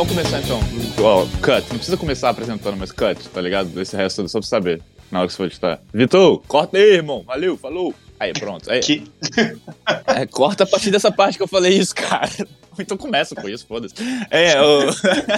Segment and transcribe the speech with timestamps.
[0.00, 0.58] Vamos começar então.
[1.04, 1.68] Ó, cut.
[1.68, 3.78] Não precisa começar apresentando, mas cut, tá ligado?
[3.78, 4.80] Esse resto só pra saber.
[5.10, 5.78] Na hora que você for editar.
[5.92, 7.22] Vitor, corta aí, irmão.
[7.26, 7.94] Valeu, falou.
[8.18, 8.70] Aí, pronto.
[8.70, 9.04] Aí, Que...
[10.06, 12.30] é, corta a partir dessa parte que eu falei isso, cara.
[12.78, 13.94] Então começa com isso, foda-se.
[14.30, 14.86] É, o...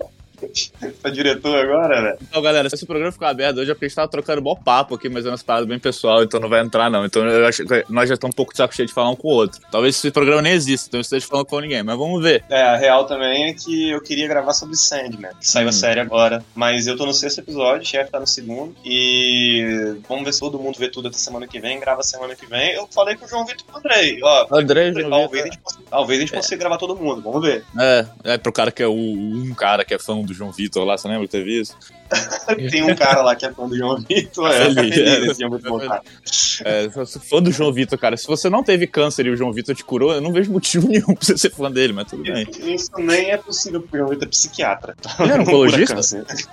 [1.02, 2.18] Tá diretor agora, né?
[2.22, 4.56] Então, galera, se esse programa ficar aberto hoje é porque a gente tava trocando bom
[4.56, 7.06] papo aqui, mas é umas paradas bem pessoal, então não vai entrar, não.
[7.06, 9.16] Então eu acho que nós já estamos um pouco de saco cheio de falar um
[9.16, 9.60] com o outro.
[9.72, 12.44] Talvez esse programa nem exista, então eu esteja falando com ninguém, mas vamos ver.
[12.50, 15.74] É, a real também é que eu queria gravar sobre Sandman, que saiu a Hum.
[15.74, 16.44] série agora.
[16.56, 18.76] Mas eu tô no sexto episódio, o chefe tá no segundo.
[18.86, 22.46] E vamos ver se todo mundo vê tudo até semana que vem, grava semana que
[22.46, 22.74] vem.
[22.74, 24.48] Eu falei com o João Vitor e com o Andrei, ó.
[24.52, 25.46] André, João Talvez a Vitor.
[25.54, 27.64] gente consiga, talvez a gente consiga gravar todo mundo, vamos ver.
[27.80, 30.84] É, é pro cara que é o um cara que é fã do João Vitor
[30.84, 31.78] lá, você lembra que teve isso?
[32.72, 35.60] Tem um cara lá que é fã do João Vitor, é, Ele, é.
[35.60, 36.02] voltar.
[36.66, 38.18] É, eu sou fã do João Vitor, cara.
[38.18, 40.88] Se você não teve câncer e o João Vitor te curou, eu não vejo motivo
[40.90, 42.48] nenhum pra você ser fã dele, mas tudo bem.
[42.74, 44.96] Isso nem é possível, porque o João Vitor é psiquiatra.
[45.20, 46.00] Ele era oncologista?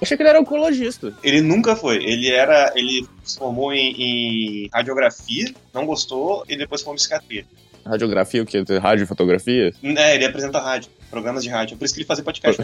[0.00, 1.12] achei que ele era oncologista.
[1.22, 1.96] Ele nunca foi.
[1.96, 2.72] Ele era.
[2.76, 7.44] Ele se formou em, em radiografia, não gostou, e depois formou em psiquiatria.
[7.84, 8.62] Radiografia, o quê?
[8.80, 9.72] Rádio e fotografia?
[9.82, 11.76] É, ele apresenta rádio, programas de rádio.
[11.78, 12.62] Por isso que ele fazia podcast.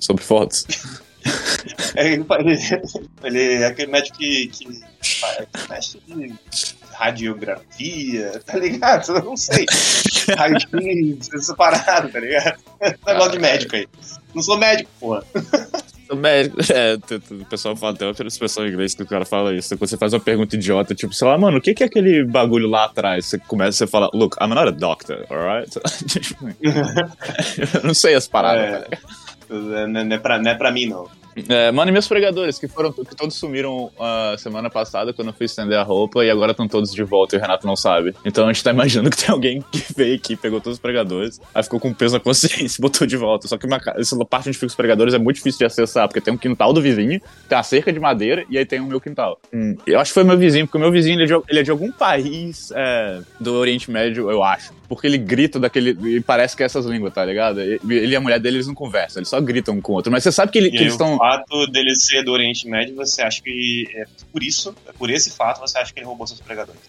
[0.00, 0.66] Sobre fotos.
[1.94, 4.80] É, ele, é aquele médico que, que
[5.20, 6.38] faz mexe em
[6.94, 9.12] radiografia, tá ligado?
[9.12, 9.66] Eu não sei.
[10.36, 12.58] Raio-X, essa parada, tá ligado?
[13.06, 13.86] Negócio de médico aí.
[14.34, 15.24] Não sou médico, porra.
[16.14, 16.94] Médico, é,
[17.30, 19.76] o pessoal fala, tem outra expressão em inglês que o cara fala isso.
[19.76, 22.24] Quando você faz uma pergunta idiota, tipo, sei lá, mano, o que que é aquele
[22.24, 23.26] bagulho lá atrás?
[23.26, 25.70] Você começa, você fala, look, I'm not a doctor, alright?
[26.06, 26.48] Tipo,
[27.76, 28.98] eu não sei as paradas, É.
[29.50, 29.88] tá ligado?
[29.88, 31.08] Não, é pra, é pra mim, não.
[31.48, 35.34] É, mano, e meus pregadores, que foram, que todos sumiram a semana passada quando eu
[35.34, 38.14] fui estender a roupa e agora estão todos de volta e o Renato não sabe.
[38.24, 41.40] Então a gente tá imaginando que tem alguém que veio aqui, pegou todos os pregadores,
[41.54, 43.46] aí ficou com peso na consciência e botou de volta.
[43.46, 46.20] Só que uma, essa parte onde fica os pregadores é muito difícil de acessar, porque
[46.20, 49.00] tem um quintal do vizinho, tem uma cerca de madeira e aí tem o meu
[49.00, 49.38] quintal.
[49.52, 51.60] Hum, eu acho que foi meu vizinho, porque o meu vizinho ele é de, ele
[51.60, 54.79] é de algum país é, do Oriente Médio, eu acho.
[54.90, 55.96] Porque ele grita daquele.
[56.16, 57.60] E parece que é essas línguas, tá ligado?
[57.60, 57.78] Ele
[58.08, 60.10] e a mulher dele eles não conversam, eles só gritam um com o outro.
[60.10, 61.14] Mas você sabe que, ele- que eles estão.
[61.14, 65.08] o fato dele ser do Oriente Médio, você acha que é por isso, é por
[65.08, 66.80] esse fato, você acha que ele roubou seus pregadores?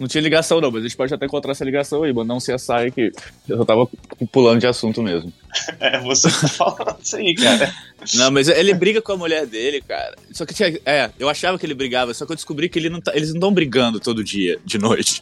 [0.00, 2.38] Não tinha ligação, não, mas a gente pode até encontrar essa ligação aí, mandar um
[2.38, 3.12] CSI que
[3.48, 3.88] eu só tava
[4.32, 5.32] pulando de assunto mesmo.
[5.80, 7.72] É, você tá falando isso aí, cara.
[8.14, 10.14] Não, mas ele briga com a mulher dele, cara.
[10.32, 10.78] Só que tinha.
[10.84, 13.30] É, eu achava que ele brigava, só que eu descobri que ele não tá- eles
[13.30, 15.20] não estão brigando todo dia, de noite.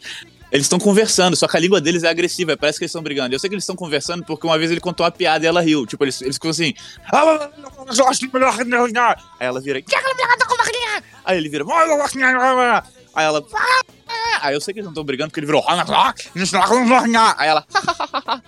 [0.51, 3.35] Eles estão conversando, só que a língua deles é agressiva, parece que eles estão brigando.
[3.35, 5.61] Eu sei que eles estão conversando porque uma vez ele contou uma piada e ela
[5.61, 5.85] riu.
[5.87, 6.73] Tipo, eles, eles ficam assim.
[9.41, 9.83] Aí ela vira.
[11.25, 11.65] Aí ele vira.
[13.15, 13.45] Aí ela.
[14.41, 15.65] Aí eu sei que eles não estão brigando porque ele virou.
[15.69, 17.65] Aí ela.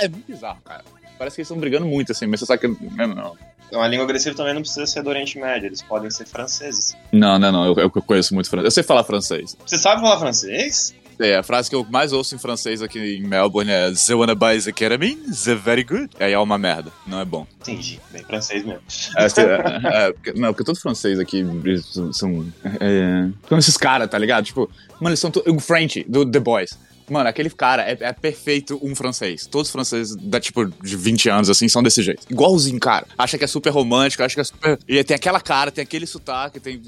[0.00, 0.84] É muito bizarro, cara.
[1.18, 2.68] Parece que eles estão brigando muito, assim, mas você sabe que.
[2.96, 3.36] Não, não.
[3.68, 6.96] Então, a língua agressiva também não precisa ser do Oriente Médio, eles podem ser franceses.
[7.12, 7.66] Não, não, não.
[7.66, 8.64] Eu, eu conheço muito francês.
[8.64, 9.56] Eu sei falar francês.
[9.66, 10.94] Você sabe falar francês?
[11.20, 14.36] É, a frase que eu mais ouço em francês aqui em Melbourne é The wanna
[14.36, 15.16] buy the ketamine?
[15.44, 16.10] The very good.
[16.20, 16.92] Aí é uma merda.
[17.06, 17.44] Não é bom.
[17.60, 18.80] Entendi, bem francês mesmo.
[19.16, 22.46] É, você- é, é, porque- não, porque todo francês aqui eles são.
[22.80, 24.44] É, são esses caras, tá ligado?
[24.44, 25.28] Tipo, mano, eles são.
[25.30, 26.78] to- O French, do The Boys.
[27.08, 29.46] Mano, aquele cara é, é perfeito um francês.
[29.46, 32.26] Todos os franceses da, tipo, de 20 anos, assim, são desse jeito.
[32.30, 33.06] Igualzinho, cara.
[33.16, 34.78] Acha que é super romântico, acha que é super.
[34.86, 36.82] E tem aquela cara, tem aquele sotaque, tem.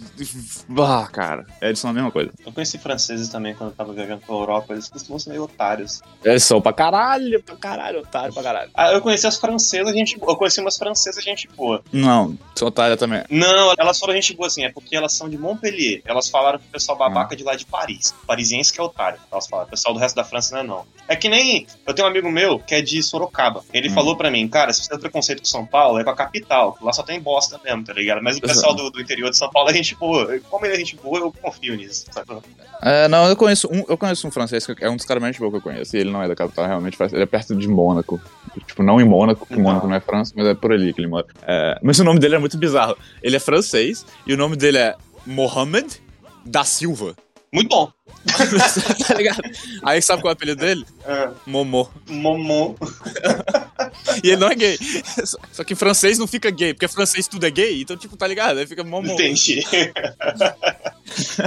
[0.79, 1.47] Ah, cara.
[1.61, 2.31] Eles são a mesma coisa.
[2.45, 6.01] Eu conheci franceses também quando eu tava viajando pra Europa, eles costumam ser meio otários.
[6.25, 8.71] Eles são pra caralho, pra caralho, otário pra caralho.
[8.75, 10.33] Ah, eu conheci as francesas, gente boa.
[10.33, 11.83] Eu conheci umas francesas, gente boa.
[11.93, 13.23] Não, sou otário também.
[13.31, 16.03] Não, elas foram gente boa assim, é porque elas são de Montpellier.
[16.05, 18.15] Elas falaram pro pessoal babaca de lá de Paris.
[18.27, 19.19] Parisiense que é otário.
[19.31, 20.85] Elas falaram, pessoal do resto da França não é não.
[21.09, 21.67] É que nem.
[21.87, 23.63] Eu tenho um amigo meu que é de Sorocaba.
[23.73, 23.95] Ele Hum.
[23.95, 26.79] falou pra mim, cara, se você tem preconceito com São Paulo, é com a capital.
[26.81, 28.23] Lá só tem bosta mesmo, tá ligado?
[28.23, 30.39] Mas o pessoal do, do interior de São Paulo é gente boa.
[30.49, 32.07] Como ele é gente boa, eu confio nisso.
[32.11, 32.31] Sabe?
[32.83, 35.37] É, não, eu conheço um, eu conheço um francês que é um dos caras mais
[35.37, 35.97] bons que eu conheço.
[35.97, 36.97] E ele não é da capital, realmente.
[37.13, 38.21] Ele é perto de Mônaco.
[38.67, 39.61] Tipo, não em Mônaco, porque.
[39.61, 41.27] Mônaco não é França, mas é por ali que ele mora.
[41.43, 42.97] É, mas o nome dele é muito bizarro.
[43.23, 44.97] Ele é francês e o nome dele é
[45.27, 46.01] Mohamed
[46.45, 47.15] da Silva.
[47.53, 47.91] Muito bom.
[49.09, 49.43] tá ligado?
[49.83, 50.87] Aí sabe qual é o apelido dele?
[51.05, 51.89] É, Momô.
[52.09, 52.77] Momô.
[54.23, 54.79] E ele não é gay.
[55.53, 58.27] Só que em francês não fica gay, porque francês tudo é gay, então, tipo, tá
[58.27, 58.59] ligado?
[58.59, 59.13] Aí fica Momô.
[59.13, 59.65] Entendi.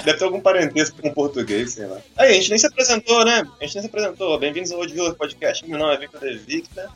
[0.03, 1.99] Deve ter algum parentesco com português, sei lá.
[2.17, 3.43] Aí, a gente nem se apresentou, né?
[3.61, 4.39] A gente nem se apresentou.
[4.39, 5.67] Bem-vindos ao Old Villa Podcast.
[5.67, 6.89] Meu nome é Victor De Victor.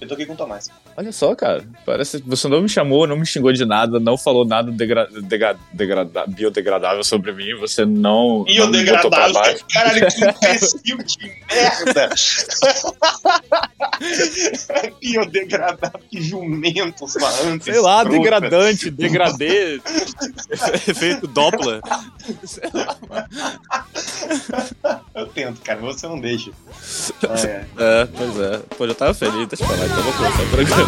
[0.00, 0.68] Eu tô aqui com o Tomás.
[0.96, 1.64] Olha só, cara.
[1.84, 5.08] Parece que você não me chamou, não me xingou de nada, não falou nada degra
[5.22, 8.44] degra degrada biodegradável sobre mim, você não.
[8.44, 9.58] Biodegradável?
[9.72, 12.10] Caralho, que imbecil de merda!
[15.00, 17.64] biodegradável, que jumento, sua antes.
[17.64, 19.80] Sei lá, degradante, degradê,
[20.88, 21.80] efeito Doppler.
[22.44, 23.26] Sei lá, mano.
[25.14, 26.52] Eu tento, cara, você não deixa.
[27.22, 27.64] Ah, é.
[27.78, 28.58] é, pois é.
[28.76, 30.83] Pô, eu tava feliz, deixa eu falar, então vou começar o programa.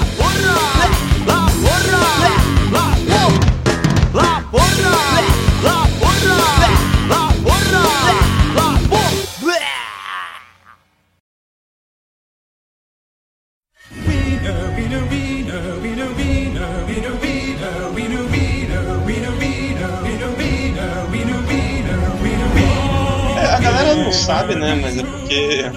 [23.57, 24.75] A galera não sabe, né?
[24.75, 25.73] Mas é porque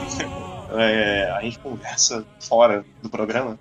[0.81, 3.60] é, a gente conversa fora do programa.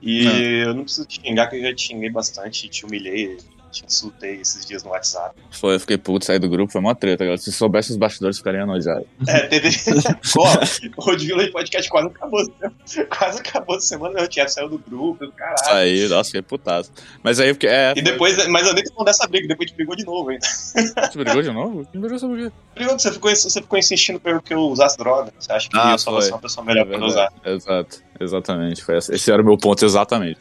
[0.00, 0.38] E Não.
[0.38, 3.38] eu não preciso te xingar, que eu já te xinguei bastante, te humilhei,
[3.76, 5.34] te insultei esses dias no WhatsApp.
[5.50, 7.40] Foi, eu fiquei puto, saí do grupo, foi mó treta, galera.
[7.40, 9.06] Se soubesse os bastidores, ficariam enojados.
[9.28, 9.68] É, teve.
[10.38, 12.40] Ó, o de Village Podcast quase acabou.
[13.08, 15.58] Quase acabou a semana, eu tinha saiu do grupo, caralho.
[15.64, 16.90] Saí, nossa, fiquei putaço.
[17.22, 17.66] Mas aí, porque.
[17.66, 20.30] É, E depois, mas eu nem tô dessa briga, depois a gente brigou de novo
[20.30, 20.46] ainda.
[20.46, 21.86] Você brigou de novo?
[21.90, 22.56] Quem brigou sobre o quê?
[22.74, 25.32] Brigou, você ficou, você ficou insistindo pelo que eu usasse droga.
[25.38, 26.28] Você acha que Ah, eu só vou foi.
[26.28, 27.32] ser uma pessoa melhor pra não usar?
[27.44, 28.82] É Exato, exatamente.
[28.84, 30.38] Foi esse era o meu ponto, exatamente.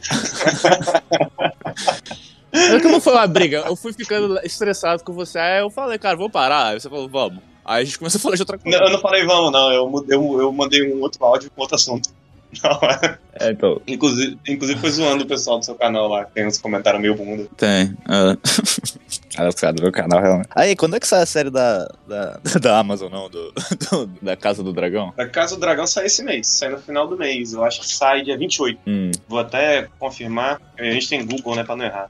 [2.56, 5.98] É que não foi uma briga, eu fui ficando estressado com você, aí eu falei,
[5.98, 6.68] cara, vou parar.
[6.68, 7.42] Aí você falou, vamos.
[7.64, 8.78] Aí a gente começou a falar de outra coisa.
[8.78, 9.72] Não, eu não falei vamos, não.
[9.72, 12.08] Eu, eu, eu mandei um outro áudio com outro assunto.
[12.62, 13.18] Não, é.
[13.40, 16.56] É, então, inclusive, inclusive foi zoando o pessoal do seu canal lá, que tem uns
[16.58, 17.46] comentários meio bunda.
[17.56, 17.94] tem.
[18.08, 18.36] é.
[19.36, 20.48] Cara, os caras do meu canal, realmente.
[20.54, 23.28] Aí, quando é que sai a série da, da, da Amazon, não?
[23.28, 25.12] Do, do- da Casa do Dragão?
[25.18, 27.52] A Casa do Dragão sai esse mês, sai no final do mês.
[27.52, 28.78] Eu acho que sai dia 28.
[28.86, 29.10] Hum.
[29.28, 30.58] Vou até confirmar.
[30.78, 32.08] A gente tem Google, né, pra não errar.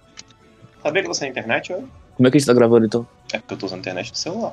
[0.86, 1.84] Sabia que você tem internet, ou?
[2.16, 3.04] Como é que a gente tá gravando, então?
[3.32, 4.52] É porque eu tô usando internet do celular.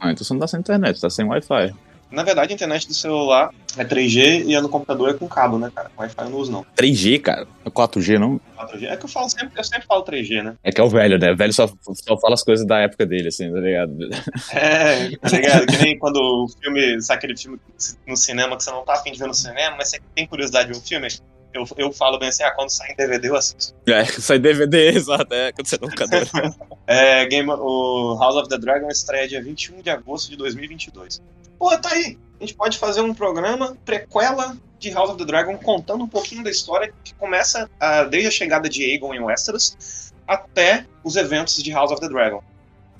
[0.00, 1.74] Ah, então você não tá sem internet, tá sem Wi-Fi.
[2.10, 5.58] Na verdade, a internet do celular é 3G e a no computador é com cabo,
[5.58, 5.90] né, cara?
[5.98, 6.64] Wi-Fi eu não uso, não.
[6.74, 7.46] 3G, cara.
[7.66, 8.40] É 4G, não?
[8.56, 8.86] 4G.
[8.86, 10.54] É que eu falo sempre, eu sempre falo 3G, né?
[10.64, 11.32] É que é o velho, né?
[11.32, 13.92] O velho só, só fala as coisas da época dele, assim, tá ligado?
[14.54, 15.66] É, tá ligado?
[15.66, 17.58] Que nem quando o filme, sabe aquele filme
[18.06, 20.68] no cinema que você não tá afim de ver no cinema, mas você tem curiosidade
[20.68, 21.08] de ver o filme?
[21.54, 23.74] Eu, eu falo bem assim, ah, quando sai em DVD eu assisto.
[23.86, 26.26] É, sai DVD, exato, é, quando você não locador.
[26.86, 31.22] É, Game, o House of the Dragon estreia dia 21 de agosto de 2022.
[31.58, 32.18] Pô, tá aí.
[32.38, 36.44] A gente pode fazer um programa prequela de House of the Dragon contando um pouquinho
[36.44, 41.62] da história que começa ah, desde a chegada de Aegon em Westeros até os eventos
[41.62, 42.42] de House of the Dragon.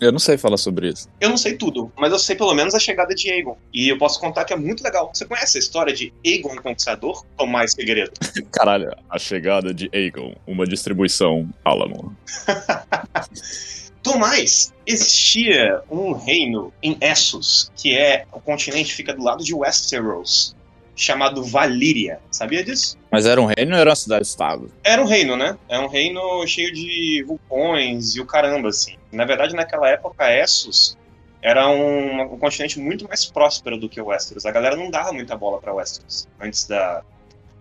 [0.01, 1.09] Eu não sei falar sobre isso.
[1.21, 3.57] Eu não sei tudo, mas eu sei pelo menos a chegada de Aegon.
[3.73, 5.11] E eu posso contar que é muito legal.
[5.13, 7.25] Você conhece a história de Aegon Conquistador?
[7.37, 8.13] Tomás Figueiredo.
[8.51, 12.15] Caralho, a chegada de Aegon, uma distribuição Alamo.
[14.05, 19.55] Tomás, existia um reino em Essos, que é o continente que fica do lado de
[19.55, 20.55] Westeros,
[20.95, 22.21] chamado Valíria.
[22.31, 22.99] Sabia disso?
[23.11, 24.71] Mas era um reino ou era uma cidade-estado?
[24.85, 25.57] Era um reino, né?
[25.71, 28.97] É um reino cheio de vulcões e o caramba, assim.
[29.15, 30.97] Na verdade, naquela época, Essos
[31.41, 34.47] era um, um continente muito mais próspero do que o Westeros.
[34.47, 37.03] A galera não dava muita bola pra Westeros antes da,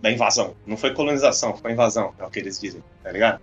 [0.02, 0.56] da invasão.
[0.66, 3.42] Não foi colonização, foi invasão, é o que eles dizem, tá ligado?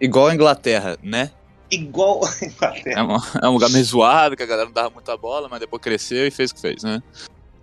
[0.00, 1.30] Igual a Inglaterra, né?
[1.70, 3.00] Igual a Inglaterra.
[3.00, 3.16] É um,
[3.46, 6.26] é um lugar meio zoado, que a galera não dava muita bola, mas depois cresceu
[6.26, 7.00] e fez o que fez, né?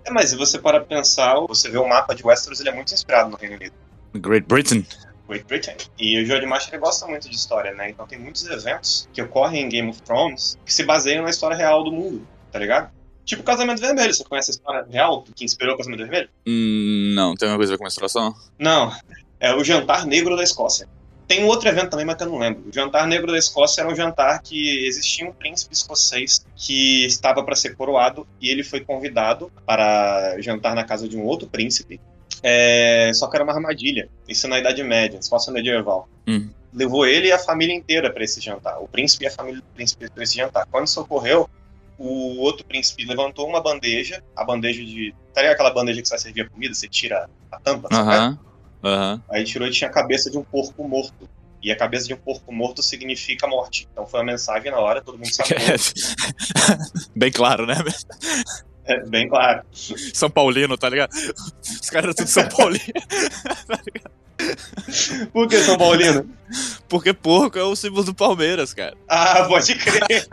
[0.06, 2.94] É, mas se você para pensar, você vê o mapa de Westeros, ele é muito
[2.94, 3.74] inspirado no Reino Unido.
[4.16, 4.86] Great Britain.
[5.30, 5.76] Great Britain.
[5.98, 7.90] E o George Martin ele gosta muito de história, né?
[7.90, 11.56] Então tem muitos eventos que ocorrem em Game of Thrones que se baseiam na história
[11.56, 12.92] real do mundo, tá ligado?
[13.24, 14.14] Tipo o Casamento Vermelho.
[14.14, 16.30] Você conhece a história real que inspirou o Casamento Vermelho?
[16.48, 18.34] Hum, não, tem uma coisa a ver com menstruação?
[18.58, 18.92] Não.
[19.40, 20.90] É o Jantar Negro da Escócia.
[21.30, 22.68] Tem um outro evento também, mas que eu não lembro.
[22.68, 27.44] O Jantar Negro da Escócia era um jantar que existia um príncipe escocês que estava
[27.44, 32.02] para ser coroado e ele foi convidado para jantar na casa de um outro príncipe.
[32.42, 34.10] É, só que era uma armadilha.
[34.28, 36.08] Isso na Idade Média, Escócia medieval.
[36.28, 36.50] Hum.
[36.74, 38.82] Levou ele e a família inteira para esse jantar.
[38.82, 40.68] O príncipe e a família do príncipe para esse jantar.
[40.72, 41.50] Quando isso ocorreu,
[41.98, 45.14] o outro príncipe levantou uma bandeja, a bandeja de.
[45.34, 46.74] Tá ligado aquela bandeja que você vai servir a comida?
[46.74, 47.90] Você tira a tampa.
[47.92, 48.40] Aham.
[49.30, 51.30] Aí tirou e tinha a cabeça de um porco morto.
[51.62, 53.88] E a cabeça de um porco morto significa morte.
[53.92, 55.58] Então foi uma mensagem na hora, todo mundo sacou.
[57.14, 57.76] Bem claro, né?
[58.90, 59.62] É bem claro.
[59.72, 61.12] São Paulino, tá ligado?
[61.14, 62.84] Os caras eram tudo São Paulino.
[65.32, 66.28] Por que São Paulino?
[66.88, 68.98] Porque porco é o símbolo do Palmeiras, cara.
[69.08, 70.28] Ah, pode crer.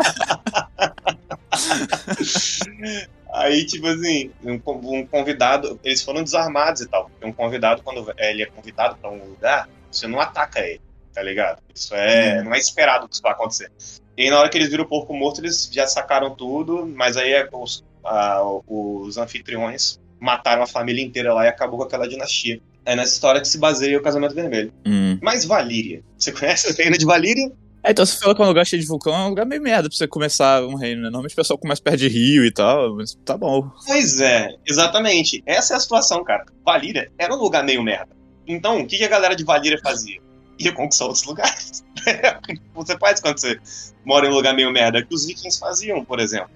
[3.35, 4.59] Aí, tipo assim, um,
[5.07, 7.11] convidado, eles foram desarmados e tal.
[7.23, 10.81] Um convidado, quando ele é convidado pra um lugar, você não ataca ele,
[11.13, 11.61] tá ligado?
[11.75, 12.41] Isso é.
[12.41, 12.45] Hum.
[12.45, 13.71] Não é esperado que isso vai acontecer.
[14.17, 17.33] E na hora que eles viram o porco morto, eles já sacaram tudo, mas aí
[17.33, 22.61] é os, a, os anfitriões mataram a família inteira lá e acabou com aquela dinastia.
[22.85, 24.73] É nessa história que se baseia o Casamento Vermelho.
[24.87, 25.19] Hum.
[25.21, 27.53] Mas Valíria, você conhece a reina de Valíria?
[27.83, 29.63] É, então você falou que é um lugar cheio de vulcão, é um lugar meio
[29.63, 31.05] merda pra você começar um reino, né?
[31.05, 33.71] Normalmente o pessoal começa perto de rio e tal, mas tá bom.
[33.87, 35.43] Pois é, exatamente.
[35.47, 36.47] Essa é a situação, cara.
[36.65, 38.09] Valíria era um lugar meio merda.
[38.47, 40.21] Então, o que a galera de Valíria fazia?
[40.59, 41.85] Ia conquistar outros lugares.
[42.75, 43.59] você faz quando você
[44.05, 46.51] mora em um lugar meio merda, que os vikings faziam, por exemplo.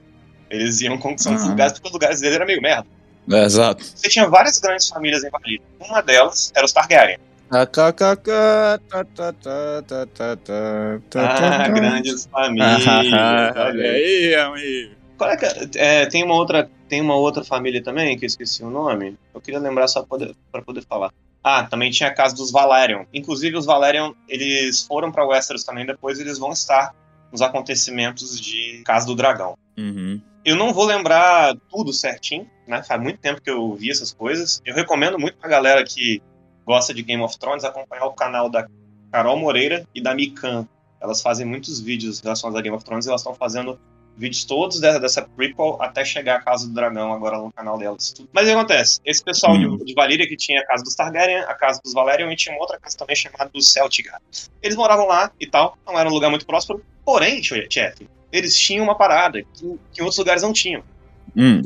[0.51, 1.49] Eles iam conquistando uhum.
[1.49, 2.87] lugares porque os lugares deles eram memeio merda.
[3.31, 3.85] É, exato.
[3.85, 5.63] Você tinha várias grandes famílias em Valíria.
[5.79, 7.19] Uma delas era os Targaryen.
[11.17, 12.87] Ah, grandes famílias.
[13.57, 14.95] Olha aí, amigo.
[15.17, 18.65] Qual é, que, é, tem uma outra tem uma outra família também que eu esqueci
[18.65, 19.17] o nome.
[19.33, 21.13] Eu queria lembrar só para poder falar.
[21.43, 23.05] Ah, também tinha a casa dos Valerion.
[23.15, 25.87] Inclusive os Valerion, eles foram para Westeros também.
[25.87, 26.93] Depois eles vão estar
[27.31, 29.57] nos acontecimentos de Casa do Dragão.
[29.79, 30.21] Uhum.
[30.45, 32.83] Eu não vou lembrar tudo certinho, né?
[32.83, 34.61] Faz muito tempo que eu vi essas coisas.
[34.65, 36.23] Eu recomendo muito pra galera que
[36.65, 38.67] gosta de Game of Thrones acompanhar o canal da
[39.13, 40.67] Carol Moreira e da Mikan.
[41.01, 43.79] Elas fazem muitos vídeos relacionados a Game of Thrones e elas estão fazendo
[44.17, 48.15] vídeos todos dessa, dessa prequel até chegar à Casa do Dragão agora no canal delas.
[48.33, 49.01] Mas o que acontece?
[49.05, 49.79] Esse pessoal hum.
[49.79, 52.57] de, de Valíria que tinha a Casa dos Targaryen, a Casa dos Valerion e tinha
[52.59, 54.21] outra casa também chamada dos Celtigar.
[54.63, 56.85] Eles moravam lá e tal, não era um lugar muito próspero.
[57.05, 60.83] Porém, chefe, eles tinham uma parada que, que outros lugares não tinham.
[61.37, 61.63] Hum.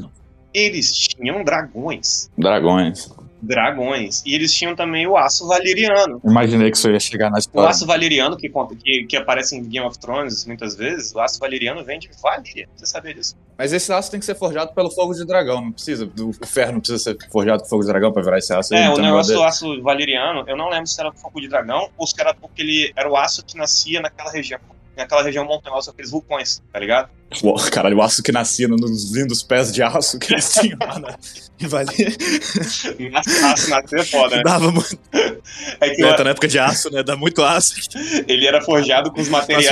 [0.52, 2.30] Eles tinham dragões.
[2.38, 3.10] Dragões
[3.44, 4.22] dragões.
[4.24, 6.20] E eles tinham também o aço valeriano.
[6.24, 7.66] Imaginei que isso ia chegar na história.
[7.66, 8.50] O aço valeriano, que,
[8.82, 12.68] que, que aparece em Game of Thrones muitas vezes, o aço valeriano vem de Valíria.
[12.74, 13.36] Você sabia disso?
[13.56, 16.10] Mas esse aço tem que ser forjado pelo fogo de dragão, não precisa.
[16.18, 18.74] O ferro não precisa ser forjado com fogo de dragão pra virar esse aço.
[18.74, 22.06] É, o negócio do aço valeriano, eu não lembro se era fogo de dragão ou
[22.06, 24.58] se era porque ele era o aço que nascia naquela região
[24.96, 27.10] naquela região montanhosa, aqueles vulcões, tá ligado?
[27.72, 31.18] Caralho, o aço que nascia nos lindos pés de aço que eles tinham lá na
[31.68, 32.08] Valia.
[33.44, 34.42] Aço nascer é foda, né?
[34.42, 34.98] Dava muito.
[35.80, 37.02] É que é, tá na época de aço, né?
[37.02, 37.74] Dá muito aço.
[38.28, 39.66] Ele era forjado com os materiais.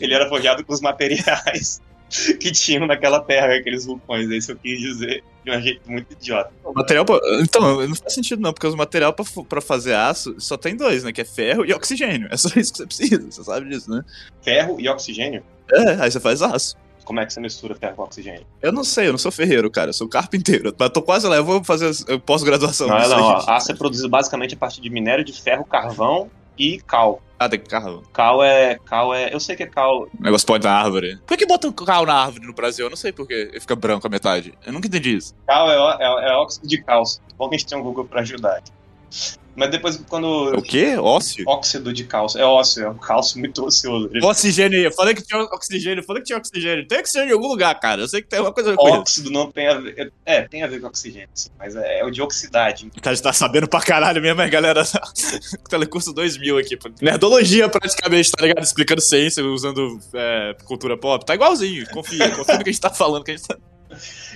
[0.00, 1.80] Ele era forjado com os materiais
[2.38, 4.30] que tinham naquela terra, aqueles vulcões.
[4.30, 6.50] É isso que eu quis dizer de um jeito muito idiota.
[6.64, 7.18] O material pra...
[7.40, 11.04] Então, não faz sentido não, porque o material pra, pra fazer aço só tem dois,
[11.04, 11.12] né?
[11.12, 12.28] Que é ferro e oxigênio.
[12.30, 14.02] É só isso que você precisa, você sabe disso, né?
[14.42, 15.42] Ferro e oxigênio?
[15.70, 16.76] É, aí você faz aço.
[17.04, 18.46] Como é que você mistura ferro com oxigênio?
[18.62, 19.90] Eu não sei, eu não sou ferreiro, cara.
[19.90, 20.74] Eu sou carpinteiro.
[20.78, 22.88] Mas tô quase lá, eu vou fazer pós-graduação.
[22.88, 26.80] Não, não, ó, aço é produzido basicamente a partir de minério de ferro, carvão e
[26.80, 27.20] cal.
[27.38, 28.02] Ah, tem carro.
[28.12, 28.78] Cal é.
[28.84, 29.34] Cal é.
[29.34, 30.02] Eu sei que é cal.
[30.02, 31.18] O negócio pode na árvore.
[31.26, 32.86] Por que, botam cal na árvore no Brasil?
[32.86, 34.54] Eu não sei por que ele fica branco a metade.
[34.64, 35.34] Eu nunca entendi isso.
[35.46, 37.20] Cal é, é, é óxido de cálcio.
[37.36, 38.62] Bom que a gente tem um Google pra ajudar.
[39.56, 40.56] Mas depois, quando.
[40.56, 40.96] O quê?
[40.96, 41.44] Ócio?
[41.46, 42.40] Óxido de cálcio.
[42.40, 44.10] É ócio, é um cálcio muito ocioso.
[44.22, 44.78] Oxigênio.
[44.78, 46.86] Eu falei que tinha oxigênio, eu falei que tinha oxigênio.
[46.86, 48.02] Tem oxigênio em algum lugar, cara.
[48.02, 50.12] Eu sei que tem uma coisa com Óxido não tem a ver.
[50.24, 52.90] É, tem a ver com oxigênio, sim, mas é, é o de oxidade.
[53.00, 54.82] Tá, a gente tá sabendo pra caralho mesmo, hein, galera?
[55.68, 56.78] Telecurso 2000 aqui.
[57.00, 58.64] Nerdologia, praticamente, tá ligado?
[58.64, 61.24] Explicando ciência, usando é, cultura pop.
[61.24, 62.30] Tá igualzinho, confia.
[62.30, 63.56] Confia no que a gente tá falando, que a gente tá.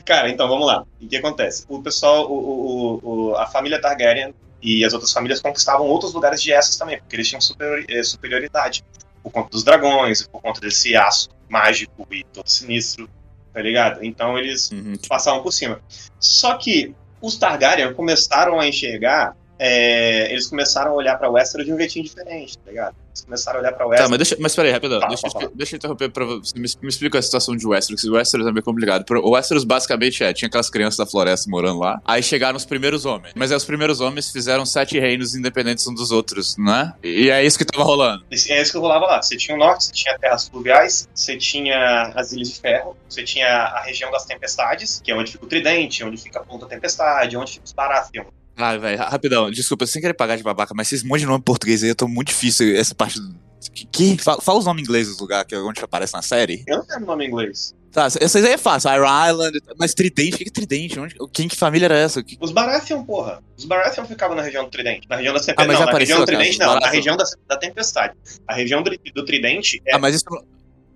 [0.05, 0.85] Cara, então vamos lá.
[1.01, 1.65] O que acontece?
[1.69, 6.43] O pessoal, o, o, o, a família Targaryen e as outras famílias conquistavam outros lugares
[6.43, 7.41] de Essos também, porque eles tinham
[7.89, 8.85] eh, superioridade.
[9.23, 13.09] Por conta dos dragões, por conta desse aço mágico e todo sinistro,
[13.53, 14.05] tá ligado?
[14.05, 14.95] Então eles uhum.
[15.09, 15.81] passavam por cima.
[16.19, 21.73] Só que os Targaryen começaram a enxergar é, eles começaram a olhar pra Westeros de
[21.73, 22.97] um jeitinho diferente, tá ligado?
[23.19, 24.05] Eles começaram a olhar pra Westeros.
[24.05, 25.01] Tá, mas deixa, mas peraí, rapidão.
[25.01, 26.55] Tá, deixa, tá, deixa, eu interromper pra você.
[26.59, 29.05] Me, me explica a situação de Westeros, que o Westeros é meio complicado.
[29.23, 33.05] O Westeros basicamente é: tinha aquelas crianças da floresta morando lá, aí chegaram os primeiros
[33.05, 33.33] homens.
[33.35, 36.93] Mas aí os primeiros homens fizeram sete reinos independentes uns dos outros, né?
[37.03, 38.25] E é isso que tava rolando.
[38.31, 39.23] É isso que rolava lá.
[39.23, 43.23] Você tinha o norte, você tinha terras fluviais, você tinha as Ilhas de Ferro, você
[43.25, 46.67] tinha a região das tempestades, que é onde fica o Tridente, onde fica a Ponta
[46.67, 48.25] Tempestade, onde fica os Baratheon.
[48.59, 51.85] Ah, velho, rapidão, desculpa, sem querer pagar de babaca, mas esses monte de nome português
[51.85, 53.33] aí, eu tô muito difícil essa parte do.
[53.73, 53.87] Que?
[53.87, 54.19] que?
[54.19, 56.65] Fala, fala, os nomes ingleses do lugar que é onde aparece na série.
[56.67, 57.73] Eu não tenho nome em inglês.
[57.93, 60.99] Tá, essas aí é fácil, Iron Island, mas Tridente, o que é Tridente?
[60.99, 62.23] Onde, quem que família era essa?
[62.23, 62.37] Que...
[62.41, 63.43] Os Baratheon, porra.
[63.57, 65.09] Os Baratheon ficavam na região do Tridente.
[65.09, 65.73] Na região da Tempestade.
[65.73, 68.15] Ah, não, na região do Tridente, não, na região da, da Tempestade.
[68.47, 69.95] A região do, do Tridente é.
[69.95, 70.25] Ah, mas isso.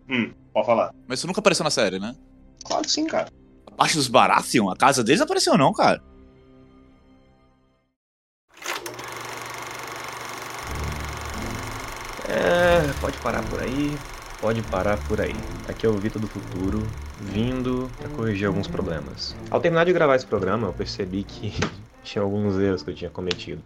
[0.09, 0.92] Hum, pode falar.
[1.07, 2.14] Mas isso nunca apareceu na série, né?
[2.64, 3.28] Claro que sim, cara.
[3.66, 6.02] A parte dos Baratheon, a casa deles apareceu, não, cara.
[12.33, 13.95] É, pode parar por aí.
[14.41, 15.35] pode parar por aí.
[15.69, 16.83] Aqui é o Vitor do Futuro,
[17.21, 19.37] vindo para corrigir alguns problemas.
[19.51, 21.53] Ao terminar de gravar esse programa, eu percebi que
[22.03, 23.61] tinha alguns erros que eu tinha cometido.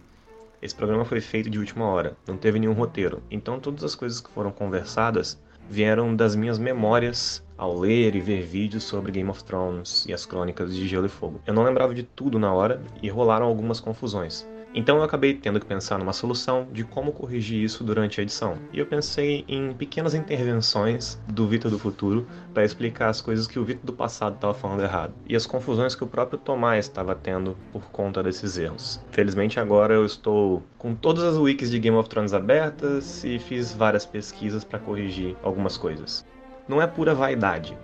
[0.61, 4.19] Esse programa foi feito de última hora, não teve nenhum roteiro, então todas as coisas
[4.19, 9.43] que foram conversadas vieram das minhas memórias ao ler e ver vídeos sobre Game of
[9.43, 11.39] Thrones e as crônicas de Gelo e Fogo.
[11.45, 14.45] Eu não lembrava de tudo na hora e rolaram algumas confusões.
[14.73, 18.57] Então eu acabei tendo que pensar numa solução de como corrigir isso durante a edição.
[18.71, 23.57] E eu pensei em pequenas intervenções do Vitor do futuro para explicar as coisas que
[23.57, 27.15] o Vitor do passado estava falando errado e as confusões que o próprio Tomás estava
[27.15, 28.99] tendo por conta desses erros.
[29.11, 33.73] Felizmente agora eu estou com todas as wikis de Game of Thrones abertas e fiz
[33.73, 36.25] várias pesquisas para corrigir algumas coisas.
[36.67, 37.77] Não é pura vaidade.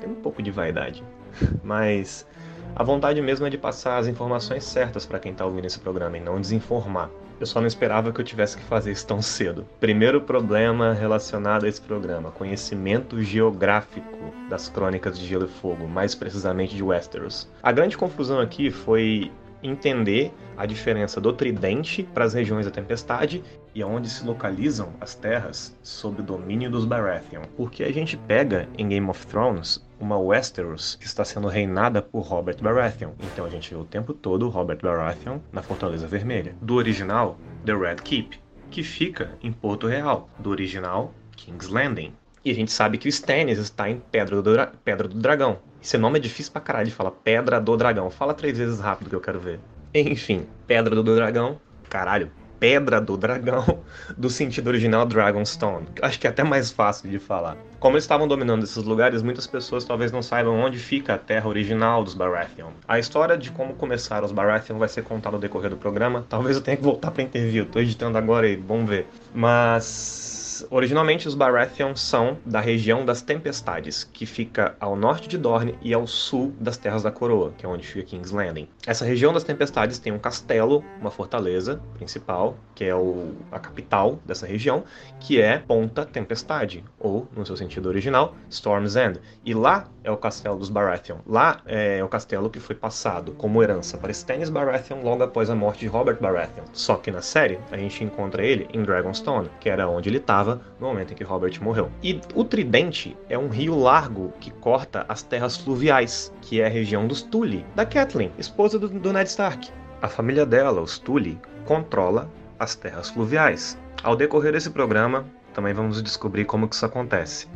[0.00, 1.02] Tem um pouco de vaidade,
[1.64, 2.26] mas
[2.74, 6.16] a vontade mesmo é de passar as informações certas para quem está ouvindo esse programa
[6.16, 7.10] e não desinformar.
[7.40, 9.64] Eu só não esperava que eu tivesse que fazer isso tão cedo.
[9.78, 16.14] Primeiro problema relacionado a esse programa: conhecimento geográfico das crônicas de Gelo e Fogo, mais
[16.14, 17.48] precisamente de Westeros.
[17.62, 19.30] A grande confusão aqui foi
[19.62, 23.42] entender a diferença do tridente para as regiões da tempestade
[23.74, 27.42] e aonde se localizam as terras sob o domínio dos Baratheon.
[27.56, 32.20] Porque a gente pega em Game of Thrones uma Westeros que está sendo reinada por
[32.20, 33.12] Robert Baratheon.
[33.20, 36.54] Então a gente vê o tempo todo Robert Baratheon na Fortaleza Vermelha.
[36.60, 38.40] Do original, The Red Keep,
[38.70, 40.28] que fica em Porto Real.
[40.38, 42.12] Do original, King's Landing.
[42.44, 45.58] E a gente sabe que o Stannis está em Pedra do, Dra Pedra do Dragão.
[45.82, 47.10] Esse nome é difícil pra caralho de falar.
[47.10, 48.10] Pedra do Dragão.
[48.10, 49.60] Fala três vezes rápido que eu quero ver.
[49.94, 51.60] Enfim, Pedra do Dragão.
[51.88, 53.80] Caralho, Pedra do Dragão,
[54.16, 55.86] do sentido original Dragonstone.
[56.02, 57.56] Acho que é até mais fácil de falar.
[57.78, 61.48] Como eles estavam dominando esses lugares, muitas pessoas talvez não saibam onde fica a terra
[61.48, 62.70] original dos Baratheon.
[62.86, 66.26] A história de como começaram os Baratheon vai ser contada no decorrer do programa.
[66.28, 67.66] Talvez eu tenha que voltar para interview.
[67.66, 69.06] Tô editando agora e vamos ver.
[69.34, 70.37] Mas
[70.70, 75.92] originalmente os Baratheon são da região das Tempestades, que fica ao norte de Dorne e
[75.92, 78.68] ao sul das Terras da Coroa, que é onde fica King's Landing.
[78.86, 84.18] Essa região das Tempestades tem um castelo, uma fortaleza principal, que é o, a capital
[84.24, 84.84] dessa região,
[85.20, 89.20] que é Ponta Tempestade, ou, no seu sentido original, Storm's End.
[89.44, 91.18] E lá é o castelo dos Baratheon.
[91.26, 95.54] Lá é o castelo que foi passado como herança para Stannis Baratheon logo após a
[95.54, 96.64] morte de Robert Baratheon.
[96.72, 100.47] Só que na série a gente encontra ele em Dragonstone, que era onde ele estava
[100.48, 101.90] estava no momento em que Robert morreu.
[102.02, 106.70] E o Tridente é um rio largo que corta as terras fluviais, que é a
[106.70, 109.68] região dos Tully, da Catelyn, esposa do, do Ned Stark.
[110.00, 113.78] A família dela, os Tully, controla as terras fluviais.
[114.02, 117.48] Ao decorrer desse programa, também vamos descobrir como que isso acontece.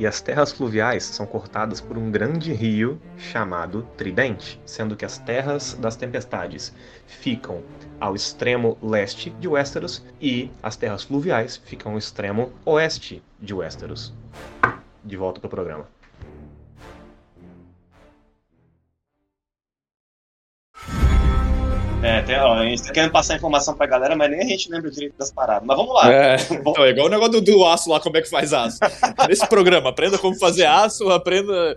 [0.00, 5.18] E as terras fluviais são cortadas por um grande rio chamado Tridente, sendo que as
[5.18, 6.74] terras das tempestades
[7.06, 7.62] ficam
[8.00, 14.14] ao extremo leste de Westeros e as terras fluviais ficam ao extremo oeste de Westeros.
[15.04, 15.99] De volta para o programa.
[22.02, 24.70] É, tem, ó, a gente tá querendo passar informação pra galera, mas nem a gente
[24.70, 25.66] lembra direito das paradas.
[25.66, 26.10] Mas vamos lá.
[26.10, 28.78] É, então, é igual o negócio do, do, aço lá, como é que faz aço.
[29.28, 31.76] Nesse programa, aprenda como fazer aço, aprenda.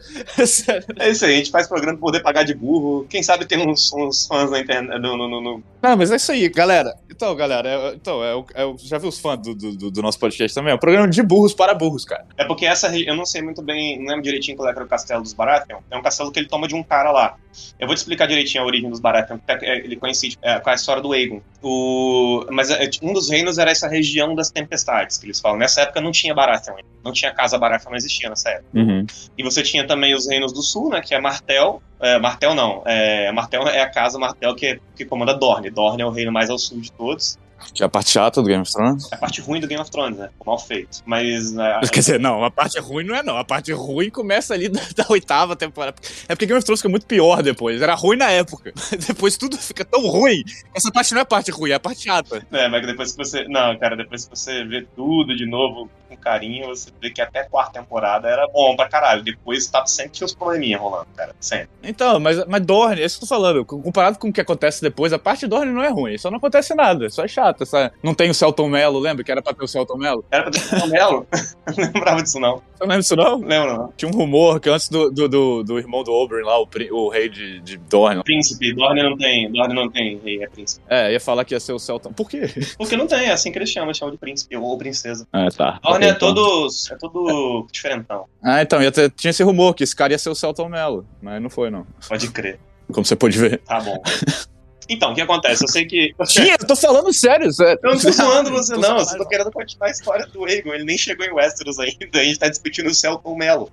[0.98, 3.06] é isso aí, a gente faz programa pra poder pagar de burro.
[3.10, 4.98] Quem sabe tem uns, uns fãs na internet.
[5.00, 6.96] No, no, no, Não, mas é isso aí, galera.
[7.12, 10.56] Então, galera, é, então, é, é, já viu os fãs do, do, do, nosso podcast
[10.56, 10.72] também?
[10.72, 12.26] É um programa de burros para burros, cara.
[12.38, 14.88] É porque essa eu não sei muito bem, não lembro direitinho qual é era o
[14.88, 15.80] castelo dos Baratheon.
[15.92, 17.38] É um castelo que ele toma de um cara lá.
[17.80, 20.70] Eu vou te explicar direitinho a origem dos Baratheon, porque é, ele coincide é, com
[20.70, 21.42] a história do Aegon.
[21.62, 25.58] O, mas é, um dos reinos era essa região das tempestades, que eles falam.
[25.58, 28.70] Nessa época não tinha Baratheon, não tinha casa Baratheon, não existia nessa época.
[28.74, 29.06] Uhum.
[29.38, 31.82] E você tinha também os reinos do sul, né, que é Martel.
[32.00, 35.70] É, Martel não, é, Martel é a casa Martel que, que comanda Dorne.
[35.70, 37.38] Dorne é o reino mais ao sul de todos.
[37.74, 39.12] Que é a parte chata do Game of Thrones?
[39.12, 40.30] É a parte ruim do Game of Thrones, né?
[40.46, 41.00] Mal feito.
[41.06, 41.52] Mas.
[41.52, 43.38] Né, Quer dizer, não, a parte ruim não é, não.
[43.38, 45.96] A parte ruim começa ali da, da, oitava temporada.
[46.28, 47.82] É porque Game of Thrones fica muito pior depois.
[47.82, 48.74] Era ruim na época.
[49.08, 50.44] depois tudo fica tão ruim.
[50.74, 52.46] Essa parte não é a parte ruim, é a parte chata.
[52.52, 53.48] É, mas depois que você.
[53.48, 57.42] Não, cara, depois que você vê tudo de novo com carinho, você vê que até
[57.42, 59.24] a quarta temporada era bom pra caralho.
[59.24, 61.36] Depois tava sempre tinha uns probleminha rolando, cara.
[61.40, 61.70] Sempre.
[61.84, 63.66] Então, mas, mas Dorne, é isso que eu tô falando.
[63.66, 66.18] Comparado com o que acontece depois, a parte de Dorne não é ruim.
[66.18, 67.10] Só não acontece nada.
[67.10, 67.53] Só é chato.
[67.60, 67.92] Essa...
[68.02, 69.24] Não tem o Celton Mello, lembra?
[69.24, 70.26] Que era pra ter o Celton Mello?
[70.32, 71.28] Era pra ter o Celton Mello?
[71.78, 72.56] não lembrava disso, não.
[72.56, 73.40] Você não lembra disso, não?
[73.40, 73.94] Lembro, não.
[73.96, 77.10] Tinha um rumor que antes do, do, do, do irmão do Oberyn lá, o, o
[77.10, 78.24] rei de, de Dorne.
[78.24, 78.74] Príncipe.
[78.74, 79.52] Dorne não tem.
[79.52, 80.84] Dorne não tem rei, é príncipe.
[80.88, 82.12] É, ia falar que ia ser o Celton.
[82.14, 82.50] Por quê?
[82.78, 85.28] Porque não tem, é assim que eles chamam, eles chamam de príncipe ou princesa.
[85.32, 85.80] Ah, tá.
[85.84, 86.34] Dorne okay, é então.
[86.34, 88.26] todos é todo diferentão.
[88.44, 91.42] Ah, então, ter, tinha esse rumor que esse cara ia ser o Celton Mello, mas
[91.42, 91.86] não foi, não.
[92.08, 92.60] Pode crer.
[92.92, 93.60] Como você pode ver.
[93.60, 94.02] Tá bom.
[94.90, 95.64] Então, o que acontece?
[95.64, 96.14] Eu sei que.
[96.28, 97.80] Tinha, eu tô falando sério, sério.
[97.84, 98.98] Eu não tô zoando você, não.
[98.98, 100.74] Eu só tô querendo continuar a história do Aegon.
[100.74, 102.20] Ele nem chegou em Westeros ainda.
[102.20, 103.72] A gente tá discutindo o céu com o Melo.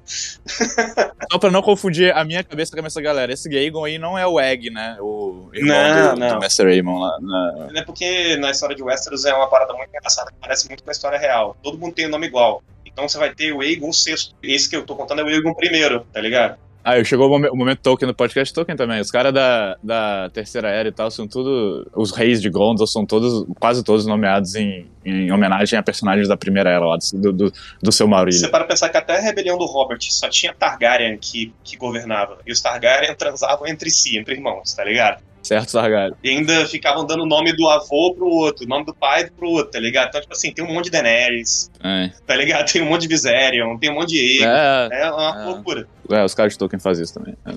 [1.30, 3.98] Só pra não confundir a minha cabeça com a cabeça da galera, esse Aegon aí
[3.98, 4.96] não é o Egg, né?
[5.00, 6.28] O irmão Não, do, não.
[6.34, 7.18] do Master Aemon lá.
[7.20, 10.82] na- É porque na história de Westeros é uma parada muito engraçada que parece muito
[10.82, 11.56] com a história real.
[11.62, 12.62] Todo mundo tem o nome igual.
[12.84, 14.34] Então você vai ter o Aegon sexto.
[14.42, 16.58] Esse que eu tô contando é o Aegon primeiro, tá ligado?
[16.82, 19.00] Ah, chegou o momen- o momento Tolkien no podcast Tolkien também.
[19.00, 21.86] Os caras da, da Terceira Era e tal são tudo.
[21.94, 26.36] Os reis de Gondor são todos, quase todos nomeados em, em homenagem a personagens da
[26.38, 28.50] Primeira Era lá, do, do, do seu Você Maurílio.
[28.50, 32.38] para pensar que até a rebelião do Robert só tinha Targaryen que, que governava.
[32.46, 35.22] E os Targaryen transavam entre si, entre irmãos, tá ligado?
[35.42, 36.14] Certo, Targaryen?
[36.22, 39.48] E ainda ficavam dando o nome do avô pro outro, o nome do pai pro
[39.48, 40.08] outro, tá ligado?
[40.08, 42.10] Então, tipo assim, tem um monte de Daenerys, É.
[42.26, 42.70] tá ligado?
[42.70, 44.94] Tem um monte de Viserion, tem um monte de Aegon.
[44.94, 45.44] É, É uma É.
[45.46, 45.88] loucura.
[46.10, 47.34] é, os caras de Tolkien fazem isso também.
[47.46, 47.52] É.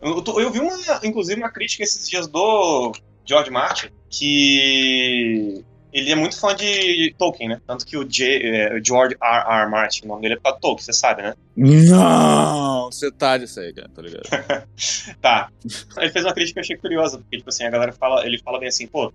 [0.00, 2.92] Eu, eu vi uma, inclusive, uma crítica esses dias do
[3.26, 5.64] George Martin, que
[5.94, 7.60] ele é muito fã de Tolkien, né?
[7.64, 9.62] Tanto que o, J, é, o George R.
[9.62, 9.70] R.
[9.70, 11.34] Martin, o nome dele é pra Tolkien, você sabe, né?
[11.56, 12.90] Não!
[12.90, 14.24] Você tá disso aí, cara, tá ligado?
[15.22, 15.50] Tá.
[15.96, 18.38] Ele fez uma crítica que eu achei curiosa, porque, tipo assim, a galera fala, ele
[18.38, 19.12] fala bem assim, pô,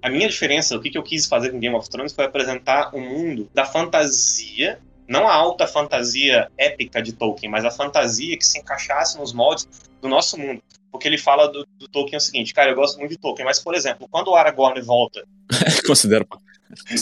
[0.00, 2.94] a minha diferença, o que, que eu quis fazer com Game of Thrones foi apresentar
[2.94, 8.46] um mundo da fantasia, não a alta fantasia épica de Tolkien, mas a fantasia que
[8.46, 9.68] se encaixasse nos moldes
[10.00, 10.62] do nosso mundo.
[10.92, 13.58] Porque ele fala do, do Tolkien o seguinte, cara, eu gosto muito de Tolkien, mas,
[13.58, 15.24] por exemplo, quando o Aragorn volta,
[15.86, 16.26] Considero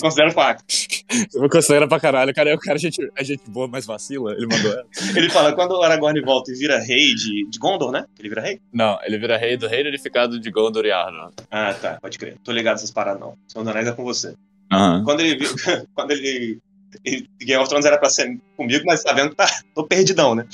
[0.01, 0.65] considero fato,
[1.35, 2.35] Eu considero pra caralho.
[2.35, 4.33] Cara, o cara é, gente, é gente boa, mas vacila.
[4.33, 4.87] Ele mandou essa.
[5.19, 8.05] ele fala, quando o Aragorn volta e vira rei de, de Gondor, né?
[8.19, 8.61] Ele vira rei?
[8.73, 11.33] Não, ele vira rei do reino unificado de Gondor e Arnor.
[11.51, 12.37] Ah, tá, pode crer.
[12.45, 13.37] Tô ligado nessas paradas, não.
[13.47, 14.35] Senhor Anéis é com você.
[14.73, 15.05] Aham.
[15.05, 15.39] Quando ele
[15.95, 16.61] quando ele,
[17.41, 20.47] Game of Thrones era pra ser comigo, mas tá vendo que tá, tô perdidão, né?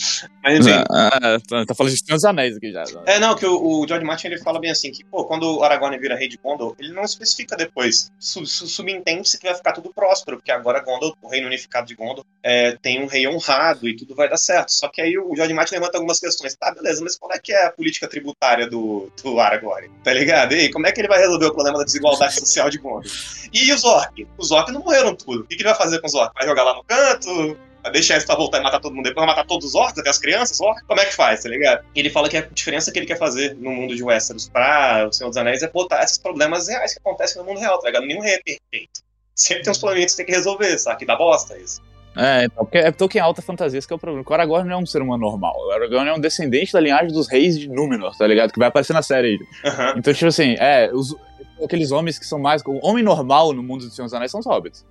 [0.42, 0.85] Mas enfim.
[0.90, 2.85] Ah, tá, tá falando de Senhor dos Anéis aqui já.
[3.05, 5.64] É, não, que o, o George Martin ele fala bem assim, que, pô, quando o
[5.64, 8.12] Aragorn vira rei de Gondor, ele não especifica depois.
[8.18, 11.94] Su, su, subentende-se que vai ficar tudo próspero, porque agora Gondor, o reino unificado de
[11.94, 14.70] Gondor, é, tem um rei honrado e tudo vai dar certo.
[14.70, 16.55] Só que aí o George Martin levanta algumas questões.
[16.55, 19.90] Tá, beleza, mas qual é que é a política tributária do, do Aragorn?
[20.05, 20.53] Tá ligado?
[20.53, 23.11] E aí, como é que ele vai resolver o problema da desigualdade social de Gondor?
[23.53, 24.27] E os orcs?
[24.38, 25.40] Os orcs não morreram tudo.
[25.40, 26.26] O que, que ele vai fazer com os orcs?
[26.35, 27.57] Vai jogar lá no canto?
[27.83, 29.27] Vai deixar eles pra voltar e matar todo mundo depois?
[29.27, 30.61] Vai matar todos os orcs, até as crianças?
[30.61, 30.83] Orcs?
[30.87, 31.85] Como é que faz, tá ligado?
[31.95, 35.12] Ele fala que a diferença que ele quer fazer no mundo de Westeros pra O
[35.12, 38.07] Senhor dos Anéis é botar esses problemas reais que acontecem no mundo real, tá ligado?
[38.07, 39.01] Nenhum rei é perfeito.
[39.35, 40.99] Sempre tem uns probleminhas que você tem que resolver, sabe?
[40.99, 41.81] Que dá bosta isso.
[42.17, 44.25] É, então, porque é Tolkien alta fantasia, esse que é o problema.
[44.27, 45.55] O Aragorn não é um ser humano normal.
[45.59, 48.53] O Aragorn é um descendente da linhagem dos reis de Númenor, tá ligado?
[48.53, 49.71] Que vai aparecer na série aí.
[49.71, 49.95] Aham.
[49.99, 51.15] Então, tipo assim, é, os,
[51.62, 52.62] aqueles homens que são mais.
[52.65, 54.85] O homem normal no mundo dos Senhor dos Anéis são os hobbits.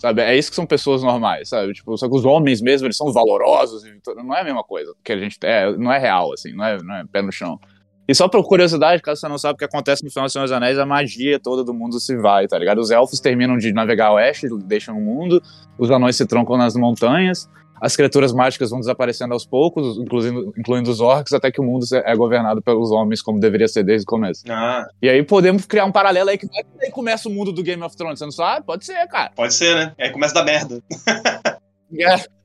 [0.00, 0.22] Sabe?
[0.22, 1.74] É isso que são pessoas normais, sabe?
[1.74, 3.82] Tipo, só que os homens mesmo, eles são valorosos.
[4.16, 5.36] Não é a mesma coisa que a gente.
[5.42, 7.60] É, não é real, assim, não é, não é pé no chão.
[8.08, 10.44] E só por curiosidade, caso você não sabe o que acontece no final do Senhor
[10.44, 12.78] dos Anéis, a magia toda do mundo se vai, tá ligado?
[12.78, 15.40] Os elfos terminam de navegar oeste, deixam o mundo,
[15.78, 17.48] os anões se troncam nas montanhas,
[17.80, 21.84] as criaturas mágicas vão desaparecendo aos poucos, incluindo, incluindo os orcs, até que o mundo
[21.92, 24.42] é governado pelos homens, como deveria ser desde o começo.
[24.48, 26.46] Ah, E aí podemos criar um paralelo aí que
[26.80, 28.66] aí começa o mundo do Game of Thrones, você não sabe?
[28.66, 29.30] Pode ser, cara.
[29.34, 29.94] pode ser, né?
[29.98, 30.82] Aí começa a dar merda.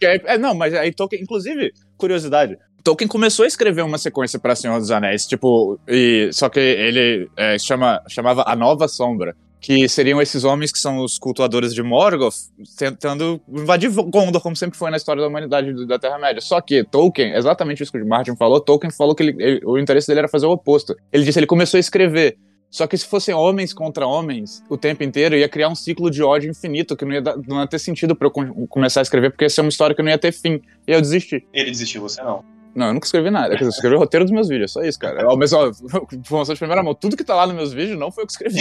[0.02, 4.56] É, é, não, mas aí Tolkien, inclusive, curiosidade, Tolkien começou a escrever uma sequência para
[4.56, 9.89] Senhor dos Anéis, tipo, e, só que ele é, chama, chamava A Nova Sombra, que
[9.89, 12.36] seriam esses homens que são os cultuadores de Morgoth,
[12.78, 16.39] tentando invadir Gondor, como sempre foi na história da humanidade da Terra-média.
[16.39, 19.75] Só que Tolkien, exatamente isso que o Martin falou, Tolkien falou que ele- ele- o
[19.80, 20.95] interesse dele era fazer o oposto.
[21.12, 22.38] Ele disse, ele começou a escrever
[22.69, 26.21] só que se fossem homens contra homens o tempo inteiro, ia criar um ciclo de
[26.21, 29.04] ódio infinito, que não ia, dar- não ia ter sentido pra eu com- começar a
[29.04, 30.62] escrever, porque ia ser uma história que não ia ter fim.
[30.88, 31.43] E eu desisti.
[31.51, 32.43] Ele desistiu, você não.
[32.75, 33.49] Não, eu nunca escrevi nada.
[33.49, 35.25] Quer dizer, Eu escrevi o roteiro dos meus vídeos, só isso, cara.
[35.27, 35.71] Ó, Mas, ó,
[36.13, 38.33] informação de primeira mão, tudo que tá lá nos meus vídeos não foi eu que
[38.33, 38.59] escrevi.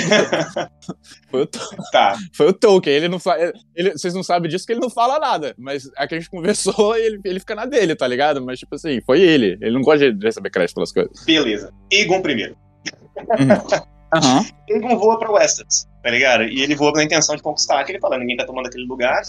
[1.30, 2.16] foi, o, To- Tá.
[2.32, 2.94] foi o Tolkien.
[2.96, 3.36] Ele não fa...
[3.74, 5.54] ele, vocês não sabem disso que ele não fala nada.
[5.58, 8.40] Mas a que a gente conversou, ele, ele fica na dele, tá ligado?
[8.44, 9.58] Mas, tipo assim, foi ele.
[9.60, 11.24] Ele não gosta de receber crédito pelas coisas.
[11.24, 11.72] Beleza.
[11.90, 12.56] Egon primeiro.
[14.14, 14.44] Aham.
[14.68, 16.44] Egon voa pra Westeros, tá ligado?
[16.44, 19.22] E ele voa na intenção de conquistar, que ele fala, ninguém tá tomando aquele lugar.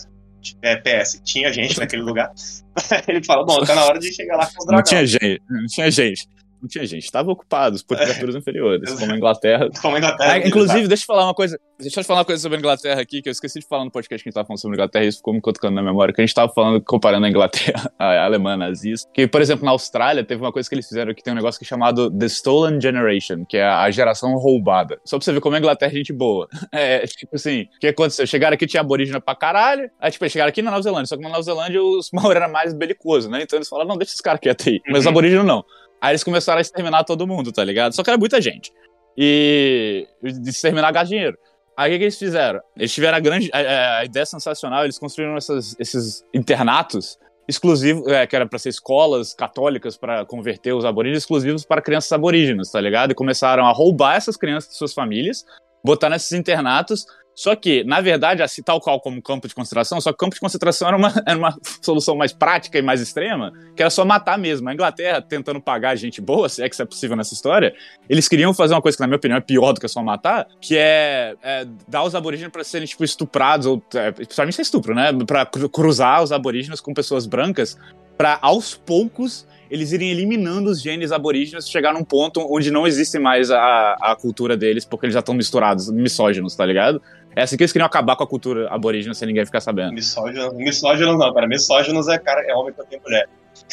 [0.61, 2.31] É, PS, tinha gente naquele lugar.
[3.07, 4.89] ele fala, bom, tá na hora de chegar lá com os Não dragões.
[4.89, 6.27] tinha gente, não tinha gente.
[6.65, 9.69] Não tinha gente, estavam ocupados por criaturas inferiores, como a Inglaterra.
[9.79, 10.31] Como ainda tá.
[10.31, 11.59] Ah, inclusive, deixa eu falar uma coisa.
[11.79, 13.91] Deixa eu falar uma coisa sobre a Inglaterra aqui, que eu esqueci de falar no
[13.91, 15.83] podcast que a gente tava falando sobre a Inglaterra, e isso ficou me cutucando na
[15.83, 19.07] memória, que a gente tava falando, comparando a Inglaterra, a alemã nazista.
[19.13, 21.59] Que, por exemplo, na Austrália, teve uma coisa que eles fizeram que tem um negócio
[21.59, 24.99] que é chamado The Stolen Generation, que é a geração roubada.
[25.05, 26.47] Só pra você ver como a Inglaterra é gente boa.
[26.71, 28.25] É, tipo assim, o que aconteceu?
[28.27, 29.89] Chegaram aqui, tinha aborígena pra caralho.
[29.99, 32.37] Aí, tipo, eles chegaram aqui na Nova Zelândia, só que na Nova Zelândia os maori
[32.37, 33.41] eram mais belicosos, né?
[33.43, 34.81] Então eles falaram, não, deixa esses caras quietos aí.
[34.87, 35.11] Mas os Uhum.
[35.11, 35.63] aborígenes não.
[36.01, 37.93] Aí eles começaram a exterminar todo mundo, tá ligado?
[37.93, 38.71] Só que era muita gente.
[39.17, 40.07] e
[40.45, 41.37] exterminar gás dinheiro.
[41.77, 42.61] Aí o que, que, eles fizeram?
[42.75, 43.49] Eles tiveram a grande.
[43.53, 48.69] A, a ideia sensacional, eles construíram essas, esses internatos exclusivos, é, que era para ser
[48.69, 53.11] escolas católicas para converter os aborígenes, exclusivos para crianças aborígenes, tá ligado?
[53.11, 55.45] E começaram a roubar essas crianças de suas famílias,
[55.83, 60.11] botar nesses internatos só que, na verdade, assim, tal qual como campo de concentração, só
[60.13, 63.83] que campo de concentração era uma, era uma solução mais prática e mais extrema, que
[63.83, 64.69] era só matar mesmo.
[64.69, 67.75] A Inglaterra, tentando pagar gente boa, se é que isso é possível nessa história,
[68.09, 70.47] eles queriam fazer uma coisa que, na minha opinião, é pior do que só matar,
[70.61, 74.95] que é, é dar os aborígenes para serem, tipo, estuprados, ou, é, principalmente é estupro,
[74.95, 75.11] né?
[75.27, 77.77] Pra cruzar os aborígenes com pessoas brancas,
[78.17, 83.17] para aos poucos eles irem eliminando os genes aborígenes, chegar num ponto onde não existe
[83.17, 87.01] mais a, a cultura deles, porque eles já estão misturados, misóginos, tá ligado?
[87.35, 89.93] É assim que eles queriam acabar com a cultura aborígena sem ninguém ficar sabendo.
[89.93, 91.47] Misóginos, misóginos não, cara.
[91.47, 93.27] Misóginos é, cara, é homem que tem mulher.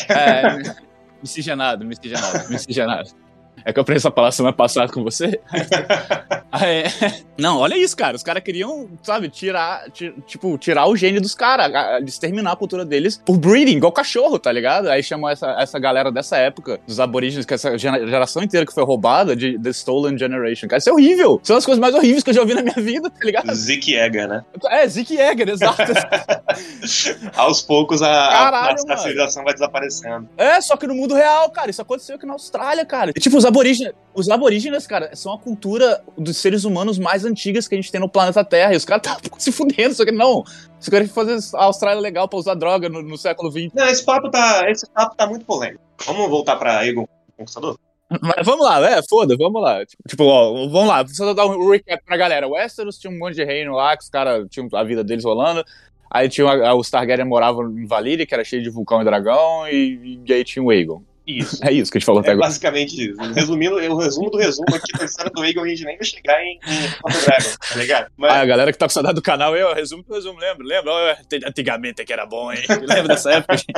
[0.08, 0.74] É,
[1.22, 3.10] miscigenado, miscigenado, miscigenado.
[3.64, 5.40] É que eu aprendi essa palavra semana passada com você.
[6.60, 6.84] é.
[7.38, 8.16] Não, olha isso, cara.
[8.16, 9.90] Os caras queriam, sabe, tirar,
[10.26, 11.72] tipo, tirar o gene dos caras,
[12.06, 14.88] exterminar a cultura deles por breeding, igual cachorro, tá ligado?
[14.88, 18.84] Aí chamou essa, essa galera dessa época, dos aborígenes, que essa geração inteira que foi
[18.84, 20.68] roubada, de The Stolen Generation.
[20.68, 21.40] Cara, isso é horrível.
[21.42, 23.54] São as coisas mais horríveis que eu já ouvi na minha vida, tá ligado?
[23.54, 24.44] Zeke Yeager, né?
[24.70, 25.82] É, Zeke Yeager, exato.
[27.36, 30.28] Aos poucos a, Caralho, a, a, civilização vai desaparecendo.
[30.36, 31.70] É, só que no mundo real, cara.
[31.70, 33.12] Isso aconteceu aqui na Austrália, cara.
[33.14, 37.68] E, tipo, os aborígenes, os aborígenes, cara, são a cultura dos seres humanos mais antigas
[37.68, 38.72] que a gente tem no planeta Terra.
[38.72, 40.42] E os caras estão se fudendo, só que não.
[40.80, 43.72] Você quer fazer a Austrália legal pra usar droga no, no, século XX.
[43.74, 45.82] Não, esse papo tá, esse papo tá muito polêmico.
[46.06, 47.78] Vamos voltar pra Egon Conquistador?
[48.20, 49.84] Mas vamos lá, é, foda, vamos lá.
[50.06, 52.46] Tipo, ó, vamos lá, só dar um recap pra galera.
[52.46, 55.24] O Westeros tinha um monte de reino lá, que os caras tinham a vida deles
[55.24, 55.64] rolando.
[56.10, 59.66] Aí tinha a, os Targaryen moravam em Valyria, que era cheio de vulcão e dragão,
[59.66, 61.02] e, e aí tinha o Aegon.
[61.26, 61.64] Isso.
[61.64, 62.48] É isso que a gente falou até é agora.
[62.48, 63.20] Basicamente isso.
[63.34, 66.42] Resumindo, o resumo do resumo aqui da história do Eagle, a gente nem vai chegar
[66.42, 68.12] em, em Dragon, tá ligado?
[68.16, 68.32] Mas...
[68.32, 70.92] Ah, a galera que tá com saudade do canal, eu resumo do resumo, lembro, lembro?
[71.46, 72.62] Antigamente que era bom, hein?
[72.82, 73.74] Lembro dessa época, gente.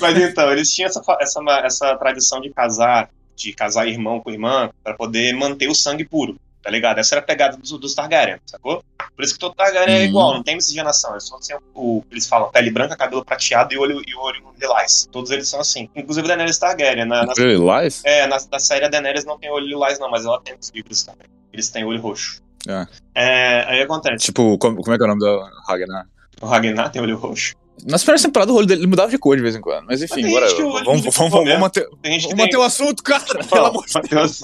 [0.00, 4.70] Mas então, eles tinham essa, essa, essa tradição de casar, de casar irmão com irmã,
[4.84, 6.98] para poder manter o sangue puro tá ligado?
[6.98, 8.84] Essa era a pegada dos, dos Targaryen, sacou?
[9.16, 10.02] Por isso que todo Targaryen uhum.
[10.02, 11.16] é igual, não tem miscigenação.
[11.16, 15.08] É só assim, o, eles falam pele branca, cabelo prateado e olho, e olho lilás.
[15.10, 15.88] Todos eles são assim.
[15.96, 17.06] Inclusive Daenerys Targaryen.
[17.06, 18.02] Na, na, lilás?
[18.04, 20.68] É, na, na série a Daenerys não tem olho lilás não, mas ela tem os
[20.68, 21.26] livros também.
[21.54, 22.42] Eles têm olho roxo.
[22.68, 22.86] É.
[23.14, 24.26] é aí acontece.
[24.26, 26.06] Tipo, como, como é que é o nome do Ragnar?
[26.42, 27.54] O Ragnar tem olho roxo.
[27.86, 29.86] Nas primeiras temporadas o olho dele mudava de cor de vez em quando.
[29.86, 30.54] Mas enfim, agora.
[30.54, 33.42] Vamos, vamos, vamos, vamos, manter, vamos manter o assunto, cara.
[33.42, 34.42] Pelo amor de Deus.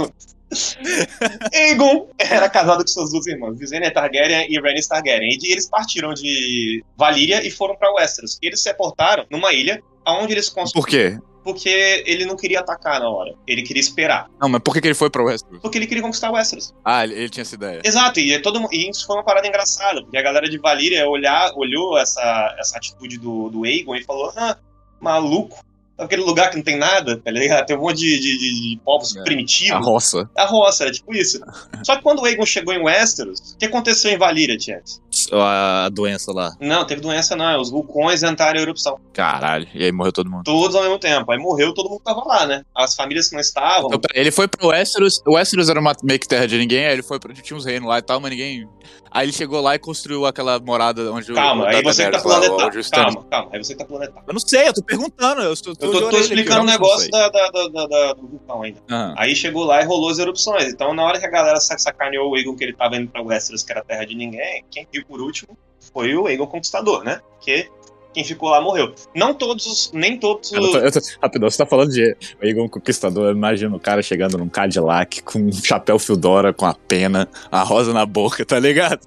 [1.52, 5.38] Aegon era casado com suas duas irmãs, Visenya Targaryen e Rhaenys Targaryen.
[5.42, 8.38] E eles partiram de Valíria e foram para Westeros.
[8.42, 10.84] Eles se aportaram numa ilha onde eles construíram.
[10.84, 11.18] Por quê?
[11.42, 13.34] Porque ele não queria atacar na hora.
[13.46, 14.30] Ele queria esperar.
[14.40, 15.60] Não, mas por que, que ele foi pra Westeros?
[15.60, 16.74] Porque ele queria conquistar Westeros.
[16.82, 17.82] Ah, ele, ele tinha essa ideia.
[17.84, 21.06] Exato, e, é todo, e isso foi uma parada engraçada, porque a galera de Valíria
[21.06, 24.56] olhar, olhou essa, essa atitude do, do Aegon e falou: ah,
[24.98, 25.62] maluco,
[25.98, 27.66] aquele lugar que não tem nada, tá ligado?
[27.66, 29.22] Tem um monte de, de, de povos é.
[29.22, 29.76] primitivos.
[29.76, 30.30] A roça.
[30.36, 31.40] A roça, era tipo isso.
[31.84, 35.00] Só que quando o Aegon chegou em Westeros, o que aconteceu em Valíria, Tietz?
[35.32, 36.54] A doença lá.
[36.60, 38.98] Não, teve doença não, os vulcões entraram em erupção.
[39.12, 40.44] Caralho, e aí morreu todo mundo.
[40.44, 42.64] Todos ao mesmo tempo, aí morreu todo mundo que tava lá, né?
[42.74, 43.90] As famílias que não estavam...
[43.92, 46.92] Então, ele foi pro Westeros, o Westeros era uma meio que terra de ninguém, aí
[46.92, 47.32] ele foi pro...
[47.32, 48.68] tinha uns reinos lá e tal, mas ninguém...
[49.14, 51.66] Aí ele chegou lá e construiu aquela morada onde calma, o...
[51.68, 52.90] Aí você tá planetado.
[52.90, 54.24] Calma, calma, aí você tá planetado.
[54.26, 57.08] Eu não sei, eu tô perguntando, eu tô, tô, eu tô, tô explicando o negócio
[57.12, 58.80] da, da, da, da, do vulcão ainda.
[58.90, 59.14] Uhum.
[59.16, 60.64] Aí chegou lá e rolou as erupções.
[60.64, 63.62] Então, na hora que a galera sacaneou o Eagle que ele tava indo pra Westeros,
[63.62, 65.56] que era terra de ninguém, quem viu por último
[65.92, 67.20] foi o Aegon Conquistador, né?
[67.40, 67.70] Que
[68.14, 68.94] quem ficou lá morreu.
[69.14, 70.50] Não todos, nem todos.
[70.50, 74.48] Cara, eu tô, rapidão, você tá falando de Aegon Conquistador, imagina o cara chegando num
[74.48, 79.00] Cadillac com um chapéu Fildora com a pena, a rosa na boca, tá ligado?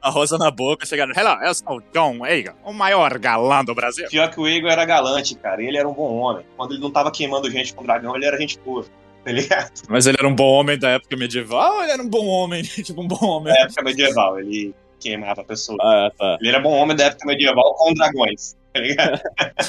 [0.00, 3.74] A rosa na boca, chegando, hello, eu sou o John Aegon, o maior galã do
[3.74, 4.08] Brasil.
[4.08, 6.44] Pior que o Aegon era galante, cara, ele era um bom homem.
[6.56, 8.84] Quando ele não tava queimando gente com dragão, ele era gente boa.
[9.24, 9.70] Tá ligado?
[9.88, 12.60] Mas ele era um bom homem da época medieval ou ele era um bom homem?
[12.84, 13.54] tipo, um bom homem?
[13.54, 15.78] Da época medieval, ele queimava a pessoa.
[15.80, 16.38] Ah, tá.
[16.40, 18.56] Ele era bom homem da época medieval com dragões.
[18.72, 19.20] Tá ligado?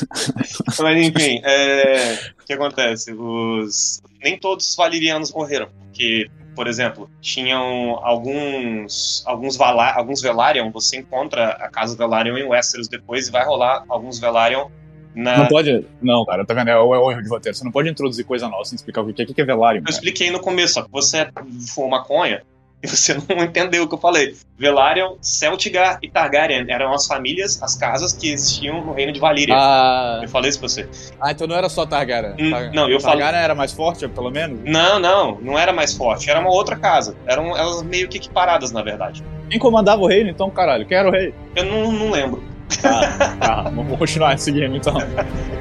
[0.81, 2.13] Mas enfim, é...
[2.41, 3.13] o que acontece?
[3.13, 4.01] Os...
[4.23, 10.97] Nem todos os valirianos morreram, porque por exemplo, tinham alguns alguns, Vala, alguns Velaryon, você
[10.97, 14.69] encontra a casa Velaryon em Westeros depois e vai rolar alguns Velaryon
[15.13, 15.37] na...
[15.37, 15.85] Não pode.
[16.01, 16.69] Não, cara, tá vendo?
[16.69, 17.57] É o, é erro de roteiro.
[17.57, 19.79] Você não pode introduzir coisa nova sem explicar o que é, o que é Velaryon.
[19.79, 19.93] Eu cara.
[19.93, 21.29] expliquei no começo, só que você
[21.73, 22.43] fuma maconha,
[22.85, 24.35] E você não entendeu o que eu falei.
[24.57, 29.53] Velaryon, Celtigar e Targaryen eram as famílias, as casas que existiam no reino de Valíria.
[29.57, 30.87] Ah, Eu falei isso pra você.
[31.19, 32.35] ah, então não era só Targaryen.
[32.39, 34.59] Hum, Tar- não, eu falo- Targaryen era mais forte, pelo menos?
[34.63, 36.29] Não, não, não era mais forte.
[36.29, 37.15] Era uma outra casa.
[37.27, 39.23] Eram elas meio que equiparadas, na verdade.
[39.49, 40.85] Quem comandava o reino, então, caralho?
[40.85, 41.33] Quem era o rei?
[41.55, 42.43] Eu não, não lembro.
[42.83, 44.95] Ah, tá, vamos continuar seguindo, então.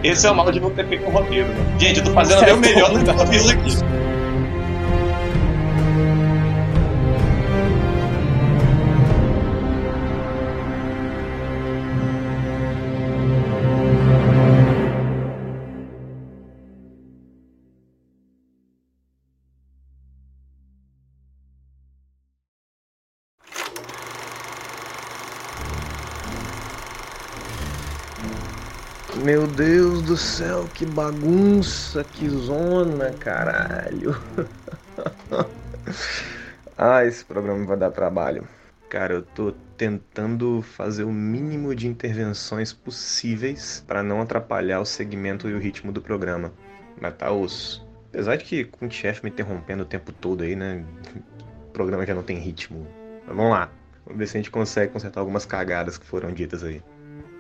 [0.02, 1.48] Esse é o mal de não ter feito um roteiro.
[1.78, 4.03] Gente, eu tô fazendo até o melhor do que eu fiz aqui.
[29.24, 34.14] Meu Deus do céu, que bagunça, que zona, caralho.
[36.76, 38.46] ah, esse programa vai dar trabalho.
[38.90, 45.48] Cara, eu tô tentando fazer o mínimo de intervenções possíveis para não atrapalhar o segmento
[45.48, 46.52] e o ritmo do programa.
[47.00, 47.82] Mas tá osso.
[48.10, 50.84] Apesar de que com o chefe me interrompendo o tempo todo aí, né?
[51.68, 52.86] O programa já não tem ritmo.
[53.26, 53.70] Mas vamos lá.
[54.04, 56.82] Vamos ver se a gente consegue consertar algumas cagadas que foram ditas aí.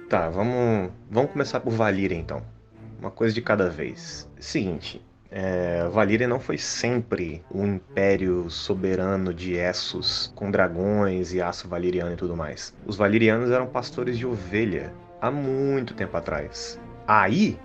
[0.08, 2.42] Tá, vamos, vamos começar por Valíria então.
[3.00, 4.28] Uma coisa de cada vez.
[4.38, 11.66] Seguinte, é, Valíria não foi sempre um império soberano de Essos, com dragões e aço
[11.68, 12.74] valiriano e tudo mais.
[12.86, 16.78] Os valirianos eram pastores de ovelha há muito tempo atrás.
[17.06, 17.58] Aí,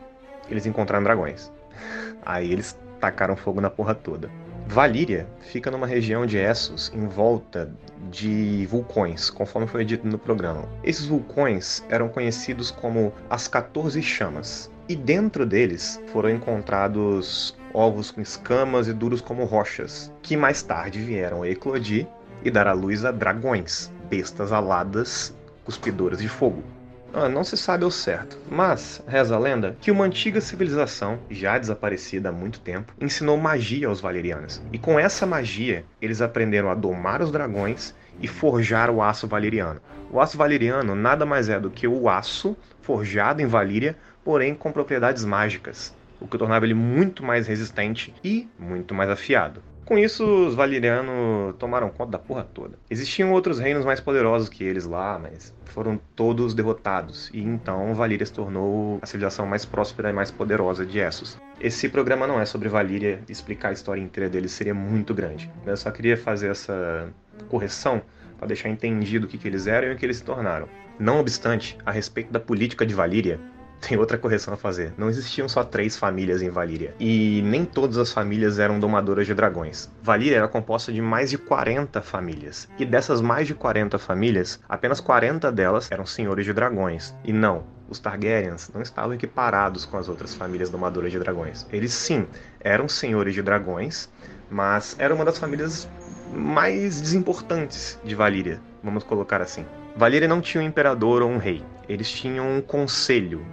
[0.50, 1.52] eles encontraram dragões.
[2.26, 4.32] Aí eles tacaram fogo na porra toda.
[4.66, 7.72] Valíria fica numa região de Essos em volta
[8.10, 10.68] de vulcões, conforme foi dito no programa.
[10.84, 18.22] Esses vulcões eram conhecidos como as 14 chamas, e dentro deles foram encontrados ovos com
[18.22, 22.08] escamas e duros como rochas, que mais tarde vieram a eclodir
[22.44, 26.64] e dar à luz a dragões, bestas aladas, cuspidoras de fogo.
[27.12, 31.58] Ah, não se sabe ao certo, mas reza a lenda que uma antiga civilização, já
[31.58, 34.62] desaparecida há muito tempo, ensinou magia aos valerianos.
[34.72, 39.82] E com essa magia, eles aprenderam a domar os dragões e forjar o aço valeriano.
[40.12, 44.72] O aço valeriano nada mais é do que o aço forjado em Valíria, porém com
[44.72, 49.64] propriedades mágicas, o que tornava ele muito mais resistente e muito mais afiado.
[49.90, 52.78] Com isso, os valerianos tomaram conta da porra toda.
[52.92, 57.32] Existiam outros reinos mais poderosos que eles lá, mas foram todos derrotados.
[57.34, 61.40] E então Valíria se tornou a civilização mais próspera e mais poderosa de Essos.
[61.60, 65.52] Esse programa não é sobre Valíria, explicar a história inteira deles seria muito grande.
[65.66, 67.12] Eu só queria fazer essa
[67.48, 68.00] correção
[68.38, 70.70] para deixar entendido o que, que eles eram e o que eles se tornaram.
[71.00, 73.40] Não obstante, a respeito da política de Valíria,
[73.80, 74.94] tem outra correção a fazer.
[74.98, 76.94] Não existiam só três famílias em Valíria.
[77.00, 79.90] E nem todas as famílias eram domadoras de dragões.
[80.02, 82.68] Valíria era composta de mais de 40 famílias.
[82.78, 87.16] E dessas mais de 40 famílias, apenas 40 delas eram senhores de dragões.
[87.24, 91.66] E não, os Targaryens não estavam equiparados com as outras famílias domadoras de dragões.
[91.72, 92.28] Eles sim
[92.60, 94.10] eram senhores de dragões,
[94.50, 95.90] mas era uma das famílias
[96.34, 99.66] mais desimportantes de Valíria, vamos colocar assim.
[100.00, 101.62] Valíria não tinha um imperador ou um rei.
[101.90, 103.46] Eles tinham um conselho.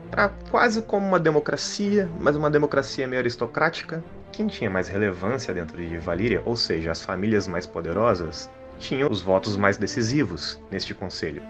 [0.49, 4.01] Quase como uma democracia, mas uma democracia meio aristocrática.
[4.31, 9.21] Quem tinha mais relevância dentro de Valíria, ou seja, as famílias mais poderosas, tinham os
[9.21, 11.43] votos mais decisivos neste conselho.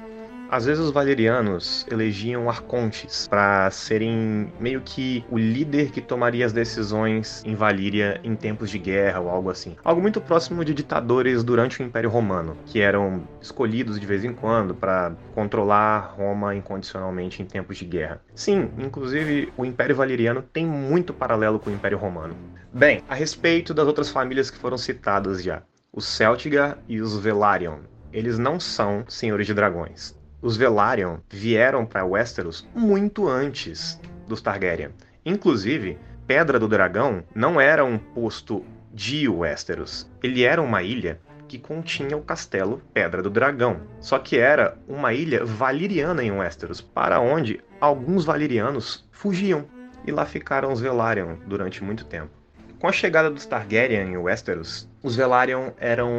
[0.49, 6.53] Às vezes os valerianos elegiam arcontes para serem meio que o líder que tomaria as
[6.53, 9.77] decisões em Valíria em tempos de guerra ou algo assim.
[9.83, 14.33] Algo muito próximo de ditadores durante o Império Romano, que eram escolhidos de vez em
[14.33, 18.21] quando para controlar Roma incondicionalmente em tempos de guerra.
[18.35, 22.37] Sim, inclusive o Império Valeriano tem muito paralelo com o Império Romano.
[22.73, 27.79] Bem, a respeito das outras famílias que foram citadas já, os Celtigar e os Velaryon,
[28.13, 30.15] eles não são senhores de dragões
[30.47, 34.91] os Velaryon vieram para Westeros muito antes dos Targaryen.
[35.25, 40.09] Inclusive, Pedra do Dragão não era um posto de Westeros.
[40.23, 43.81] Ele era uma ilha que continha o castelo Pedra do Dragão.
[43.99, 49.67] Só que era uma ilha valiriana em Westeros, para onde alguns valirianos fugiam.
[50.07, 52.31] E lá ficaram os Velaryon durante muito tempo.
[52.79, 56.11] Com a chegada dos Targaryen em Westeros, os Velaryon eram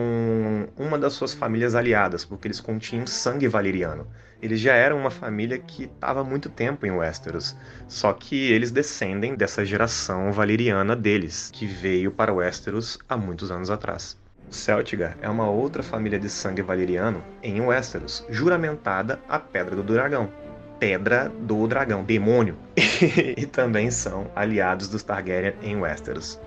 [0.78, 4.08] uma das suas famílias aliadas, porque eles continham sangue valeriano.
[4.42, 7.54] Eles já eram uma família que estava muito tempo em Westeros,
[7.86, 13.70] só que eles descendem dessa geração valeriana deles, que veio para Westeros há muitos anos
[13.70, 14.18] atrás.
[14.50, 20.32] Celtigar é uma outra família de sangue valeriano em Westeros, juramentada a Pedra do Dragão.
[20.80, 22.58] Pedra do Dragão, demônio.
[23.36, 26.40] e também são aliados dos Targaryen em Westeros.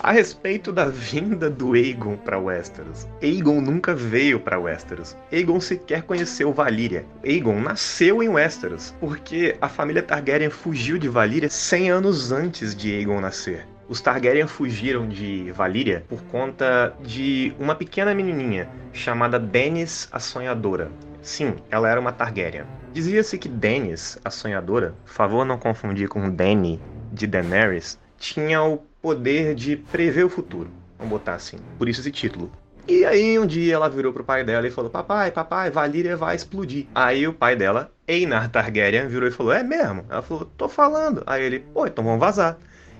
[0.00, 5.16] A respeito da vinda do Aegon para Westeros, Aegon nunca veio para Westeros.
[5.32, 7.04] Aegon sequer conheceu Valíria.
[7.24, 12.94] Aegon nasceu em Westeros, porque a família Targaryen fugiu de Valíria 100 anos antes de
[12.94, 13.66] Aegon nascer.
[13.88, 20.92] Os Targaryen fugiram de Valíria por conta de uma pequena menininha chamada Daenerys a Sonhadora.
[21.22, 22.64] Sim, ela era uma Targaryen.
[22.92, 26.80] Dizia-se que Daenerys, a Sonhadora, favor não confundir com Dany
[27.12, 28.78] de Daenerys, tinha o
[29.08, 30.68] poder de prever o futuro.
[30.98, 31.56] Vamos botar assim.
[31.78, 32.52] Por isso esse título.
[32.86, 36.36] E aí um dia ela virou pro pai dela e falou: Papai, papai, Valíria vai
[36.36, 36.86] explodir.
[36.94, 40.04] Aí o pai dela, Einar Targaryen, virou e falou: É mesmo?
[40.10, 41.22] Ela falou: Tô falando.
[41.26, 42.58] Aí ele: Pô, então vamos vazar.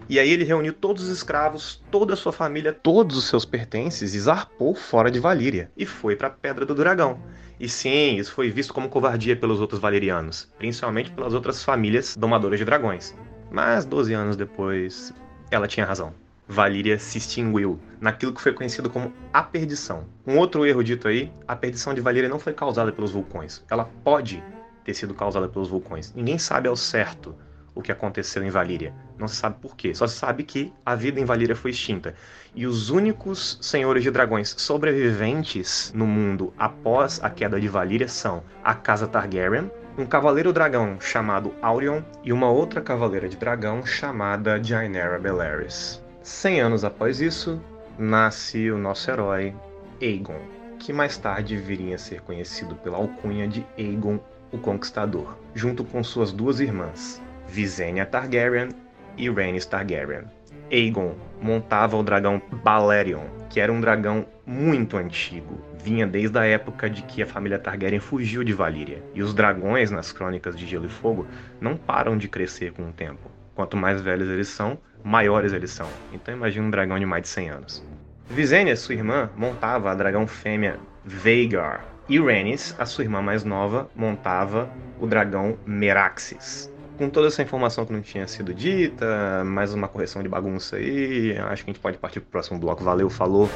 [0.08, 4.14] E aí ele reuniu todos os escravos, toda a sua família, todos os seus pertences
[4.14, 7.20] e zarpou fora de Valíria e foi para Pedra do Dragão.
[7.60, 12.58] E sim, isso foi visto como covardia pelos outros valerianos, principalmente pelas outras famílias domadoras
[12.58, 13.14] de dragões.
[13.50, 15.12] Mas 12 anos depois,
[15.50, 16.12] ela tinha razão.
[16.46, 20.04] Valíria se extinguiu naquilo que foi conhecido como a perdição.
[20.26, 23.62] Um outro erro dito aí, a perdição de Valíria não foi causada pelos vulcões.
[23.70, 24.42] Ela pode
[24.82, 26.12] ter sido causada pelos vulcões.
[26.14, 27.36] Ninguém sabe ao certo
[27.74, 28.94] o que aconteceu em Valíria.
[29.18, 29.94] Não se sabe por quê.
[29.94, 32.14] Só se sabe que a vida em Valíria foi extinta.
[32.54, 38.42] E os únicos senhores de dragões sobreviventes no mundo após a queda de Valíria são
[38.64, 44.62] a Casa Targaryen, um cavaleiro dragão chamado Aurion e uma outra cavaleira de dragão chamada
[44.62, 46.00] Jainera Belaris.
[46.22, 47.60] Cem anos após isso,
[47.98, 49.52] nasce o nosso herói
[50.00, 50.40] Aegon,
[50.78, 54.20] que mais tarde viria a ser conhecido pela alcunha de Aegon
[54.52, 58.68] o Conquistador, junto com suas duas irmãs, Visenya Targaryen
[59.16, 60.37] e Rhaenys Targaryen.
[60.70, 65.60] Aegon montava o dragão Balerion, que era um dragão muito antigo.
[65.82, 69.02] Vinha desde a época de que a família Targaryen fugiu de Valíria.
[69.14, 71.26] E os dragões nas crônicas de Gelo e Fogo
[71.60, 73.30] não param de crescer com o tempo.
[73.54, 75.88] Quanto mais velhos eles são, maiores eles são.
[76.12, 77.84] Então imagine um dragão de mais de 100 anos.
[78.28, 81.84] Visenya, sua irmã, montava a dragão fêmea Vhagar.
[82.08, 84.68] E Rhaenys, a sua irmã mais nova, montava
[85.00, 90.20] o dragão Meraxes com toda essa informação que não tinha sido dita, mais uma correção
[90.20, 92.82] de bagunça aí, acho que a gente pode partir pro próximo bloco.
[92.82, 93.48] Valeu, falou.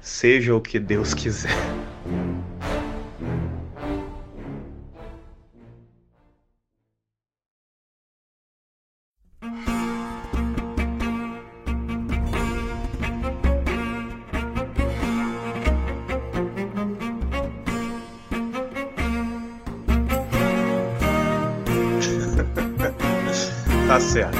[0.00, 1.54] Seja o que Deus quiser.
[23.88, 24.36] Tá certo.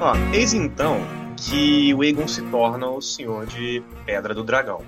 [0.00, 1.00] Ó, eis então
[1.36, 4.80] que o Aegon se torna o senhor de Pedra do Dragão.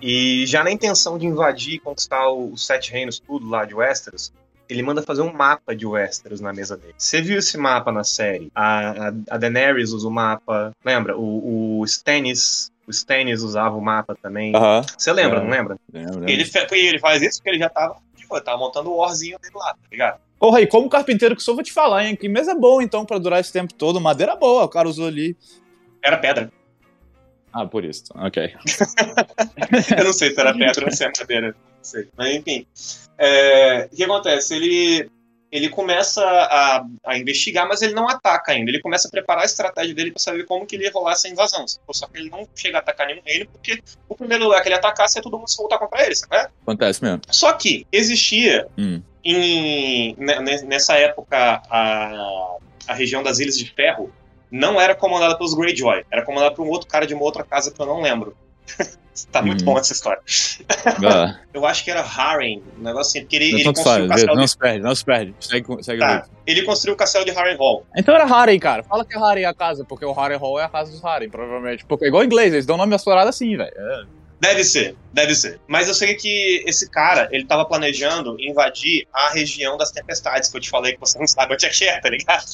[0.00, 4.32] E já na intenção de invadir e conquistar os Sete Reinos, tudo lá de Westeros,
[4.70, 6.94] ele manda fazer um mapa de Westeros na mesa dele.
[6.96, 8.50] Você viu esse mapa na série?
[8.54, 11.18] A, a, a Daenerys usa o mapa, lembra?
[11.18, 14.56] O, o Stannis o Stannis usava o mapa também.
[14.96, 15.76] Você lembra, não lembra?
[15.92, 19.54] Lembro, Ele, ele faz isso porque ele já tava, tipo, tava montando o warzinho dele
[19.54, 20.20] lá, tá ligado?
[20.38, 22.14] Porra, e como carpinteiro que sou, vou te falar, hein?
[22.14, 24.00] Que mesa boa, então, pra durar esse tempo todo.
[24.00, 25.36] Madeira boa, o cara usou ali.
[26.02, 26.50] Era pedra.
[27.52, 28.04] Ah, por isso.
[28.14, 28.54] Ok.
[29.98, 31.48] Eu não sei se era pedra ou se era madeira.
[31.48, 32.08] Não sei.
[32.16, 32.66] Mas enfim.
[33.16, 34.54] É, o que acontece?
[34.54, 35.10] Ele,
[35.50, 38.70] ele começa a, a investigar, mas ele não ataca ainda.
[38.70, 41.28] Ele começa a preparar a estratégia dele para saber como que ele ia rolar essa
[41.28, 41.64] invasão.
[41.90, 44.76] Só que ele não chega a atacar nenhum reino, porque o primeiro lugar que ele
[44.76, 46.50] atacasse é todo mundo se voltar contra ele, sabe?
[46.62, 47.22] Acontece mesmo.
[47.28, 49.02] Só que existia Hum.
[49.36, 52.56] Em, ne- nessa época a,
[52.86, 54.10] a região das Ilhas de Ferro
[54.50, 57.70] não era comandada pelos Greyjoy, era comandada por um outro cara de uma outra casa
[57.70, 58.34] que eu não lembro.
[59.32, 59.72] tá muito Uhum.
[59.74, 60.20] bom essa história.
[61.04, 64.08] Ah, Eu acho que era Harren, um negócio assim, porque ele, ele tanto construiu o
[64.08, 64.50] castelo não de...
[64.50, 65.34] se perde, não se perde.
[65.40, 67.84] Segue, segue Tá, ele construiu o castelo de Harren Hall.
[67.96, 68.82] Então era Harry, cara.
[68.84, 71.28] Fala que é Harry a casa, porque o Harry Hall é a casa dos Harry,
[71.28, 71.84] provavelmente.
[71.84, 73.72] Porque igual em inglês, eles dão nome paradas assim, velho.
[73.76, 74.17] É.
[74.40, 75.60] Deve ser, deve ser.
[75.66, 80.56] Mas eu sei que esse cara, ele tava planejando invadir a região das tempestades, que
[80.56, 82.44] eu te falei que você não sabe onde é que é, tá ligado?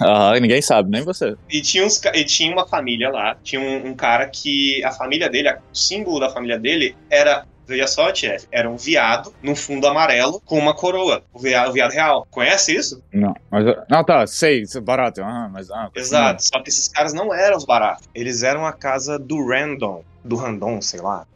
[0.00, 1.34] Ah, ninguém sabe, nem você.
[1.48, 5.30] E tinha, uns, e tinha uma família lá, tinha um, um cara que a família
[5.30, 9.86] dele, o símbolo da família dele era, veja só, Tchef, era um viado num fundo
[9.86, 12.26] amarelo com uma coroa, o viado, o viado real.
[12.30, 13.02] Conhece isso?
[13.12, 13.66] Não, mas.
[13.90, 15.22] Ah, tá, sei, isso é barato.
[15.22, 15.70] Ah, mas.
[15.70, 16.42] Ah, Exato.
[16.42, 18.08] Só que esses caras não eram os baratos.
[18.14, 21.26] Eles eram a casa do Randon, do Randon, sei lá.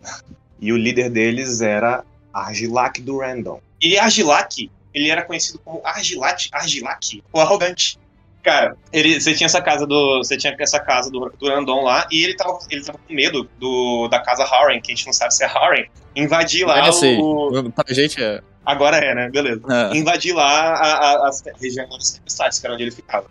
[0.58, 2.02] E o líder deles era
[2.32, 3.60] Argilac do Randon.
[3.80, 7.98] E Argilac, ele era conhecido como Argilac, Argilac, o arrogante.
[8.42, 12.08] Cara, ele, você tinha essa casa do, você tinha essa casa do, do Randon lá
[12.10, 15.12] e ele tava, ele tava com medo do, da casa Harren, que a gente não
[15.12, 18.40] sabe se é Harren, invadir lá assim, o Pra gente é.
[18.66, 19.30] Agora é, né?
[19.30, 19.62] Beleza.
[19.70, 19.96] É.
[19.96, 23.26] Invadir lá a, a, as regiões das tempestades, que era onde ele ficava.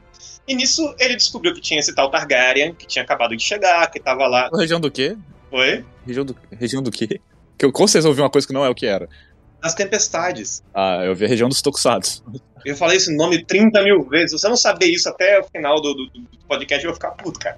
[0.47, 3.99] E nisso ele descobriu que tinha esse tal Targaryen, que tinha acabado de chegar, que
[3.99, 4.49] tava lá.
[4.53, 5.17] Região do quê?
[5.51, 5.85] Oi?
[6.05, 7.19] Região do, região do quê?
[7.57, 9.09] Que eu com certeza ouvi uma coisa que não é o que era.
[9.61, 10.63] Das tempestades.
[10.73, 12.23] Ah, eu vi a região dos Tokusatsu.
[12.63, 14.31] Eu falei esse nome 30 mil vezes.
[14.31, 17.11] Se você não saber isso até o final do, do, do podcast, eu vou ficar
[17.11, 17.57] puto, cara.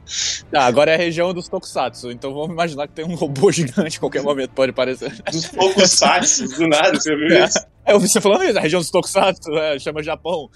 [0.54, 3.98] Ah, agora é a região dos Tokusatsu, então vamos imaginar que tem um robô gigante,
[3.98, 5.12] em qualquer momento pode aparecer.
[5.32, 5.46] Dos
[5.90, 7.46] sites, do nada, você viu É.
[7.46, 7.60] isso?
[7.86, 10.50] É, eu vi você falando isso, a região dos Tokusatsu, é, chama Japão.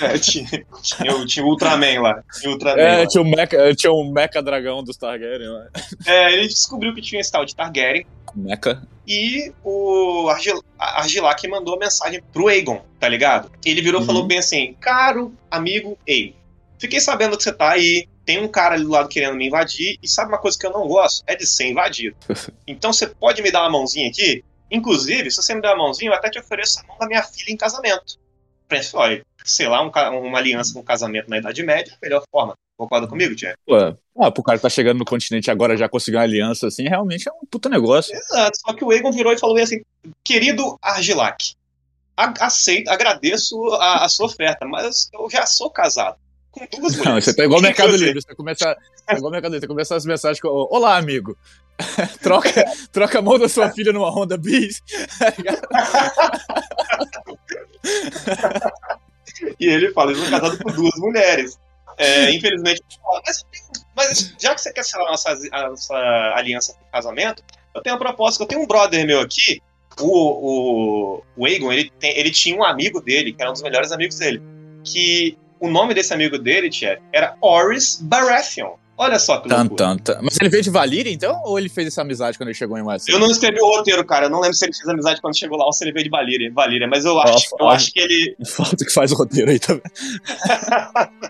[0.00, 0.46] É, tinha,
[0.82, 2.22] tinha, o- tinha o Ultraman lá.
[2.38, 3.06] Tinha o Ultraman É, lá.
[3.06, 5.66] tinha um mecha, tinha um mecha dragão dos Targaryen lá.
[6.06, 8.06] É, ele descobriu que tinha esse tal de Targaryen.
[8.34, 8.82] Mecha?
[9.06, 13.50] E o Argil Argilac mandou a mensagem pro Aegon, tá ligado?
[13.64, 14.06] Ele virou e Uhum.
[14.06, 16.34] falou bem assim: Caro amigo Aegon,
[16.78, 18.06] fiquei sabendo que você tá aí.
[18.26, 19.98] Tem um cara ali do lado querendo me invadir.
[20.02, 21.24] E sabe uma coisa que eu não gosto?
[21.26, 22.14] É de ser invadido.
[22.66, 24.44] Então você pode me dar uma mãozinha aqui?
[24.70, 27.22] Inclusive, se você me der uma mãozinha, eu até te ofereço a mão da minha
[27.22, 28.18] filha em casamento.
[28.68, 29.90] Pense, olha, sei lá, um
[30.20, 32.54] uma aliança com casamento na Idade Média, a melhor forma.
[32.76, 33.56] Concorda comigo, Tia?
[33.66, 33.74] Pô,
[34.20, 37.28] ah, pro cara que tá chegando no continente agora já conseguiu uma aliança assim, realmente
[37.28, 38.14] é um puta negócio.
[38.14, 38.58] Exato.
[38.60, 39.82] Só que o Egon virou e falou assim:
[40.22, 41.54] querido Argilac,
[42.16, 46.16] aceito, agradeço a, a sua oferta, mas eu já sou casado
[46.50, 47.04] com duas mulheres.
[47.04, 48.76] Não, você tá igual ao Mercado Livre, você começa,
[49.08, 51.36] é igual Mercado Livre, você começa as mensagens com Olá, amigo.
[52.22, 54.82] troca, troca a mão da sua filha numa Honda Bis.
[59.58, 61.58] E ele fala: eu sou casado com duas mulheres.
[61.96, 62.82] É, infelizmente,
[63.26, 63.44] mas,
[63.96, 67.42] mas já que você quer selar a nossa, a nossa aliança com casamento,
[67.74, 68.42] eu tenho uma proposta.
[68.42, 69.60] Eu tenho um brother meu aqui,
[70.00, 73.62] o, o, o Aegon, ele, tem, ele tinha um amigo dele, que era um dos
[73.62, 74.42] melhores amigos dele,
[74.84, 78.74] que o nome desse amigo dele, Tia, era Oris Baratheon.
[79.00, 79.76] Olha só que Tan, loucura.
[79.76, 80.18] tan, tan.
[80.22, 81.40] Mas ele veio de Valíria, então?
[81.44, 83.20] Ou ele fez essa amizade quando ele chegou em Westeros?
[83.20, 84.26] Eu não escrevi o roteiro, cara.
[84.26, 86.10] Eu não lembro se ele fez amizade quando chegou lá ou se ele veio de
[86.10, 87.76] Valíria, Valíria mas eu acho, Nossa, eu olha.
[87.76, 88.36] acho que ele.
[88.44, 89.82] Falta que faz o roteiro aí também.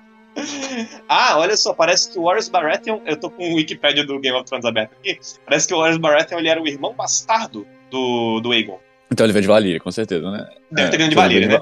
[1.09, 3.01] ah, olha só, parece que o Warren Baratheon.
[3.05, 5.19] Eu tô com o Wikipedia do Game of Thrones aberto aqui.
[5.45, 8.79] Parece que o Warren Baratheon ele era o irmão bastardo do, do Aegon.
[9.11, 10.47] Então ele veio de Valíria, com certeza, né?
[10.71, 11.61] Deve ter vindo de Valíria, né?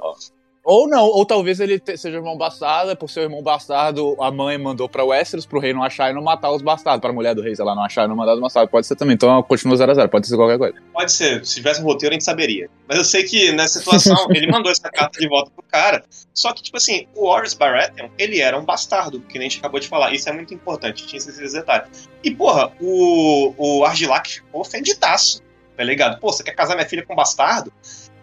[0.67, 4.89] Ou não, ou talvez ele seja irmão bastardo, por ser irmão bastardo, a mãe mandou
[4.89, 7.01] pra Westeros pro rei não achar e não matar os bastardos.
[7.01, 8.69] Pra mulher do rei, sei lá, não achar e não mandar os bastardos.
[8.69, 9.15] Pode ser também.
[9.15, 10.75] Então continua 0x0, pode ser qualquer coisa.
[10.93, 12.69] Pode ser, se tivesse um roteiro a gente saberia.
[12.89, 16.03] Mas eu sei que nessa situação ele mandou essa carta de volta pro cara.
[16.35, 19.61] Só que, tipo assim, o Horus Baratheon, ele era um bastardo, que nem a gente
[19.61, 20.13] acabou de falar.
[20.13, 22.09] Isso é muito importante, tinha esses detalhes.
[22.25, 25.41] E, porra, o, o Argilac ficou ofendidaço,
[25.77, 26.19] tá ligado?
[26.19, 27.73] Pô, você quer casar minha filha com um bastardo?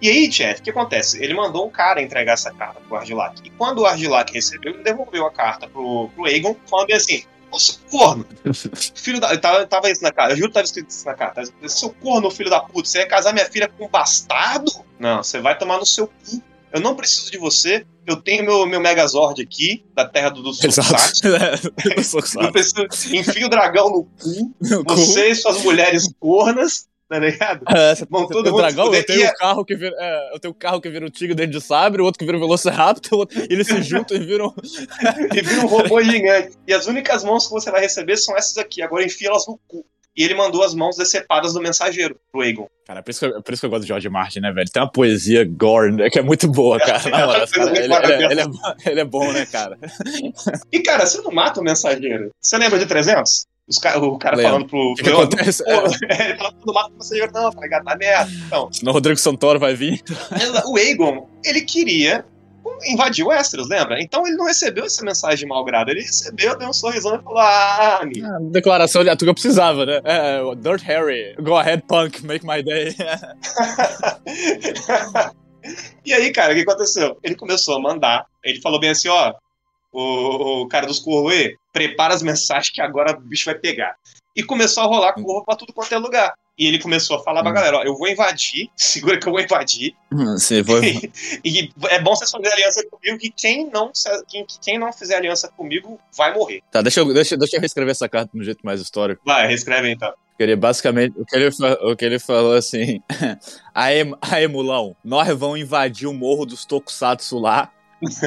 [0.03, 1.23] E aí, Jeff, o que acontece?
[1.23, 3.39] Ele mandou um cara entregar essa carta pro Argilac.
[3.41, 7.57] E quando o Argilac recebeu, ele devolveu a carta pro, pro Aegon, falando assim, ô
[7.57, 8.25] seu corno,
[8.95, 9.37] filho da...
[9.37, 11.43] Tava, tava isso na carta, eu juro que tava escrito isso na carta.
[11.69, 14.69] Seu corno, filho da puta, você ia casar minha filha com um bastardo?
[14.99, 16.43] Não, você vai tomar no seu cu.
[16.73, 20.51] Eu não preciso de você, eu tenho meu, meu Megazord aqui, da terra do, do
[20.57, 21.27] Tokusatsu.
[21.27, 21.73] Exato.
[22.43, 23.15] Eu preciso...
[23.15, 24.95] Enfia o dragão no cu, cu.
[24.95, 27.63] você e suas mulheres cornas, tá ligado?
[27.69, 29.95] É, você, você todo tem dragão, eu tenho E o é- carro que vira.
[29.99, 32.25] é, eu tenho o carro que vira um tigre dentro de sabre, o outro que
[32.25, 34.53] vira um Velociraptor, outro- eles se juntam e viram.
[35.35, 36.55] e vira um robô gigante.
[36.67, 38.81] E as únicas mãos que você vai receber são essas aqui.
[38.81, 39.85] Agora enfia elas no cu.
[40.15, 42.67] E ele mandou as mãos decepadas do mensageiro pro Aegon.
[42.85, 44.69] Cara, por isso, que eu, por isso que eu gosto do George Martin, né, velho?
[44.71, 47.09] Tem uma poesia gore, né, que é muito boa, cara.
[47.09, 49.75] Na coisa cara, ele, ele, ele é, bom- ele é bom, né, cara?
[50.71, 52.29] E, cara, você não mata o mensageiro.
[52.39, 53.47] Você lembra de 300?
[53.81, 54.51] Ca- o cara Lembro.
[54.51, 54.91] falando pro.
[54.91, 55.63] O que, que pro- acontece?
[55.63, 55.77] Pô, É,
[56.29, 57.83] ele fala, não mata o mensageiro, não, tá ligado?
[57.85, 58.31] Tá merda.
[58.47, 60.01] Então, senão o Rodrigo Santoro vai vir.
[60.65, 62.25] o Aegon, ele queria
[62.85, 64.01] invadir o Westeros, lembra?
[64.01, 65.89] Então ele não recebeu essa mensagem de mau grado.
[65.91, 68.25] Ele recebeu, deu um sorrisão e falou: Ah, amigo.
[68.25, 70.01] Ah, Declaração de atuga eu precisava, né?
[70.03, 72.93] É, o Dirt Harry, go ahead, punk, make my day.
[76.05, 77.17] e aí, cara, o que aconteceu?
[77.23, 78.25] Ele começou a mandar.
[78.43, 79.33] Ele falou bem assim: ó,
[79.93, 83.95] o, o cara dos Corroe, prepara as mensagens que agora o bicho vai pegar.
[84.35, 86.33] E começou a rolar corvo pra tudo quanto é lugar.
[86.57, 89.41] E ele começou a falar pra galera: ó, eu vou invadir, segura que eu vou
[89.41, 89.95] invadir.
[90.37, 91.11] Sim, foi.
[91.43, 93.91] e é bom vocês fazerem aliança comigo, que quem não,
[94.27, 96.61] quem, quem não fizer aliança comigo vai morrer.
[96.71, 99.21] Tá, deixa eu, deixa, deixa eu reescrever essa carta no jeito mais histórico.
[99.25, 100.13] Vai, reescreve então.
[100.39, 101.49] Ele basicamente, o que ele,
[101.81, 103.01] o que ele falou assim:
[103.73, 107.71] Aê, aê, mulão, nós vamos invadir o morro dos Tokusatsu lá.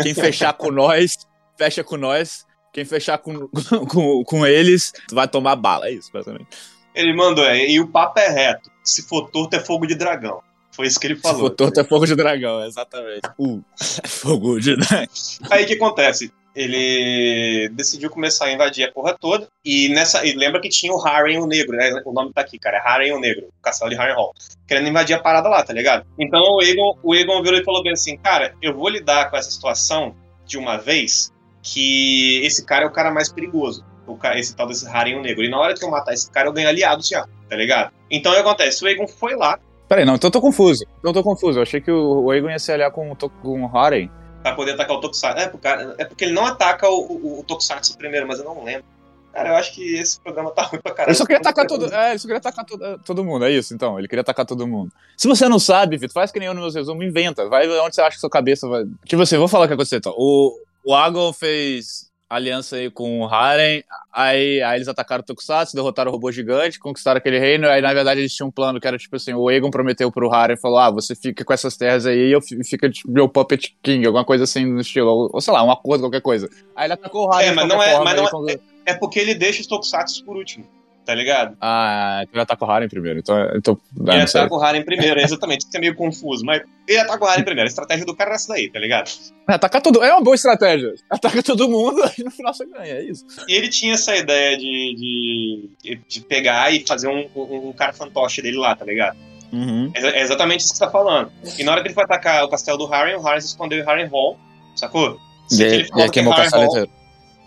[0.02, 1.26] Quem fechar com nós,
[1.56, 2.46] fecha com nós.
[2.72, 5.88] Quem fechar com, com, com eles, vai tomar bala.
[5.88, 6.48] É isso, basicamente.
[6.94, 8.70] Ele mandou, é, e o papo é reto.
[8.82, 10.40] Se for torto, é fogo de dragão.
[10.72, 11.40] Foi isso que ele Se falou.
[11.40, 13.22] for torto, é fogo de dragão, exatamente.
[13.38, 13.62] Uh,
[14.06, 15.08] fogo de dragão.
[15.50, 16.32] Aí o que acontece?
[16.56, 19.46] ele decidiu começar a invadir a porra toda.
[19.62, 20.24] E nessa.
[20.24, 22.00] E lembra que tinha o Harren o Negro, né?
[22.04, 22.78] O nome tá aqui, cara.
[22.78, 24.32] É Harren o Negro, o castelo de Harrenhal.
[24.66, 26.06] Querendo invadir a parada lá, tá ligado?
[26.18, 29.36] Então o Egon, o Egon virou e falou bem assim: Cara, eu vou lidar com
[29.36, 31.30] essa situação de uma vez
[31.72, 33.84] que esse cara é o cara mais perigoso.
[34.06, 35.44] O cara, esse tal desse Harren o Negro.
[35.44, 37.92] E na hora que eu matar esse cara, eu ganho aliados já, tá ligado?
[38.10, 38.84] Então o que acontece?
[38.84, 39.58] O Egon foi lá.
[39.88, 40.84] Peraí, não, então eu tô confuso.
[40.98, 41.58] Então eu tô confuso.
[41.58, 44.10] Eu achei que o Egon ia se aliar com, com o Harren
[44.46, 45.40] pra poder atacar o Tokusatsu.
[45.40, 48.62] É, cara, é porque ele não ataca o, o, o, Tokusatsu primeiro, mas eu não
[48.62, 48.84] lembro.
[49.32, 51.10] Cara, eu acho que esse programa tá ruim pra caralho.
[51.10, 53.74] Ele só queria atacar todo, é, ele só queria atacar todo, todo mundo, é isso,
[53.74, 53.98] então.
[53.98, 54.90] Ele queria atacar todo mundo.
[55.16, 57.46] Se você não sabe, Vitor, faz que nem eu nos meus resumos, inventa.
[57.48, 58.84] Vai onde você acha que sua cabeça vai.
[59.04, 60.14] Tipo assim, vou falar o que aconteceu, então.
[60.16, 63.82] O, o Agon fez aliança aí com o Haren,
[64.12, 67.92] aí, aí eles atacaram o Tokusatsu, derrotaram o robô gigante, conquistaram aquele reino, aí na
[67.92, 70.60] verdade eles tinham um plano que era tipo assim, o Egon prometeu pro Haren e
[70.60, 74.06] falou, ah, você fica com essas terras aí e eu fica tipo meu Puppet King,
[74.06, 76.48] alguma coisa assim no estilo, ou, ou sei lá, um acordo, qualquer coisa.
[76.76, 79.34] Aí ele atacou o Haren É, mas não é, mas não é, é porque ele
[79.34, 80.64] deixa os Tokusatsu por último
[81.06, 81.56] tá ligado?
[81.60, 83.20] Ah, então ele ataca o Haren primeiro.
[83.20, 85.60] Então, então, ele ataca o Haren primeiro, exatamente.
[85.60, 87.68] Isso é meio confuso, mas ele ataca o Haren primeiro.
[87.68, 89.08] A estratégia do cara é essa daí, tá ligado?
[89.48, 90.94] É, ataca todo É uma boa estratégia.
[91.08, 93.24] Ataca todo mundo e no final você ganha, é isso.
[93.46, 97.92] E ele tinha essa ideia de, de, de pegar e fazer um, um, um cara
[97.92, 99.16] fantoche dele lá, tá ligado?
[99.52, 99.92] Uhum.
[99.94, 101.30] É, é, exatamente isso que você tá falando.
[101.56, 103.78] E na hora que ele foi atacar o castelo do Haren, o Haren se escondeu
[103.78, 104.36] em Haren Hall,
[104.74, 105.18] sacou?
[105.52, 106.90] E, ele, e queimou o castelo inteiro.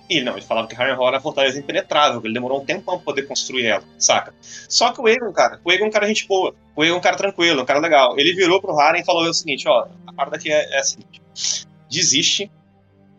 [0.10, 3.06] E não, ele falava que Harrenhal era fortaleza impenetrável, que ele demorou um tempão pra
[3.06, 4.34] poder construir ela, saca?
[4.42, 6.98] Só que o Egon, cara, o Egon é um cara gente boa, o Egon é
[6.98, 8.18] um cara tranquilo, um cara legal.
[8.18, 10.84] Ele virou pro Haren e falou o seguinte, ó, a parada aqui é, é a
[10.84, 11.22] seguinte,
[11.88, 12.52] desiste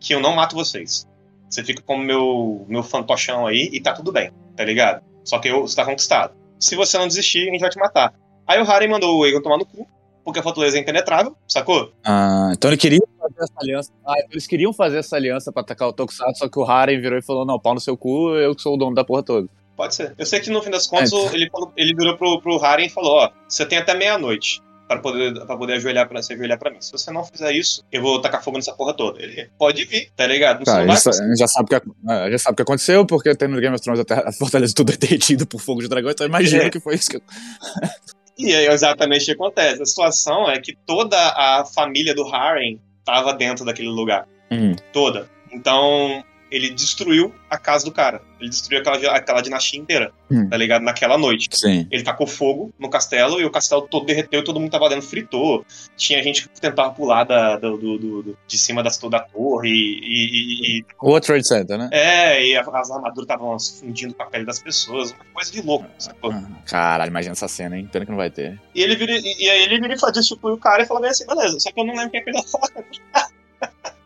[0.01, 1.07] que eu não mato vocês.
[1.49, 5.01] Você fica como meu, meu fantochão aí e tá tudo bem, tá ligado?
[5.23, 6.33] Só que eu, você tá conquistado.
[6.59, 8.13] Se você não desistir, a gente vai te matar.
[8.45, 9.87] Aí o Haren mandou o Egon tomar no cu,
[10.23, 11.91] porque a fortaleza é impenetrável, sacou?
[12.03, 13.91] Ah, então ele queria fazer essa aliança.
[14.05, 16.99] Ah, então eles queriam fazer essa aliança pra atacar o Tokusatsu, só que o Haren
[16.99, 19.23] virou e falou: não, pau no seu cu, eu que sou o dono da porra
[19.23, 19.47] toda.
[19.75, 20.13] Pode ser.
[20.17, 21.33] Eu sei que no fim das contas é.
[21.33, 24.61] ele, falou, ele virou pro, pro Haren e falou: ó, você tem até meia-noite
[24.91, 26.81] para poder, pra poder ajoelhar pra, se ajoelhar pra mim.
[26.81, 29.21] Se você não fizer isso, eu vou tacar fogo nessa porra toda.
[29.21, 30.65] Ele pode vir, tá ligado?
[30.65, 33.73] Tá, já, já, sabe que, é, já sabe o que aconteceu, porque tem no Game
[33.73, 36.69] of Thrones a, a fortaleza tudo é derretido por fogo de dragão, então imagina é.
[36.69, 37.21] que foi isso que.
[38.37, 39.81] E é exatamente o que acontece.
[39.81, 44.27] A situação é que toda a família do Harren estava dentro daquele lugar.
[44.49, 44.75] Uhum.
[44.91, 45.29] Toda.
[45.51, 48.21] Então, ele destruiu a casa do cara.
[48.39, 50.49] Ele destruiu aquela, aquela dinastia inteira, hum.
[50.49, 50.81] tá ligado?
[50.81, 51.47] Naquela noite.
[51.53, 51.87] Sim.
[51.89, 55.65] Ele tacou fogo no castelo e o castelo todo derreteu, todo mundo tava dentro, fritou.
[55.95, 59.99] Tinha gente que tentava pular da, do, do, do de cima das, da torre e,
[60.01, 60.85] e, e.
[60.99, 61.89] O Trade Center, né?
[61.91, 65.11] É, e as armaduras estavam se fundindo com a pele das pessoas.
[65.11, 66.31] Uma coisa de louco, sacou?
[66.31, 67.87] Ah, caralho, imagina essa cena, hein?
[67.91, 68.59] Pena que não vai ter.
[68.75, 71.11] E ele vira, e, e aí ele vira e destitui o cara e fala bem
[71.11, 72.41] assim, beleza, só que eu não lembro quem é que ele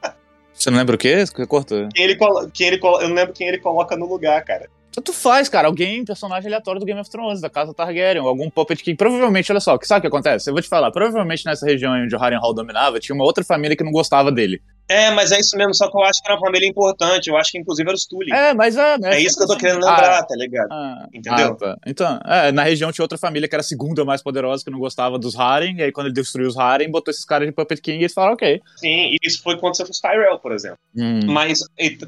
[0.56, 1.26] Você não lembra o quê?
[1.26, 1.90] Você cortou?
[1.94, 2.18] Quem ele,
[2.54, 4.70] quem ele, eu não lembro quem ele coloca no lugar, cara.
[4.92, 5.68] Tanto faz, cara.
[5.68, 9.60] Alguém, personagem aleatório do Game of Thrones, da casa Targaryen, algum puppet que provavelmente, olha
[9.60, 10.50] só, que sabe o que acontece?
[10.50, 13.76] Eu vou te falar, provavelmente nessa região onde o Harrenhal dominava, tinha uma outra família
[13.76, 14.62] que não gostava dele.
[14.88, 17.38] É, mas é isso mesmo, só que eu acho que era uma família importante, eu
[17.38, 18.32] acho que inclusive era os Tully.
[18.32, 18.98] É, mas é.
[18.98, 20.72] Né, é isso que eu tô querendo lembrar, ah, tá ligado?
[20.72, 21.54] Ah, Entendeu?
[21.54, 21.78] Ah, tá.
[21.88, 24.80] Então, é, na região tinha outra família que era a segunda mais poderosa, que não
[24.80, 27.82] gostava dos Harem, e aí quando ele destruiu os Harem, botou esses caras de Puppet
[27.82, 28.62] King e eles falaram, ok.
[28.78, 30.78] Sim, e isso foi quando você foi Tyrell, por exemplo.
[30.96, 31.22] Hum.
[31.26, 31.60] Mas,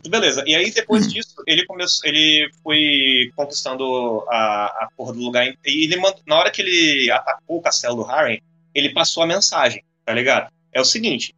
[0.07, 1.09] beleza, e aí depois hum.
[1.09, 6.37] disso, ele começou, ele foi conquistando a, a porra do lugar, e ele mandou, na
[6.37, 8.39] hora que ele atacou o castelo do Harem,
[8.75, 10.51] ele passou a mensagem, tá ligado?
[10.71, 11.33] É o seguinte,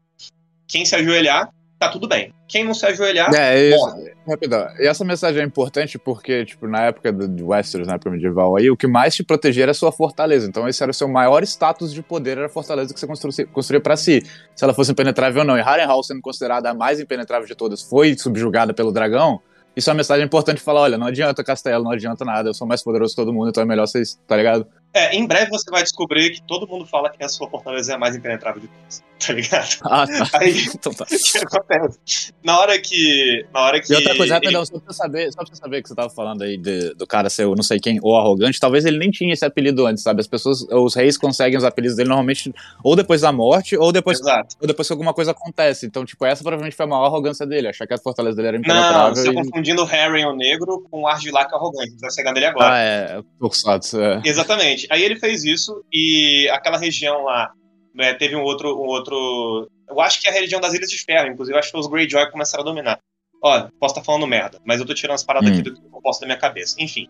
[0.70, 2.34] quem se ajoelhar tá tudo bem.
[2.47, 4.11] Quem não se ajoelhar, é, morre.
[4.28, 4.67] Rapidão.
[4.80, 8.70] E essa mensagem é importante porque, tipo, na época do Westeros, na época medieval, aí,
[8.70, 10.45] o que mais te protegia era a sua fortaleza.
[10.45, 13.47] Então, esse era o seu maior status de poder, era a fortaleza que você construía,
[13.47, 14.22] construía para si.
[14.55, 15.57] Se ela fosse impenetrável ou não.
[15.57, 19.39] E Harrenhal, sendo considerada a mais impenetrável de todas, foi subjugada pelo dragão.
[19.76, 22.67] Isso é uma mensagem importante falar: olha, não adianta castelo, não adianta nada, eu sou
[22.67, 24.67] mais poderoso que todo mundo, então é melhor vocês, tá ligado?
[24.92, 27.96] É, em breve você vai descobrir que todo mundo fala que a sua fortaleza é
[27.96, 29.78] a mais impenetrável de todas, tá ligado?
[29.84, 30.40] Ah, tá.
[30.40, 31.06] Aí, então tá.
[31.06, 32.34] o que acontece?
[32.44, 33.46] Na hora que.
[33.54, 33.94] Na hora que.
[33.94, 34.66] E outra coisa, rapidão, ele...
[34.66, 37.30] só pra saber, só pra você saber que você tava falando aí de, do cara
[37.30, 40.22] ser o não sei quem, ou arrogante, talvez ele nem tinha esse apelido antes, sabe?
[40.22, 42.52] As pessoas, os reis conseguem os apelidos dele normalmente
[42.84, 44.56] ou depois da morte, ou depois, Exato.
[44.60, 45.86] ou depois que alguma coisa acontece.
[45.86, 48.58] Então, tipo, essa provavelmente foi a maior arrogância dele, achar que a fortaleza dele era
[48.58, 49.10] impenetrável.
[49.10, 49.34] Não, você e...
[49.34, 52.74] confundindo o Harry o negro com o Argilac arrogante, você vai chegando ele agora.
[52.74, 54.22] Ah, é, Tokusatsu, é.
[54.26, 54.78] Exatamente.
[54.89, 57.51] Aí ele fez isso e aquela região lá
[57.93, 59.69] né, teve um outro, um outro.
[59.88, 62.25] Eu acho que é a região das Ilhas de Ferro, inclusive acho que os Greyjoy
[62.25, 62.99] que começaram a dominar.
[63.41, 65.53] Ó, posso estar tá falando merda, mas eu tô tirando as paradas hum.
[65.53, 66.75] aqui do que eu posso da minha cabeça.
[66.80, 67.07] Enfim.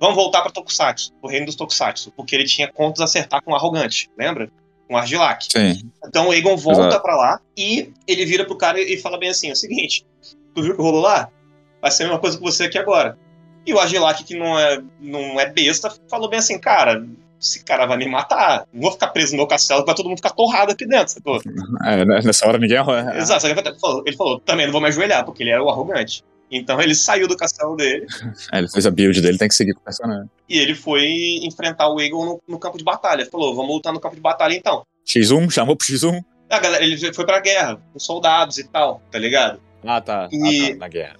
[0.00, 3.50] Vamos voltar para Tokusatsu, o reino dos Tokusatsu, porque ele tinha contas a acertar com
[3.50, 4.48] o arrogante, lembra?
[4.86, 5.46] Com o Argilac.
[5.50, 5.90] Sim.
[6.06, 9.48] Então o Aegon volta para lá e ele vira pro cara e fala bem assim:
[9.48, 10.06] é o seguinte,
[10.58, 11.30] Tu viu o que rolou lá?
[11.80, 13.16] Vai ser a mesma coisa com você aqui agora.
[13.68, 17.06] E o Agilac, que não é, não é besta, falou bem assim, cara,
[17.38, 18.66] esse cara vai me matar.
[18.72, 21.38] Não vou ficar preso no meu castelo, vai todo mundo ficar torrado aqui dentro, sacou?
[21.84, 23.14] É, nessa hora ninguém arroja.
[23.14, 25.62] Exato, só que ele falou, ele falou, também não vou me ajoelhar, porque ele era
[25.62, 26.24] o arrogante.
[26.50, 28.06] Então ele saiu do castelo dele.
[28.50, 30.30] É, ele fez a build dele, tem que seguir com o personagem.
[30.48, 31.06] E ele foi
[31.42, 33.28] enfrentar o Eagle no, no, campo de batalha.
[33.30, 34.82] Falou, vamos lutar no campo de batalha então.
[35.06, 36.24] X1, chamou pro X1.
[36.48, 39.60] A galera, ele foi pra guerra, com soldados e tal, tá ligado?
[39.84, 40.26] Ah, tá.
[40.32, 40.70] E...
[40.70, 41.16] Ah, tá na guerra.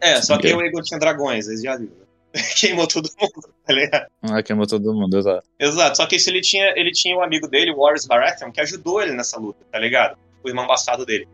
[0.00, 2.06] É, só que o Eagle tinha dragões, eles já viram.
[2.58, 4.06] queimou todo mundo, tá ligado?
[4.22, 5.46] Ah, queimou todo mundo, exato.
[5.58, 8.60] Exato, só que isso ele tinha, ele tinha um amigo dele, o Warris Baratheon, que
[8.60, 10.18] ajudou ele nessa luta, tá ligado?
[10.44, 11.26] O irmão bastardo dele.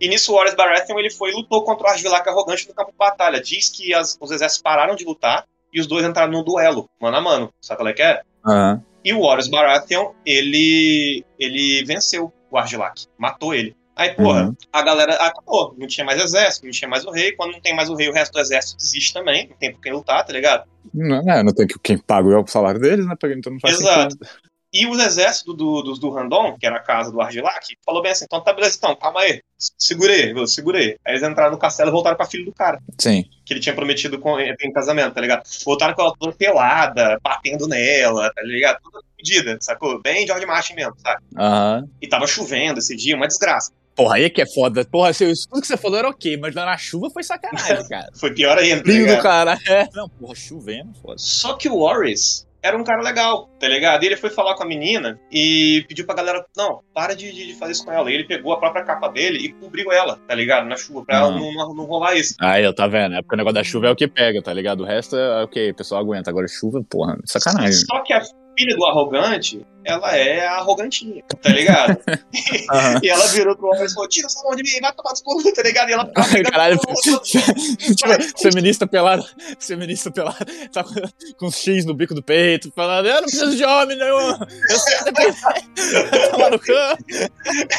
[0.00, 2.92] E nisso o Warris Baratheon ele foi e lutou contra o Argilac arrogante no campo
[2.92, 3.40] de batalha.
[3.40, 7.16] Diz que as, os exércitos pararam de lutar e os dois entraram num duelo, mano
[7.16, 7.54] a mano.
[7.60, 8.22] Sabe qual é que é?
[8.44, 8.82] Uhum.
[9.04, 13.74] E o Warris Baratheon, ele, ele venceu o Argilac, matou ele.
[14.00, 14.56] Aí, porra, uhum.
[14.72, 15.74] a galera acabou.
[15.76, 17.32] Não tinha mais exército, não tinha mais o rei.
[17.32, 19.46] Quando não tem mais o rei, o resto do exército desiste também.
[19.46, 20.64] Não tem por quem lutar, tá ligado?
[20.94, 23.14] Não, é, não tem que quem paga o salário deles, né?
[23.36, 24.12] Então não faz Exato.
[24.12, 24.26] Sentido.
[24.72, 28.12] E os exércitos do, dos do Randon, que era a casa do Argilac, falou bem
[28.12, 29.42] assim: então tá beleza, então, calma aí,
[29.76, 30.46] segurei, viu?
[30.46, 30.96] segurei.
[31.04, 32.80] Aí eles entraram no castelo e voltaram com a filha do cara.
[32.98, 33.26] Sim.
[33.44, 35.42] Que ele tinha prometido com, em casamento, tá ligado?
[35.62, 38.78] Voltaram com ela toda pelada, batendo nela, tá ligado?
[38.80, 40.00] Toda medida, sacou?
[40.00, 41.22] Bem George Martin mesmo, sabe?
[41.36, 41.80] Aham.
[41.82, 41.90] Uhum.
[42.00, 43.72] E tava chovendo esse dia, uma desgraça.
[43.94, 44.84] Porra, aí é que é foda.
[44.84, 48.08] Porra, assim, tudo que você falou era ok, mas na chuva foi sacanagem, cara.
[48.18, 48.82] foi pior ainda.
[48.82, 49.58] Frio do cara.
[49.68, 49.88] É.
[49.94, 51.18] Não, porra, chovendo, foda.
[51.18, 54.02] Só que o Warris era um cara legal, tá ligado?
[54.02, 57.54] E ele foi falar com a menina e pediu pra galera, não, para de, de
[57.54, 58.10] fazer isso com ela.
[58.10, 60.66] E ele pegou a própria capa dele e cobriu ela, tá ligado?
[60.66, 62.34] Na chuva, pra ela não, não, não rolar isso.
[62.40, 64.52] Aí, eu tá vendo, é porque o negócio da chuva é o que pega, tá
[64.52, 64.82] ligado?
[64.82, 66.30] O resto é ok, o pessoal aguenta.
[66.30, 67.72] Agora chuva, porra, sacanagem.
[67.72, 68.22] Só que a
[68.58, 71.98] filha do arrogante, ela é arrogantinha, tá ligado?
[72.08, 73.00] uhum.
[73.02, 75.22] e ela virou pro homem e falou: tira essa mão de mim, vai tomar dos
[75.22, 75.88] pulos, tá ligado?
[75.88, 76.10] E ela
[76.50, 79.24] Caralho, tipo, feminista pelada,
[79.58, 80.94] feminista pelada, tá com,
[81.38, 84.78] com um X no bico do peito, falando: eu não preciso de homem nenhum, eu
[84.78, 87.04] sei até tomar no campo.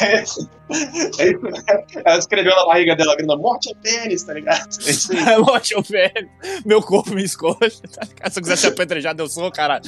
[0.02, 0.24] É,
[1.20, 4.68] é, ela escreveu na barriga dela, gritando: morte é pênis, tá ligado?
[5.28, 6.30] É morte é o pênis,
[6.66, 8.32] meu corpo me escolhe, tá ligado?
[8.32, 9.82] Se eu quiser ser apedrejado, eu sou, cara.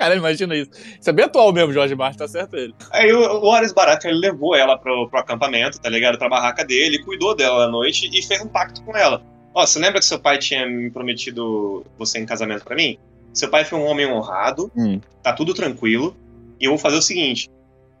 [0.00, 0.70] Cara, imagina isso.
[0.98, 2.74] Isso é bem atual mesmo, Jorge Martin, tá certo ele.
[2.90, 6.18] Aí o, o Horace Baratheon, ele levou ela pro, pro acampamento, tá ligado?
[6.18, 9.22] Pra barraca dele, cuidou dela à noite e fez um pacto com ela.
[9.54, 12.98] Ó, você lembra que seu pai tinha me prometido você em casamento para mim?
[13.32, 15.00] Seu pai foi um homem honrado, hum.
[15.22, 16.16] tá tudo tranquilo,
[16.60, 17.48] e eu vou fazer o seguinte: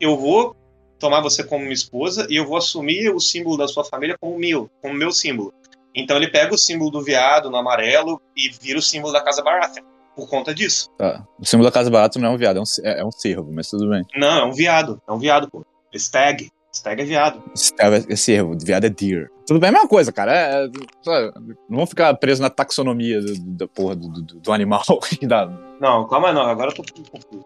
[0.00, 0.54] eu vou
[0.98, 4.38] tomar você como minha esposa e eu vou assumir o símbolo da sua família como
[4.38, 5.52] meu, como meu símbolo.
[5.94, 9.42] Então ele pega o símbolo do veado no amarelo e vira o símbolo da casa
[9.42, 9.84] Baratheon
[10.14, 10.88] por conta disso.
[10.96, 11.26] Tá.
[11.38, 13.50] O símbolo da Casa Barata não é um viado, é um, é, é um cervo,
[13.52, 14.04] mas tudo bem.
[14.14, 15.00] Não, é um viado.
[15.08, 15.64] É um viado, pô.
[15.94, 16.50] Stag.
[16.72, 17.42] Stag é viado.
[17.56, 19.30] Stag é cervo, viado é deer.
[19.46, 20.32] Tudo bem, é a mesma coisa, cara.
[20.32, 21.32] É, é,
[21.68, 24.82] não vamos ficar presos na taxonomia da porra do, do, do animal.
[25.80, 27.44] não, calma não, agora eu tô confuso.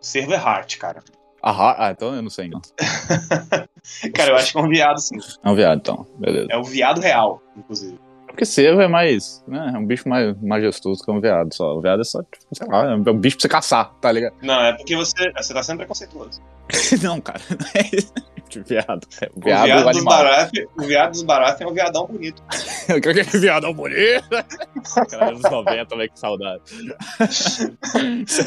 [0.00, 1.02] Cervo é heart, cara.
[1.46, 2.60] Ah, ah, então eu não sei, não.
[4.14, 5.16] cara, eu acho que é um viado, sim.
[5.42, 6.06] É um viado, então.
[6.18, 6.48] Beleza.
[6.50, 7.98] É o viado real, inclusive.
[8.34, 11.76] Porque cervo é mais, né, é um bicho mais majestoso que um veado só.
[11.76, 14.34] O veado é só, tipo, sei lá, é um bicho pra você caçar, tá ligado?
[14.42, 16.42] Não, é porque você, você tá sendo preconceituoso.
[17.00, 18.12] não, cara, não é isso.
[18.66, 19.06] Viado.
[19.20, 22.42] É, o viado, o viado, dos Baratheon, o viado dos Baratheon é um viadão bonito.
[22.86, 24.28] Quero que viadão bonito.
[25.10, 26.62] Cara, anos 90, velho, que saudade.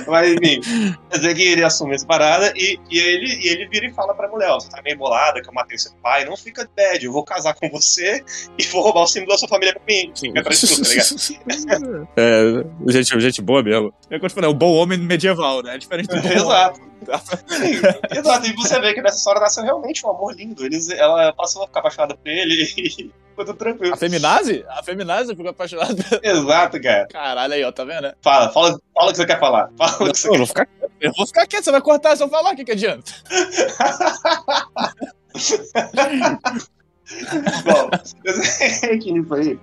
[0.07, 0.61] Mas, enfim,
[1.09, 4.13] quer dizer que ele assume essa parada e, e, ele, e ele vira e fala
[4.13, 7.03] pra mulher: Ó, você tá meio bolada que eu matei seu pai, não fica bad,
[7.03, 8.23] eu vou casar com você
[8.57, 10.11] e vou roubar o símbolo da sua família pra mim.
[10.15, 12.07] Fica tranquilo, tá ligado?
[12.15, 13.93] É, gente, gente boa mesmo.
[14.09, 15.75] É como eu falei, é um bom homem medieval, né?
[15.75, 16.79] É diferente do bom Exato.
[16.79, 16.96] Sim,
[18.11, 20.65] exato, e você vê que nessa história nasceu realmente um amor lindo.
[20.65, 23.11] Eles, ela passou a ficar apaixonada por ele e ficou
[23.45, 23.93] tudo tranquilo.
[23.93, 24.65] A feminazi?
[24.67, 27.07] A feminazi ficou apaixonada Exato, cara.
[27.07, 28.13] Caralho, aí, ó, tá vendo?
[28.21, 29.71] Fala, fala, fala o que você quer falar.
[29.77, 30.37] Fala o que você eu, quer.
[30.37, 30.67] Vou ficar,
[30.99, 33.11] eu vou ficar quieto, você vai cortar se eu falar, o que, que adianta?
[37.63, 37.89] Bom,
[38.99, 39.59] que nisso aí.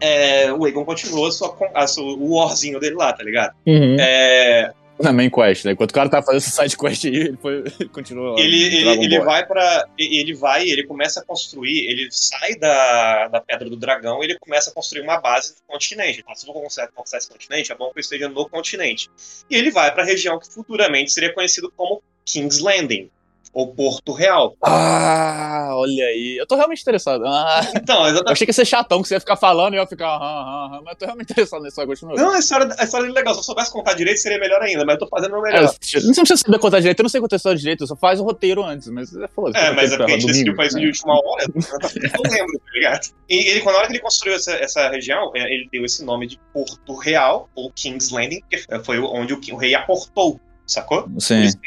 [0.00, 3.54] É, o Egon continuou a sua, a sua, o warzinho dele lá, tá ligado?
[3.64, 3.96] Uhum.
[4.00, 4.72] É,
[5.02, 5.72] na main quest, né?
[5.72, 8.40] Enquanto o cara tá fazendo essa side quest aí, ele, foi, continua.
[8.40, 13.40] Ele, ele, ele vai para Ele vai, ele começa a construir, ele sai da, da
[13.40, 16.20] Pedra do Dragão e ele começa a construir uma base no continente.
[16.20, 19.10] Então, se você consegue conquistar esse continente, é bom que eu esteja no continente.
[19.50, 23.10] E ele vai para a região que futuramente seria conhecido como King's Landing.
[23.52, 24.54] Ou Porto Real.
[24.62, 26.36] Ah, olha aí.
[26.38, 27.24] Eu tô realmente interessado.
[27.26, 28.32] Ah, Então, eu exatamente.
[28.32, 30.24] achei que ia ser chatão, que você ia ficar falando e eu ia ficar aham,
[30.24, 32.14] aham, aham, mas eu tô realmente interessado nessa continua.
[32.14, 33.34] Não, a história, a história é legal.
[33.34, 35.74] Se eu soubesse contar direito, seria melhor ainda, mas eu tô fazendo o É, melhor.
[35.80, 38.24] você não precisa saber contar direito, eu não sei contar história direito, só faz o
[38.24, 39.58] roteiro antes, mas é foda.
[39.58, 42.58] É, mas é porque a gente decidiu fazer isso de última hora, eu não lembro,
[42.58, 43.06] tá ligado?
[43.28, 46.04] E ele, quando na hora que ele construiu essa, essa região, é, ele deu esse
[46.04, 51.06] nome de Porto Real, ou King's Landing, porque foi onde o, o rei aportou, sacou?
[51.18, 51.42] Sim.
[51.42, 51.58] isso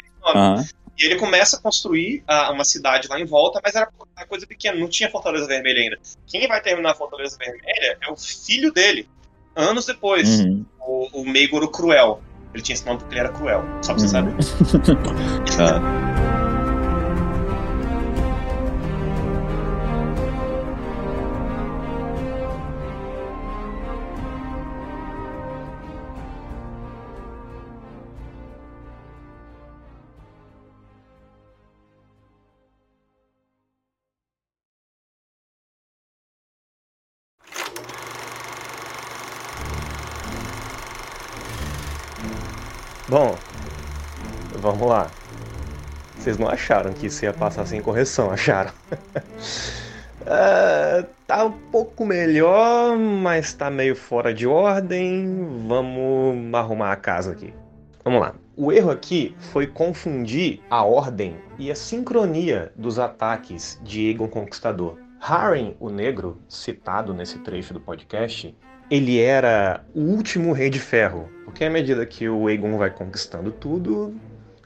[0.98, 4.46] E ele começa a construir ah, uma cidade lá em volta, mas era uma coisa
[4.46, 5.98] pequena, não tinha Fortaleza Vermelha ainda.
[6.26, 9.08] Quem vai terminar a Fortaleza Vermelha é o filho dele,
[9.54, 10.64] anos depois, Uhum.
[10.80, 12.22] o, o Meigoro Cruel.
[12.54, 14.40] Ele tinha esse nome porque ele era cruel, só pra você Uhum.
[14.40, 14.96] saber.
[15.56, 16.25] Tá.
[43.08, 43.36] Bom,
[44.58, 45.08] vamos lá.
[46.18, 48.72] Vocês não acharam que isso ia passar sem correção, acharam?
[50.26, 55.46] É, tá um pouco melhor, mas tá meio fora de ordem.
[55.68, 57.54] Vamos arrumar a casa aqui.
[58.02, 58.34] Vamos lá.
[58.56, 64.98] O erro aqui foi confundir a ordem e a sincronia dos ataques de Aegon Conquistador.
[65.20, 68.52] Haren, o Negro, citado nesse trecho do podcast,
[68.90, 73.50] ele era o último rei de ferro, porque à medida que o Aegon vai conquistando
[73.50, 74.14] tudo,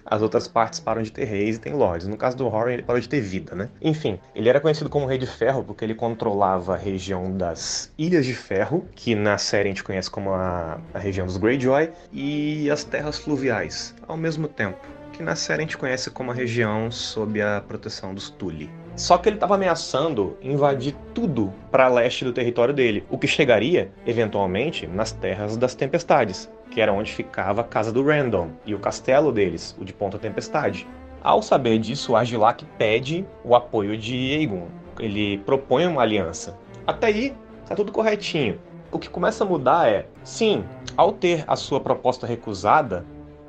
[0.05, 2.09] as outras partes param de ter reis e tem lords.
[2.09, 3.69] No caso do Horan, ele parou de ter vida, né?
[3.81, 8.27] Enfim, ele era conhecido como Rei de Ferro porque ele controlava a região das Ilhas
[8.27, 12.69] de Ferro, que na série a gente conhece como a, a região dos Greyjoy, e
[12.71, 16.91] as Terras Fluviais, ao mesmo tempo, que na série a gente conhece como a região
[16.91, 18.69] sob a proteção dos Tully.
[18.97, 23.91] Só que ele estava ameaçando invadir tudo para leste do território dele, o que chegaria,
[24.07, 28.79] eventualmente, nas Terras das Tempestades, que era onde ficava a casa do Random e o
[28.79, 30.87] castelo deles, o de Ponta Tempestade.
[31.23, 34.69] Ao saber disso, Argilac pede o apoio de Aegon.
[34.99, 36.59] Ele propõe uma aliança.
[36.87, 37.35] Até aí,
[37.67, 38.59] tá tudo corretinho.
[38.91, 40.65] O que começa a mudar é, sim,
[40.97, 43.05] ao ter a sua proposta recusada,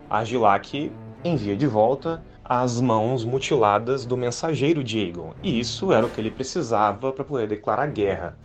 [0.09, 0.91] Argilac
[1.23, 2.21] envia de volta
[2.53, 5.33] as mãos mutiladas do mensageiro de Aegon.
[5.41, 8.37] E isso era o que ele precisava para poder declarar guerra.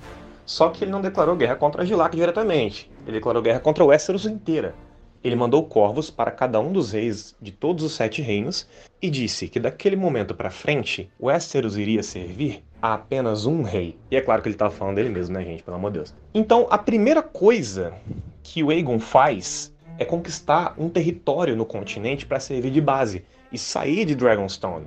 [0.45, 2.89] Só que ele não declarou guerra contra Argilac diretamente.
[3.05, 4.77] Ele declarou guerra contra Westeros inteira.
[5.25, 8.69] Ele mandou corvos para cada um dos reis de todos os sete reinos
[9.03, 13.99] e disse que daquele momento para frente, Westeros iria servir a apenas um rei.
[14.09, 15.65] E é claro que ele estava falando dele mesmo, né, gente?
[15.65, 16.15] Pelo amor de Deus.
[16.33, 17.93] Então, a primeira coisa
[18.41, 23.59] que o Aegon faz é conquistar um território no continente para servir de base e
[23.59, 24.87] sair de Dragonstone.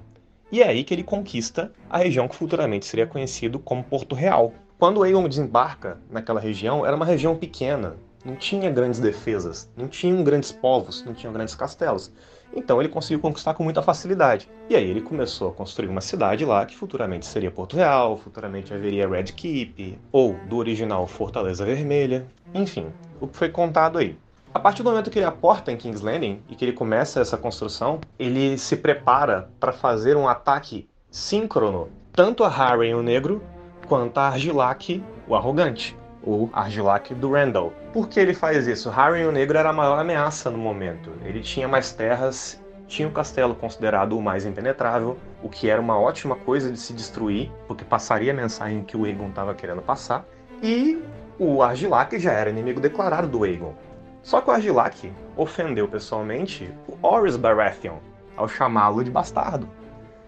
[0.51, 4.53] E é aí que ele conquista a região que futuramente seria conhecido como Porto Real.
[4.79, 10.23] Quando Aegon desembarca naquela região, era uma região pequena, não tinha grandes defesas, não tinham
[10.23, 12.11] grandes povos, não tinham grandes castelos.
[12.53, 14.49] Então ele conseguiu conquistar com muita facilidade.
[14.69, 18.73] E aí ele começou a construir uma cidade lá que futuramente seria Porto Real, futuramente
[18.73, 22.25] haveria Red Keep, ou do original Fortaleza Vermelha.
[22.53, 22.87] Enfim,
[23.21, 24.17] o que foi contado aí.
[24.51, 27.37] A partir do momento que ele aporta em King's Landing e que ele começa essa
[27.37, 33.43] construção, ele se prepara para fazer um ataque síncrono, tanto a Harren o Negro
[33.87, 37.71] quanto a Argilac o Arrogante, o Argilac do Randall.
[37.93, 38.89] Por que ele faz isso?
[38.89, 41.11] Harren o Negro era a maior ameaça no momento.
[41.23, 45.99] Ele tinha mais terras, tinha o castelo considerado o mais impenetrável, o que era uma
[45.99, 50.25] ótima coisa de se destruir, porque passaria a mensagem que o Aegon estava querendo passar,
[50.61, 50.99] e
[51.37, 53.75] o Argilac já era inimigo declarado do Aegon.
[54.21, 57.97] Só que o Argilac ofendeu pessoalmente o Horus Baratheon
[58.35, 59.67] ao chamá-lo de bastardo.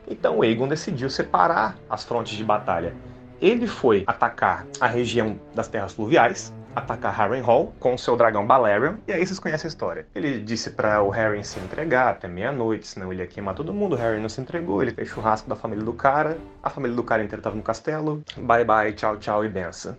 [0.08, 2.94] Então Aegon decidiu separar as frontes de batalha.
[3.42, 9.14] Ele foi atacar a região das Terras Fluviais, atacar Harrenhal com seu dragão Balerion, e
[9.14, 10.06] aí vocês conhecem a história.
[10.14, 13.94] Ele disse para o Harren se entregar até meia-noite, senão ele ia queimar todo mundo.
[13.94, 17.04] O Harren não se entregou, ele fez churrasco da família do cara, a família do
[17.04, 18.22] cara inteira estava no castelo.
[18.38, 19.96] Bye bye, tchau, tchau e benção.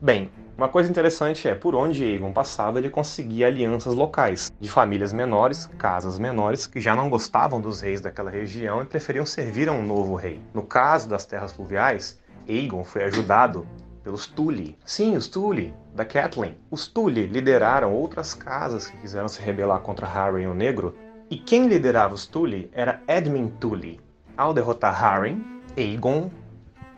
[0.00, 5.12] Bem, uma coisa interessante é, por onde Aegon passava, ele conseguia alianças locais, de famílias
[5.12, 9.72] menores, casas menores, que já não gostavam dos reis daquela região e preferiam servir a
[9.72, 10.40] um novo rei.
[10.54, 12.16] No caso das terras fluviais,
[12.48, 13.66] Aegon foi ajudado
[14.04, 14.78] pelos Tully.
[14.84, 16.54] Sim, os Tully, da Catelyn.
[16.70, 20.94] Os Tully lideraram outras casas que quiseram se rebelar contra Harren o Negro,
[21.28, 23.98] e quem liderava os Tully era Edmund Tully.
[24.36, 25.44] Ao derrotar Harren,
[25.76, 26.30] Aegon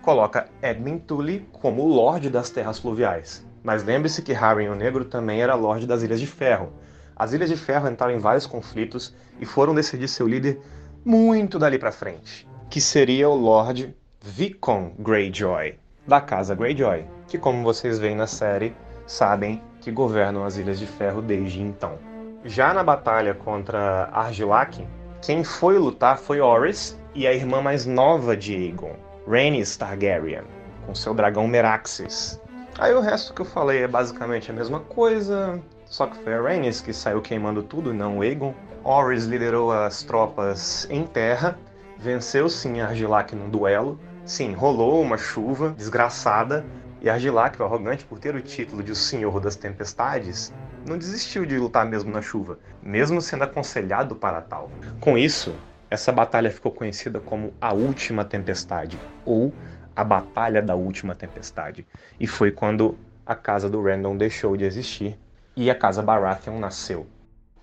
[0.03, 3.47] coloca Edmund Tully como o Lorde das Terras Fluviais.
[3.63, 6.73] Mas lembre-se que Harren o Negro também era Lorde das Ilhas de Ferro.
[7.15, 10.61] As Ilhas de Ferro entraram em vários conflitos e foram decidir seu líder
[11.05, 17.63] muito dali para frente, que seria o Lord Vicon Greyjoy, da Casa Greyjoy, que como
[17.63, 18.75] vocês veem na série,
[19.07, 21.99] sabem que governam as Ilhas de Ferro desde então.
[22.45, 24.87] Já na batalha contra Argilac,
[25.21, 28.97] quem foi lutar foi Oris e a irmã mais nova de Aegon,
[29.31, 30.43] Rhaenys Targaryen,
[30.85, 32.41] com seu dragão Meraxes.
[32.77, 36.43] Aí o resto que eu falei é basicamente a mesma coisa, só que foi a
[36.43, 38.53] Rhaenys que saiu queimando tudo, não Aegon.
[38.83, 41.57] Oris liderou as tropas em terra,
[41.97, 44.01] venceu sim Argilac num duelo.
[44.25, 46.65] Sim, rolou uma chuva desgraçada,
[47.01, 50.53] e Argilac, o arrogante por ter o título de o Senhor das Tempestades,
[50.85, 54.73] não desistiu de lutar mesmo na chuva, mesmo sendo aconselhado para tal.
[55.01, 55.55] Com isso,
[55.91, 59.53] essa batalha ficou conhecida como a Última Tempestade, ou
[59.95, 61.85] a Batalha da Última Tempestade,
[62.19, 65.19] e foi quando a casa do Random deixou de existir
[65.57, 67.07] e a casa Baratheon nasceu.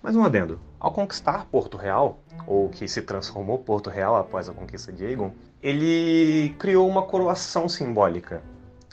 [0.02, 4.52] Mas um adendo, ao conquistar Porto Real, ou que se transformou Porto Real após a
[4.52, 8.42] conquista de Aegon, ele criou uma coroação simbólica,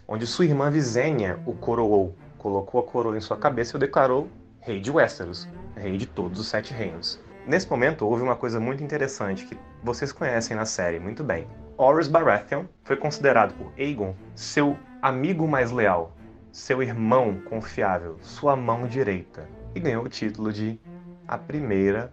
[0.08, 4.30] onde sua irmã Visenya o coroou, colocou a coroa em sua cabeça e o declarou
[4.66, 7.20] rei de Westeros, rei de todos os sete reinos.
[7.48, 11.48] Nesse momento houve uma coisa muito interessante que vocês conhecem na série muito bem.
[11.78, 16.12] Horus Baratheon foi considerado por Aegon seu amigo mais leal,
[16.52, 20.80] seu irmão confiável, sua mão direita, e ganhou o título de
[21.28, 22.12] a primeira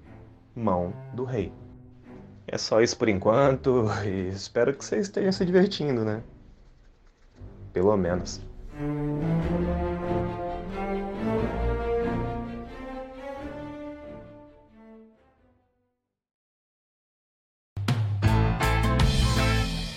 [0.55, 1.51] mão do rei.
[2.47, 6.23] É só isso por enquanto e espero que vocês estejam se divertindo, né?
[7.73, 8.43] Pelo menos.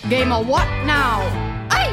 [0.08, 1.18] Game of what now?
[1.70, 1.90] Ay,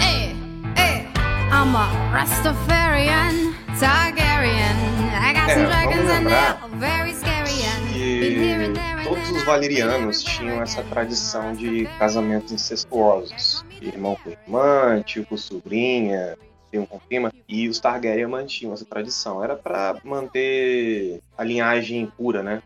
[0.00, 0.32] eh,
[0.76, 1.04] eh.
[1.52, 4.76] I'm a Rastafarian, Targaryen.
[5.12, 10.82] I got some É, dragons and they're very scary and todos os valerianos tinham essa
[10.84, 13.62] tradição de casamentos incestuosos.
[13.82, 16.38] Irmão com irmã, tio com sobrinha,
[16.70, 17.30] primo com prima.
[17.46, 19.44] E os Targaryen mantinham essa tradição.
[19.44, 22.62] Era pra manter a linhagem pura, né?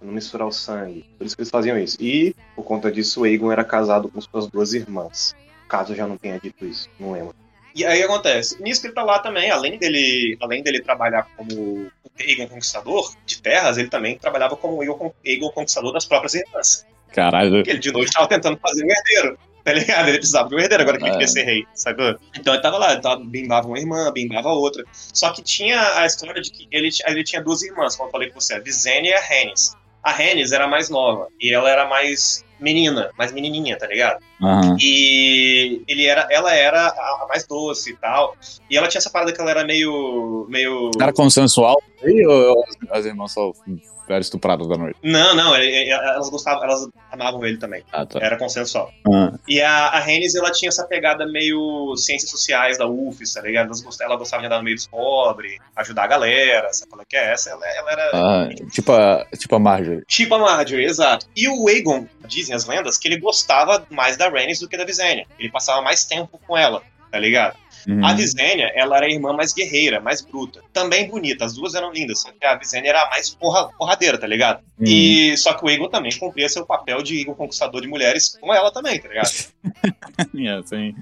[0.00, 1.04] Não misturar o sangue.
[1.18, 1.96] Por isso que eles faziam isso.
[2.00, 5.34] E, por conta disso, o Aegon era casado com suas duas irmãs.
[5.68, 7.34] Caso eu já não tenha dito isso, não lembro.
[7.74, 11.52] E aí acontece, nisso que ele tá lá também, além dele, além dele trabalhar como
[11.52, 16.34] o Aegon Conquistador de terras, ele também trabalhava como o Aegon, Aegon Conquistador das próprias
[16.34, 16.86] irmãs.
[17.12, 17.50] Caralho.
[17.52, 19.38] Porque ele de novo estava tentando fazer um herdeiro.
[19.64, 20.08] Tá ligado?
[20.08, 21.12] Ele precisava de um herdeiro, agora que ele É.
[21.12, 22.16] queria ser rei, sacou?
[22.34, 24.82] Então ele tava lá, ele tava, bimbava uma irmã, bimbava outra.
[24.92, 28.30] Só que tinha a história de que ele, ele tinha duas irmãs, como eu falei
[28.30, 29.76] com você, a Visenya e a Rhaenys.
[30.02, 34.18] A Rhaenys era mais nova, e ela era mais menina, mais menininha, tá ligado?
[34.42, 34.76] Aham.
[34.80, 38.36] E ele era, ela era a a mais doce e tal.
[38.70, 40.46] E ela tinha essa parada que ela era meio.
[40.48, 40.90] meio.
[41.00, 41.80] Era consensual?
[42.02, 43.52] E ou as irmãs só
[44.12, 44.96] eram estupradas da noite?
[45.02, 47.82] Não, não, ele- elas gostavam, elas amavam ele também.
[47.92, 48.18] Ah, tá.
[48.22, 48.90] Era consensual.
[49.12, 53.40] Ah, E a, a Rennes, ela tinha essa pegada meio ciências sociais da UFES, tá
[53.42, 53.70] ligado?
[54.00, 57.16] Ela gostava de andar no meio dos pobres, ajudar a galera, sabe qual é que
[57.16, 57.50] é essa?
[57.50, 60.02] Ela, ela era ah, tipo, a, tipo a Marjorie.
[60.06, 61.26] tipo a Marjorie, exato.
[61.36, 64.84] E o Aegon, dizem as lendas, que ele gostava mais da Rhaenys do que da
[64.84, 65.26] Visenya.
[65.38, 67.56] Ele passava mais tempo com ela, tá ligado?
[67.86, 68.04] Uhum.
[68.04, 70.60] A Visenya, ela era a irmã mais guerreira, mais bruta.
[70.72, 74.18] Também bonita, as duas eram lindas, só que a Visenya era a mais porra, porradeira,
[74.18, 74.60] tá ligado?
[74.78, 74.86] Uhum.
[74.86, 78.52] E só que o Aegon também cumpria seu papel de Aegon conquistador de mulheres com
[78.52, 79.28] ela também, tá ligado?
[80.66, 80.94] Sim.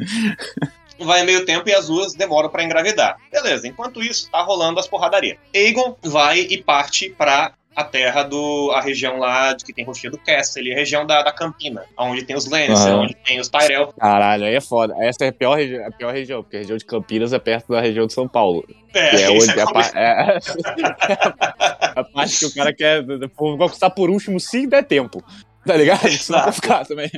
[0.99, 3.16] vai meio tempo e as duas demoram pra engravidar.
[3.31, 5.39] Beleza, enquanto isso, tá rolando as porradarias.
[5.55, 8.72] Aegon vai e parte pra a terra do.
[8.74, 12.24] a região lá de que tem Roxinha do Castle, a região da, da Campina, onde
[12.24, 13.03] tem os Lannister, Aham.
[13.03, 13.93] onde tem os Tyrell.
[13.99, 14.95] Caralho, aí é foda.
[14.99, 17.81] Essa é a pior, a pior região, porque a região de Campinas é perto da
[17.81, 18.66] região de São Paulo.
[18.95, 20.39] É, é onde é a, pa- é,
[22.01, 23.05] a parte que o cara quer
[23.37, 25.22] conquistar por último se der tempo.
[25.66, 26.07] Tá ligado?
[26.09, 27.11] Isso não vai ficar também.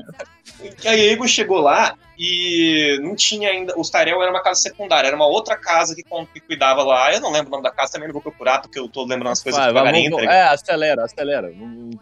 [0.83, 3.75] E aí Aegon chegou lá e não tinha ainda.
[3.79, 7.13] Os Tyrell era uma casa secundária, era uma outra casa que, que cuidava lá.
[7.13, 9.33] Eu não lembro o nome da casa, também não vou procurar, porque eu tô lembrando
[9.33, 10.11] as coisas devagarinho.
[10.27, 11.53] tá é, acelera, acelera.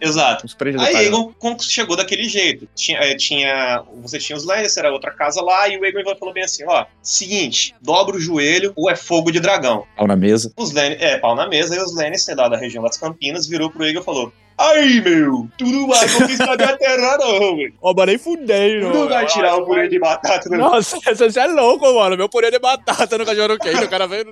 [0.00, 0.46] Exato.
[0.86, 1.04] Aí
[1.38, 2.68] con- chegou daquele jeito.
[2.74, 6.32] Tinha, eh, tinha, você tinha os Lannister, era outra casa lá, e o Aegon falou
[6.34, 9.84] bem assim, ó, seguinte, dobra o joelho ou é fogo de dragão.
[9.96, 10.52] Pau na mesa.
[10.56, 13.70] Os Lannister, é, pau na mesa, e os Lannister lá da região das Campinas virou
[13.70, 17.74] pro Aegon e falou, aí, meu, tu não vai conquistar minha terra não, velho.
[17.82, 21.40] Ó, mas nem fudei, Tu não vai tirar o purê de batata do Nossa, você
[21.40, 22.16] é louco, mano.
[22.16, 23.76] Meu purê de batata no cachorro quente.
[23.86, 24.24] O cara veio.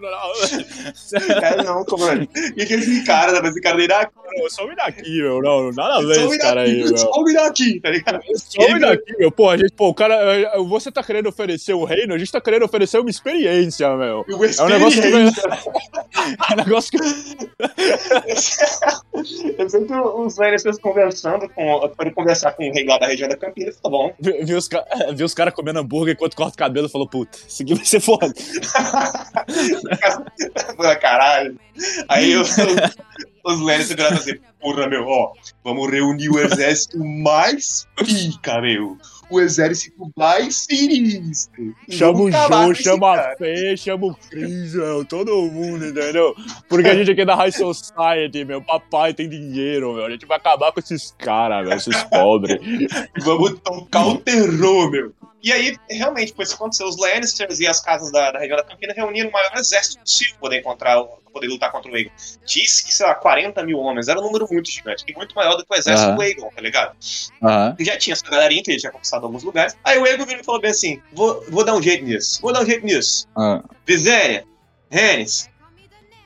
[1.42, 2.26] É, não, como é?
[2.56, 5.40] E que esse cara, né, esse cara dele, ah, Não, some daqui, meu.
[5.40, 6.98] Não, nada a ver esse cara aí, daqui, meu.
[6.98, 8.20] só me daqui, tá ligado?
[8.36, 9.30] Some daqui, meu.
[9.30, 10.14] Pô, a gente, pô, o cara.
[10.14, 14.24] eh, Você tá querendo oferecer o reino, a gente tá querendo oferecer uma experiência, meu.
[14.28, 15.06] Uma É um negócio que.
[15.06, 15.42] experiência.
[16.48, 16.98] É um negócio que.
[19.58, 21.88] Eu que o, os Lannisters conversando com.
[21.96, 24.12] Para conversar com o rei lá da região da Campina, tá bom.
[24.18, 24.68] Vi, vi os,
[25.14, 27.84] vi os caras comendo hambúrguer enquanto corta o cabelo e falou, puta, isso aqui vai
[27.84, 28.32] ser foda.
[31.00, 31.58] Caralho.
[32.08, 32.56] Aí os,
[33.44, 38.96] os Lannisters viraram assim, porra, meu, ó, vamos reunir o exército mais pica, meu.
[39.30, 41.74] O exército mais sinistro.
[41.88, 46.34] Chama o esse chama a Fê, chama o Chris, meu, todo mundo, entendeu?
[46.68, 50.26] Porque a gente aqui é da High Society, meu, papai tem dinheiro, meu, a gente
[50.26, 52.58] vai acabar com esses caras, esses pobres.
[53.22, 55.12] Vamos tocar o terror, meu.
[55.44, 56.88] E aí, realmente, foi isso que aconteceu.
[56.88, 60.32] Os Lannisters e as casas da, da região da Campina reuniram o maior exército possível
[60.32, 62.10] para poder encontrar, pra poder lutar contra o Aegon.
[62.46, 64.08] Disse que, sei lá, 40 mil homens.
[64.08, 65.04] Era um número muito gigante.
[65.06, 66.16] E muito maior do que o exército Aham.
[66.16, 66.96] do Aegon, tá ligado?
[67.42, 67.76] Aham.
[67.78, 69.76] Já tinha essa galerinha que ele tinha conquistado alguns lugares.
[69.84, 72.40] Aí o Aegon virou e falou bem assim: vou, vou dar um jeito nisso.
[72.40, 73.28] Vou dar um jeito nisso.
[73.36, 74.44] Ah, Visenya,
[74.90, 75.50] Rhaenys,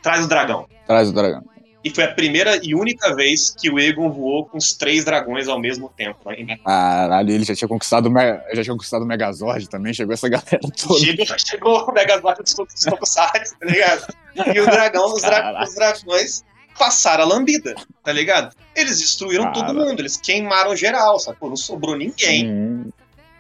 [0.00, 0.68] traz o dragão.
[0.86, 1.42] traz o dragão.
[1.88, 5.48] E foi a primeira e única vez que o Aegon voou com os três dragões
[5.48, 6.18] ao mesmo tempo.
[6.30, 6.58] Né?
[6.64, 8.10] Caralho, ele já tinha conquistado
[8.52, 10.98] já tinha conquistado o Megazord também, chegou essa galera toda.
[11.00, 14.06] Chegou, chegou o Megazord dos Tokusatsu, tá ligado?
[14.54, 16.44] E o dragão, os, dra- os dragões
[16.78, 17.74] passaram a lambida,
[18.04, 18.54] tá ligado?
[18.76, 19.78] Eles destruíram todo Caralho.
[19.86, 21.48] mundo, eles queimaram geral, sacou?
[21.48, 22.90] Não sobrou ninguém, Hum,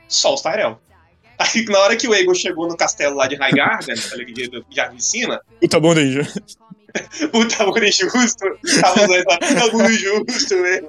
[0.08, 0.78] só os Tyrell.
[1.38, 4.66] Aí na hora que o Aegon chegou no castelo lá de Highgarden, tá ligado?
[4.70, 6.26] Já em cima, Puta bom ninja.
[7.30, 8.44] Puta mundo injusto,
[8.80, 10.88] tava os lá, puta injusto, velho.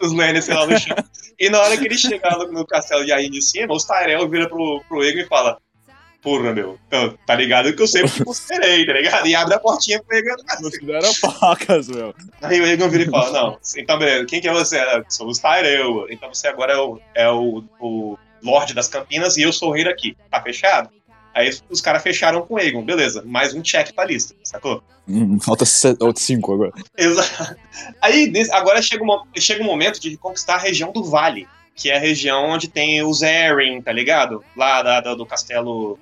[0.00, 0.96] Os Lannister lá no chão.
[1.38, 4.28] E na hora que eles chegaram no, no castelo de Arryn de cima, os Tyrell
[4.28, 5.58] viram pro, pro Aegon e fala
[6.20, 9.26] Porra, meu, então, tá ligado que eu sempre te considerei, tá ligado?
[9.28, 10.18] E abre a portinha pro.
[10.60, 12.12] Não fizeram facas, meu.
[12.42, 14.78] Aí o Aegon vira e fala, não, então beleza, quem que é você?
[14.78, 19.36] "Ah, Sou os Tyrell, então você agora é o, é o, o Lorde das Campinas
[19.36, 20.90] e eu sou o rei daqui, tá fechado?
[21.38, 24.82] Aí os caras fecharam com o Aegon, beleza, mais um check pra lista, sacou?
[25.08, 25.64] Hum, falta
[26.16, 26.72] cinco agora.
[26.96, 27.56] Exato.
[28.02, 31.96] Aí, agora chega, uma, chega o momento de conquistar a região do Vale, que é
[31.96, 34.44] a região onde tem os Erin, tá ligado?
[34.56, 35.96] Lá da- da- do castelo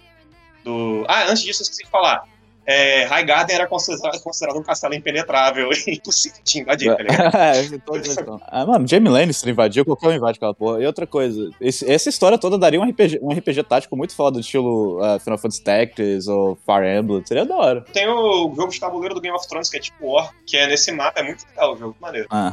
[0.64, 1.04] do...
[1.06, 2.24] Ah, antes disso eu esqueci de falar.
[2.66, 7.34] É, Highgarden era considerado, considerado um castelo impenetrável e impossível de invadir, tá ligado?
[7.36, 10.82] É, ah, mano, Jamie Lannister invadiu, qualquer um invade aquela porra.
[10.82, 14.34] E outra coisa, esse- essa história toda daria um RPG, um RPG tático muito foda,
[14.34, 17.24] do estilo ah, Final Fantasy Tactics ou Fire Emblem.
[17.24, 17.80] Seria da hora.
[17.92, 20.66] Tem o jogo de tabuleiro do Game of Thrones, que é tipo War, que é
[20.66, 22.26] nesse mapa, é muito legal o jogo, maneiro.
[22.30, 22.52] Ah,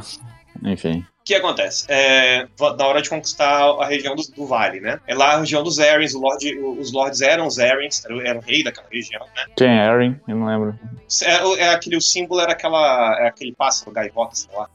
[0.64, 1.04] enfim.
[1.24, 1.86] O que acontece?
[1.88, 2.46] É,
[2.76, 5.00] na hora de conquistar a região do, do Vale, né?
[5.06, 8.20] É lá a região dos Erins, o Lorde, os Lords eram os Erins, era, o-
[8.20, 9.46] era o rei daquela região, né?
[9.56, 10.16] Quem é Aaron?
[10.28, 10.78] Eu não lembro.
[11.22, 14.68] É, o- é aquele, o símbolo era aquela, é aquele pássaro, gaivota, sei lá,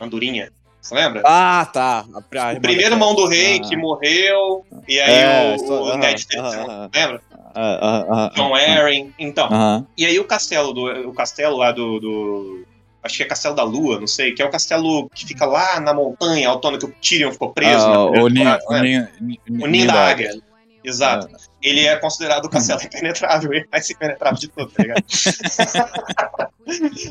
[0.00, 0.50] andorinha.
[0.80, 1.20] Você lembra?
[1.26, 2.06] Ah, tá.
[2.14, 3.68] A, a, o primeiro mão do rei Ah.
[3.68, 6.42] que morreu, e aí É, o, o Ned teve
[6.94, 7.20] lembra?
[7.54, 9.12] Ah, ah, ah, John Arryn.
[9.18, 12.64] Então, e aí o castelo do o castelo lá do, do-
[13.02, 15.80] acho que é Castelo da Lua, não sei, que é o castelo que fica lá
[15.80, 18.80] na montanha autônoma que o Tyrion ficou preso Ah, na o Ninho o né?
[19.20, 20.40] Ninho- O Ninho da Águia.
[20.84, 21.28] Exato.
[21.34, 21.49] Ah.
[21.62, 25.04] Ele é considerado o castelo impenetrável, ele mais impenetrável de tudo, tá ligado?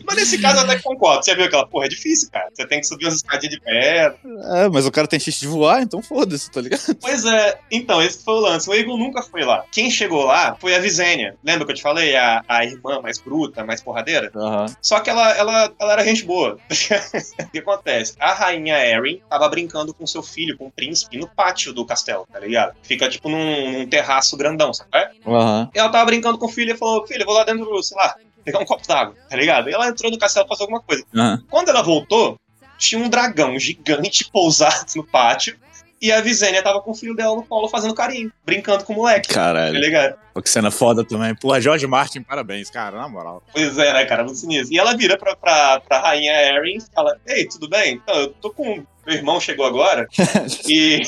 [0.06, 1.24] Mas nesse caso eu até concordo.
[1.24, 1.86] Você viu aquela porra?
[1.86, 2.50] É difícil, cara.
[2.54, 4.16] Você tem que subir umas escadinhas de pedra.
[4.56, 6.96] É, mas o cara tem chiste de voar, então foda-se, tá ligado?
[7.02, 8.70] Pois é, então, esse foi o lance.
[8.70, 9.66] O Aegon nunca foi lá.
[9.72, 11.36] Quem chegou lá foi a Visenya.
[11.44, 12.16] Lembra que eu te falei?
[12.16, 14.32] A, a irmã mais bruta, mais porradeira?
[14.36, 14.66] Aham.
[14.82, 16.58] Só que ela, ela, ela era gente boa.
[16.70, 18.14] o que acontece?
[18.20, 22.28] A rainha Erin tava brincando com seu filho, com o príncipe, no pátio do castelo,
[22.32, 22.76] tá ligado?
[22.84, 24.90] Fica tipo num, num terraço grandão, sabe?
[24.96, 25.12] é?
[25.28, 25.70] Aham.
[25.76, 27.96] E ela tava brincando com o filho e falou: Filho, eu vou lá dentro, sei
[27.98, 29.70] lá, pegar um copo d'água, tá ligado?
[29.70, 31.04] E ela entrou no castelo pra fazer alguma coisa.
[31.16, 31.44] Aham.
[31.50, 32.40] Quando ela voltou,
[32.78, 35.56] tinha um dragão gigante pousado no pátio.
[36.02, 38.96] E a Visenya tava com o filho dela no colo fazendo carinho, brincando com o
[38.96, 39.28] moleque.
[39.28, 39.78] Tá Caralho.
[39.78, 40.16] ligado?
[40.34, 41.36] Pô, que cena foda também.
[41.36, 43.44] Porra, George Martin, parabéns, cara, na moral.
[43.52, 44.24] Pois é, né, cara?
[44.24, 44.74] Muito sinistro.
[44.74, 47.96] E ela vira pra, pra, pra rainha Erin e fala: Ei, tudo bem?
[47.96, 48.82] Então, eu tô com.
[49.10, 50.08] Meu irmão chegou agora
[50.70, 51.00] e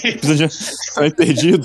[0.95, 1.63] Tá perdido.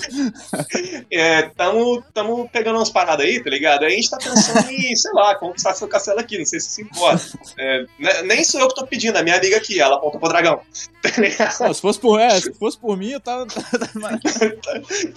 [1.10, 3.84] é, tamo, tamo pegando umas paradas aí, tá ligado?
[3.84, 6.68] Aí a gente tá pensando em, sei lá, conquistar seu castelo aqui, não sei se
[6.72, 7.24] se importa.
[7.58, 10.28] É, ne- nem sou eu que tô pedindo, é minha amiga aqui, ela apontou pro
[10.28, 10.60] dragão.
[11.00, 11.58] Tá ligado?
[11.60, 13.46] Não, se fosse por, é, se fosse por mim, eu tava.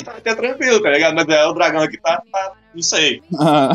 [0.05, 1.15] Tá até tranquilo, tá ligado?
[1.15, 3.21] Mas é, o dragão aqui tá, tá não sei.
[3.37, 3.71] Ah,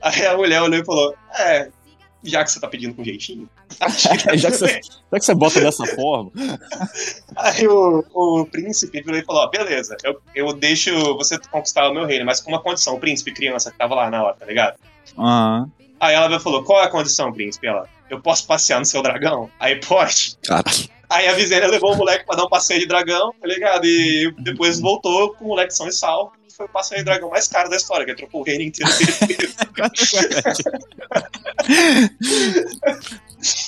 [0.00, 1.68] Aí a mulher olhou e falou: É,
[2.24, 3.48] já que você tá pedindo com jeitinho.
[3.78, 4.80] tá já, que você,
[5.12, 6.30] já que você bota dessa forma.
[7.36, 11.94] Aí o, o príncipe virou e falou: ó, beleza, eu, eu deixo você conquistar o
[11.94, 14.46] meu reino, mas com uma condição, o príncipe criança que tava lá na hora, tá
[14.46, 14.78] ligado?
[15.18, 15.70] Aham.
[16.00, 17.66] Aí ela falou: qual é a condição, príncipe?
[17.66, 19.48] Ela, eu posso passear no seu dragão?
[19.58, 20.36] Aí pode.
[20.42, 20.90] Caralho.
[21.08, 23.84] Aí a Visenya levou o moleque pra dar um passeio de dragão, tá ligado?
[23.84, 26.32] E depois voltou com o moleque são e salvo.
[26.62, 29.02] Foi o passeio de dragão mais caro da história, que trocou o reino inteiro que
[29.02, 29.56] ele fez.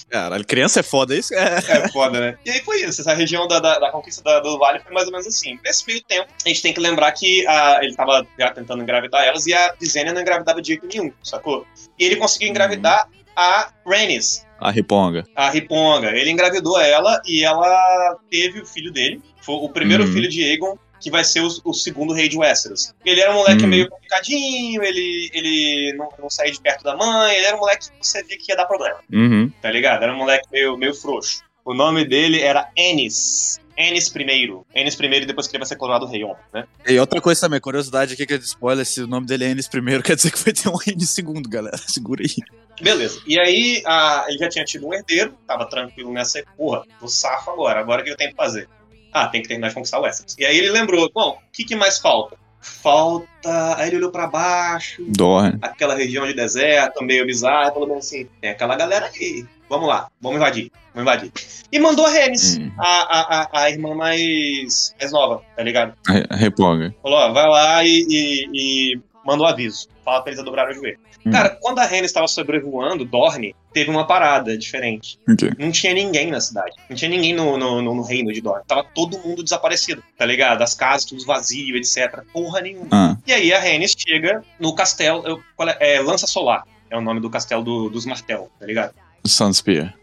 [0.08, 1.58] Caralho, criança é foda, isso é.
[1.68, 2.38] É foda, né?
[2.44, 3.00] E aí foi isso.
[3.00, 5.58] Essa região da, da, da conquista da- do Vale foi mais ou menos assim.
[5.64, 9.24] Nesse meio tempo, a gente tem que lembrar que a- ele tava já tentando engravidar
[9.24, 11.66] elas e a Visenya não engravidava de jeito nenhum, sacou?
[11.98, 15.24] E ele conseguiu engravidar a Rhaenys, A riponga.
[15.34, 16.10] a Riponga.
[16.10, 19.20] Ele engravidou ela e ela teve o filho dele.
[19.40, 20.12] Foi o primeiro Uhum.
[20.12, 22.92] filho de Aegon, que vai ser o, o segundo rei de Westeros.
[23.04, 23.68] Ele era um moleque Uhum.
[23.68, 27.90] meio complicadinho, ele, ele não, não saía de perto da mãe, ele era um moleque
[27.90, 29.50] que você via que ia dar problema, Uhum.
[29.62, 30.02] tá ligado?
[30.02, 31.42] Era um moleque meio, meio frouxo.
[31.64, 33.58] O nome dele era Ennis.
[33.76, 34.50] Ennis I.
[34.74, 36.64] Ennis I e depois que ele vai ser coroado rei, óbvio, né?
[36.86, 39.48] E outra coisa também, curiosidade aqui que é de spoiler, se o nome dele é
[39.50, 41.76] Enes primeiro, quer dizer que vai ter um Enes segundo, galera.
[41.88, 42.34] Segura aí.
[42.80, 43.20] Beleza.
[43.26, 46.42] E aí, a- ele já tinha tido um herdeiro, tava tranquilo nessa.
[46.56, 47.80] Porra, tô safo agora.
[47.80, 48.68] Agora o que eu tenho que fazer?
[49.14, 50.34] Ah, tem que terminar de conquistar o Westeros.
[50.38, 52.36] E aí ele lembrou: bom, o que, que mais falta?
[52.60, 53.76] Falta.
[53.76, 55.58] Aí ele olhou pra baixo, Dorne.
[55.62, 59.46] aquela região de deserto, meio bizarra, falou bem assim: tem aquela galera aí.
[59.68, 61.32] Vamos lá, vamos invadir, vamos invadir.
[61.72, 62.70] E mandou a Renes, Hum.
[62.78, 65.94] a, a, a, a irmã mais, mais nova, tá ligado?
[66.08, 66.94] A a riponga.
[67.02, 68.48] Falou: ó, vai lá e, e,
[68.94, 69.88] e mandou aviso.
[70.04, 70.98] Fala pra eles dobrarem o joelho.
[71.26, 71.30] Hum.
[71.30, 75.18] Cara, quando a Rhaenys estava sobrevoando Dorne, teve uma parada diferente.
[75.28, 75.50] Ok.
[75.58, 76.72] Não tinha ninguém na cidade.
[76.88, 78.64] Não tinha ninguém no, no, no- no reino de Dorne.
[78.66, 80.60] Tava todo mundo desaparecido, tá ligado?
[80.62, 82.22] As casas, tudo vazio, etc.
[82.32, 82.88] Porra nenhuma.
[82.92, 85.42] Ah, E aí a Rhaenys chega no castelo.
[85.80, 85.94] é?
[85.96, 86.64] É, Lança Solar.
[86.90, 88.94] É o nome do castelo do- dos Martel, tá ligado?
[89.26, 89.94] Sunspear.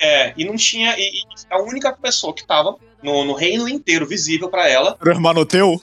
[0.00, 0.94] É, e não tinha.
[0.98, 5.10] E, e a única pessoa que tava no, no reino inteiro visível pra ela Era
[5.10, 5.80] o Hermanoteu?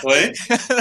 [0.00, 0.32] foi.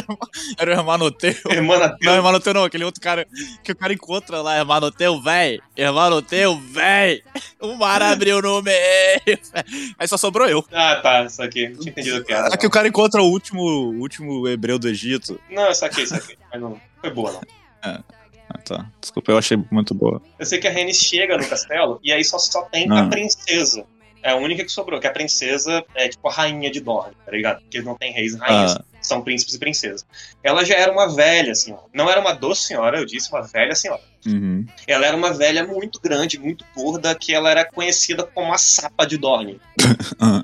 [0.58, 1.34] Era o Hermanoteu?
[1.50, 3.28] Irmã Não, Hermanoteu não, aquele outro cara
[3.64, 5.60] que o cara encontra lá, Hermanoteu, véi.
[5.78, 7.22] Hermanoteu, véi.
[7.60, 8.78] O mar abriu no meio.
[9.98, 10.66] Aí só sobrou eu.
[10.72, 11.70] Ah, tá, isso aqui.
[11.70, 12.54] Não tinha entendido a piada.
[12.54, 15.40] É que o cara encontra o último, o último hebreu do Egito.
[15.50, 16.38] Não, isso aqui, isso aqui.
[16.52, 17.42] Mas não foi boa, não.
[17.84, 18.86] Ah, tá.
[19.02, 20.22] Desculpa, eu achei muito boa.
[20.40, 23.02] Eu sei que a Rhaenys chega no castelo e aí só, só tem Ah.
[23.02, 23.86] a princesa.
[24.26, 27.32] É a única que sobrou, que a princesa é tipo a rainha de Dorne, tá
[27.32, 27.62] ligado?
[27.62, 28.84] Porque não tem reis e rainhas, Ah.
[29.00, 30.04] são príncipes e princesas.
[30.44, 31.84] Ela já era uma velha senhora.
[31.94, 34.02] Não era uma doce senhora, eu disse uma velha senhora.
[34.26, 34.66] Uhum.
[34.88, 39.06] Ela era uma velha muito grande, muito gorda, que ela era conhecida como a sapa
[39.06, 39.62] de Dorne.
[40.20, 40.44] Ah.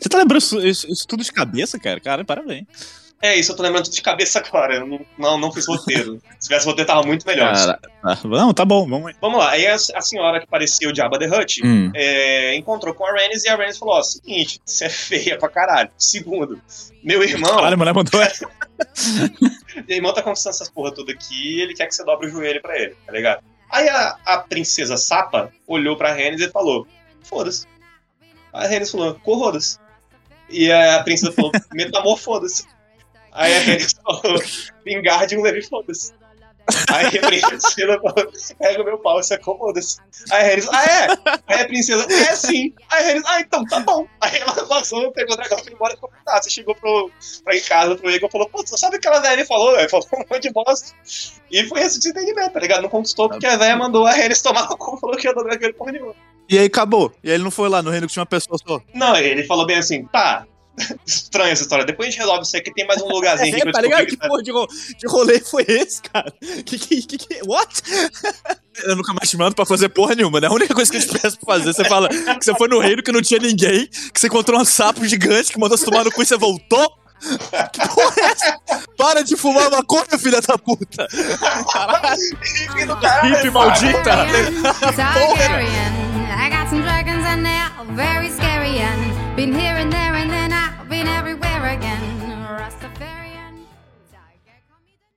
[0.00, 2.00] Você tá lembrando isso, isso- isso tudo de cabeça, cara?
[2.00, 2.66] Cara, parabéns.
[3.20, 4.76] É isso, eu tô lembrando de cabeça agora.
[4.76, 6.20] Eu não, não, não fiz roteiro.
[6.38, 7.52] Se tivesse roteiro, tava muito melhor.
[7.52, 9.14] Cara, ah, não, tá bom, vamos aí.
[9.20, 11.90] Vamos lá, aí a, a senhora que parecia o Jabba the Hutt Hum.
[11.96, 15.48] é, encontrou com a Rhaenys e a Rhaenys falou: ó, seguinte, você é feia pra
[15.48, 15.90] caralho.
[15.98, 16.60] Segundo,
[17.02, 18.48] meu irmão, Caralho, a mulher mandou essa.
[19.88, 22.30] meu irmão tá conquistando essas porra toda aqui e ele quer que você dobre o
[22.30, 23.42] joelho pra ele, tá ligado?
[23.70, 26.86] Aí a, a princesa Sapa olhou pra Rhaenys e falou:
[27.24, 27.66] foda-se.
[28.52, 29.78] A Rhaenys falou: corroda-se.
[30.48, 32.64] E a princesa falou: metamorfoda-se.
[33.32, 34.42] Aí a Rhaenys falou:
[34.84, 36.12] Vingardium Levi, foda-se.
[36.92, 39.98] Aí a princesa falou: pega o meu pau, você acomoda-se.
[40.30, 41.32] Aí a Rhaenys, ah é?
[41.46, 42.74] Aí a princesa, é sim.
[42.90, 44.06] Aí a Rhaenys, ah então, tá bom.
[44.20, 47.10] Aí ela passou, pegou o dragão, foi embora e ficou tá, Você chegou pro,
[47.44, 49.76] pra em casa, pro Egon, falou, pô, você sabe o que aquela velha falou?
[49.76, 50.94] Aí falou um monte de bosta.
[51.50, 52.82] E foi esse desentendimento, tá ligado?
[52.82, 55.42] Não conquistou porque a velha mandou a Rhaenys tomar no cu, falou que ia dar
[55.42, 56.14] dragão porra nenhuma.
[56.48, 57.12] E aí acabou.
[57.22, 58.80] E aí ele não foi lá no reino que tinha uma pessoa só.
[58.94, 60.46] Não, ele falou bem assim, tá.
[61.06, 61.84] Estranha essa história.
[61.84, 62.72] Depois a gente resolve isso aqui.
[62.72, 64.06] Tem mais um lugarzinho aqui que É, eu tá ligado?
[64.06, 66.32] Que porra de, ro de rolê foi esse, cara?
[66.64, 67.82] Que que, que, que what?
[68.84, 70.46] Eu nunca mais te mando pra fazer porra nenhuma, né?
[70.46, 72.78] A única coisa que eu te peço pra fazer, você fala que você foi no
[72.78, 76.04] reino que não tinha ninguém, que você encontrou um sapo gigante que mandou você tomar
[76.04, 76.88] no cu e você voltou.
[77.72, 78.60] Que porra é essa?
[78.96, 81.08] Para de fumar maconha, filha da puta!
[81.72, 82.22] Caralho,
[83.24, 84.04] hippie maldita!
[84.04, 85.82] Targaryen.
[86.40, 90.37] I got some dragons and they're very scary and been here and there and then
[90.37, 90.37] I've
[90.88, 92.00] been everywhere again.
[92.48, 93.66] Rastafarian.
[94.10, 95.08] Tiger, call me the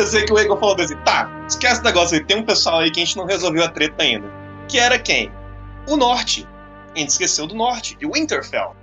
[0.00, 2.80] Eu sei que o Egon falou assim, tá, esquece esse negócio aí, tem um pessoal
[2.80, 4.28] aí que a gente não resolveu a treta ainda.
[4.68, 5.30] Que era quem?
[5.88, 6.46] O Norte.
[6.94, 8.74] A gente esqueceu do Norte, de Winterfell.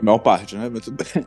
[0.00, 0.68] Maior parte, né?
[0.72, 1.26] Mas tudo bem.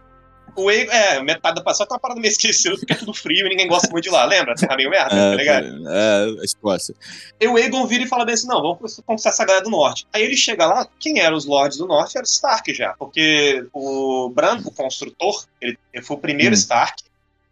[0.58, 3.46] O Egon, é, metade da passagem tá uma parada meio esquecida, porque é tudo frio
[3.46, 4.56] e ninguém gosta muito de lá, lembra?
[4.56, 5.66] Terra meio merda, tá ligado?
[5.66, 6.96] É, é, a Escócia.
[7.40, 10.08] E o Egon vira e fala bem assim, não, vamos conquistar essa galera do Norte.
[10.12, 12.18] Aí ele chega lá, quem eram os Lords do Norte?
[12.18, 16.58] Era o Stark já, porque o Bran, o construtor, ele, foi o primeiro Hum.
[16.58, 17.04] Stark,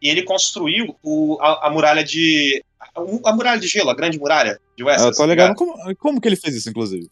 [0.02, 2.64] e ele construiu o, a, a muralha de...
[2.80, 5.16] A, a muralha de gelo, a grande muralha de Eu Westeros.
[5.16, 5.50] tô tá ligado.
[5.50, 5.58] ligado?
[5.58, 7.08] Como, como que ele fez isso, inclusive?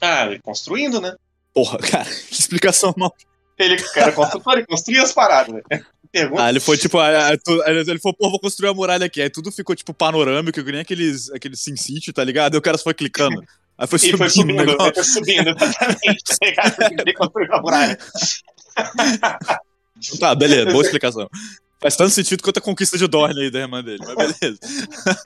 [0.00, 1.14] Ah, construindo, né?
[1.54, 3.14] Porra, cara, que explicação mal.
[3.60, 5.82] Ele era construtor, ele construía as paradas, né?
[6.12, 6.42] Pergunta.
[6.42, 9.22] Ah, ele foi tipo, ah, tu- ele ele falou, pô, vou construir a muralha aqui.
[9.22, 12.54] Aí tudo ficou tipo panorâmico, que nem aqueles, aqueles Sin City, tá ligado?
[12.54, 13.40] Aí o cara só foi clicando.
[13.78, 16.76] Aí foi E subindo, foi o subindo, ele foi subindo, exatamente, tá ligado?
[17.00, 17.98] Ele construiu a muralha.
[20.18, 21.28] Tá, beleza, boa explicação.
[21.80, 24.58] Faz tanto sentido quanto a conquista de Dorne aí da irmã dele, mas beleza.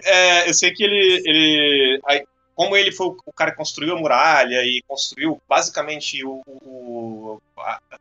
[0.04, 1.22] É, eu sei que ele.
[1.24, 2.22] ele aí,
[2.54, 6.42] como ele foi o cara que construiu a muralha e construiu basicamente o.
[6.46, 6.83] o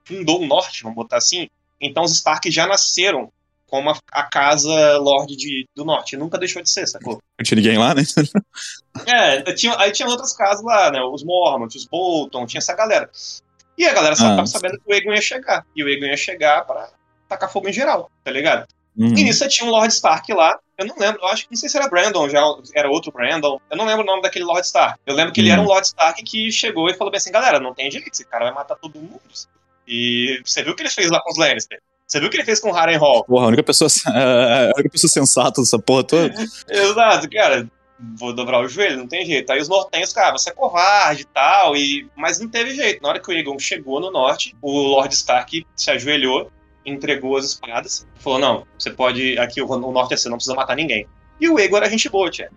[0.06, 1.48] fundou o norte, vamos botar assim.
[1.80, 3.31] Então os Stark já nasceram
[3.68, 6.15] como a, a casa Lorde de- do Norte.
[6.15, 7.14] Nunca deixou de ser, sacou?
[7.40, 8.03] Não tinha ninguém lá, né?
[9.07, 11.02] É, tinha, aí tinha outras casas lá, né?
[11.02, 13.10] Os Mormont, os Bolton, tinha essa galera.
[13.77, 14.35] E a galera só Ah.
[14.35, 15.65] tava sabendo que o Aegon ia chegar.
[15.76, 16.90] E o Aegon ia chegar pra
[17.27, 18.68] tacar fogo em geral, tá ligado?
[18.97, 19.07] Uhum.
[19.17, 20.57] E nisso tinha um Lord Stark lá.
[20.77, 22.41] Eu não lembro, eu acho que não sei se era Brandon, já
[22.75, 23.59] era outro Brandon.
[23.69, 24.99] Eu não lembro o nome daquele Lord Stark.
[25.05, 25.53] Eu lembro que ele Hum.
[25.53, 28.25] era um Lord Stark que chegou e falou bem assim: galera, não tem jeito, esse
[28.25, 29.19] cara vai matar todo mundo.
[29.87, 31.79] E você viu o que ele fez lá com os Lannister?
[32.07, 33.23] Você viu o que ele fez com o Harrenhal?
[33.23, 36.33] Porra, a única pessoa, a única pessoa sensata dessa porra toda.
[36.69, 37.67] Exato, cara.
[38.17, 39.49] Vou dobrar o joelho, não tem jeito.
[39.51, 42.05] Aí os nortenhos, cara, você é covarde e tal, e...
[42.17, 43.01] mas não teve jeito.
[43.01, 46.51] Na hora que o Aegon chegou no norte, o Lord Stark se ajoelhou,
[46.85, 49.38] entregou as espadas, falou: Não, você pode.
[49.39, 51.07] Aqui o, o norte é seu, não precisa matar ninguém.
[51.39, 52.49] E o Aegon era gente boa, tia.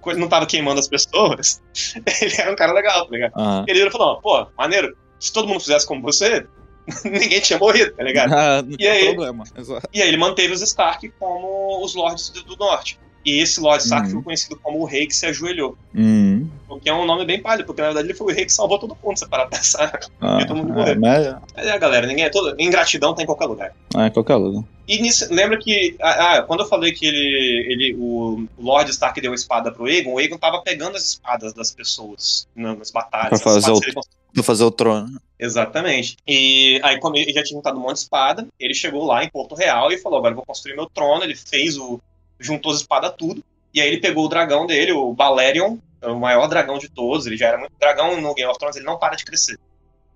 [0.00, 1.62] Quando ele não tava queimando as pessoas,
[2.20, 3.32] ele era um cara legal, tá ligado?
[3.36, 3.64] Ah.
[3.66, 6.46] Ele falou: Pô, maneiro, se todo mundo fizesse como você,
[7.04, 8.32] ninguém tinha morrido, tá ligado?
[8.32, 9.06] Ah, não E aí?
[9.14, 9.44] problema.
[9.56, 9.88] Exato.
[9.92, 12.98] E aí ele manteve os Stark como os Lords do, do Norte.
[13.24, 14.12] E esse Lord Stark Uhum.
[14.14, 15.76] foi conhecido como o Rei que se ajoelhou.
[15.94, 16.48] Hum.
[16.68, 18.52] O que é um nome bem pálido, porque na verdade ele foi o rei que
[18.52, 20.00] salvou todo mundo, você para pra pensar.
[20.20, 21.00] Ah, todo mundo é, morreu.
[21.00, 22.54] mas Mas é, galera, ninguém é todo.
[22.58, 23.74] Ingratidão tem em qualquer lugar.
[23.94, 24.64] é qualquer lugar.
[24.88, 25.94] E nisso, lembra que.
[26.00, 27.66] Ah, ah, quando eu falei que ele.
[27.68, 31.52] ele o Lord Stark deu a espada pro Aegon, o Aegon tava pegando as espadas
[31.52, 33.28] das pessoas na- nas batalhas.
[33.28, 33.92] Pra fazer o- ele
[34.34, 35.20] Pra fazer o trono.
[35.38, 36.16] Exatamente.
[36.26, 39.28] E aí, como ele já tinha juntado um monte de espada, ele chegou lá em
[39.28, 41.22] Porto Real e falou: agora eu vou construir meu trono.
[41.22, 42.00] Ele fez o.
[42.42, 43.42] juntou as espadas tudo.
[43.74, 47.26] E aí ele pegou o dragão dele, o Balerion, o maior dragão de todos.
[47.26, 47.72] Ele já era muito.
[47.80, 49.58] Dragão no Game of Thrones, ele não para de crescer.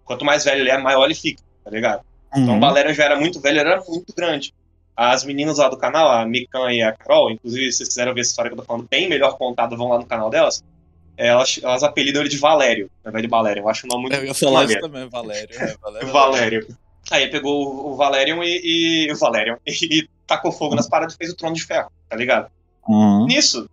[0.05, 2.03] Quanto mais velho ele é, maior ele fica, tá ligado?
[2.33, 2.61] Então o Uhum.
[2.61, 4.53] Balerion já era muito velho, ele era muito grande.
[4.95, 8.21] As meninas lá do canal, a Mikan e a Carol, inclusive, se vocês quiserem ver
[8.21, 10.63] essa história que eu tô falando bem melhor contada, vão lá no canal delas.
[11.19, 13.63] Elas, elas apelidam ele de Valério, ao invés de Balerion.
[13.65, 15.49] Eu acho o nome muito Eu ia falar isso também, Valério.
[15.59, 16.09] É, Valério.
[16.13, 16.77] Valério.
[17.11, 21.17] Aí pegou o- o Valerion e, e o Valerion e tacou fogo nas paradas e
[21.19, 22.51] fez o trono de ferro, tá ligado?
[22.89, 23.27] Uhum.
[23.27, 23.69] Nisso,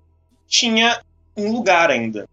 [0.47, 1.01] tinha
[1.35, 2.27] um lugar ainda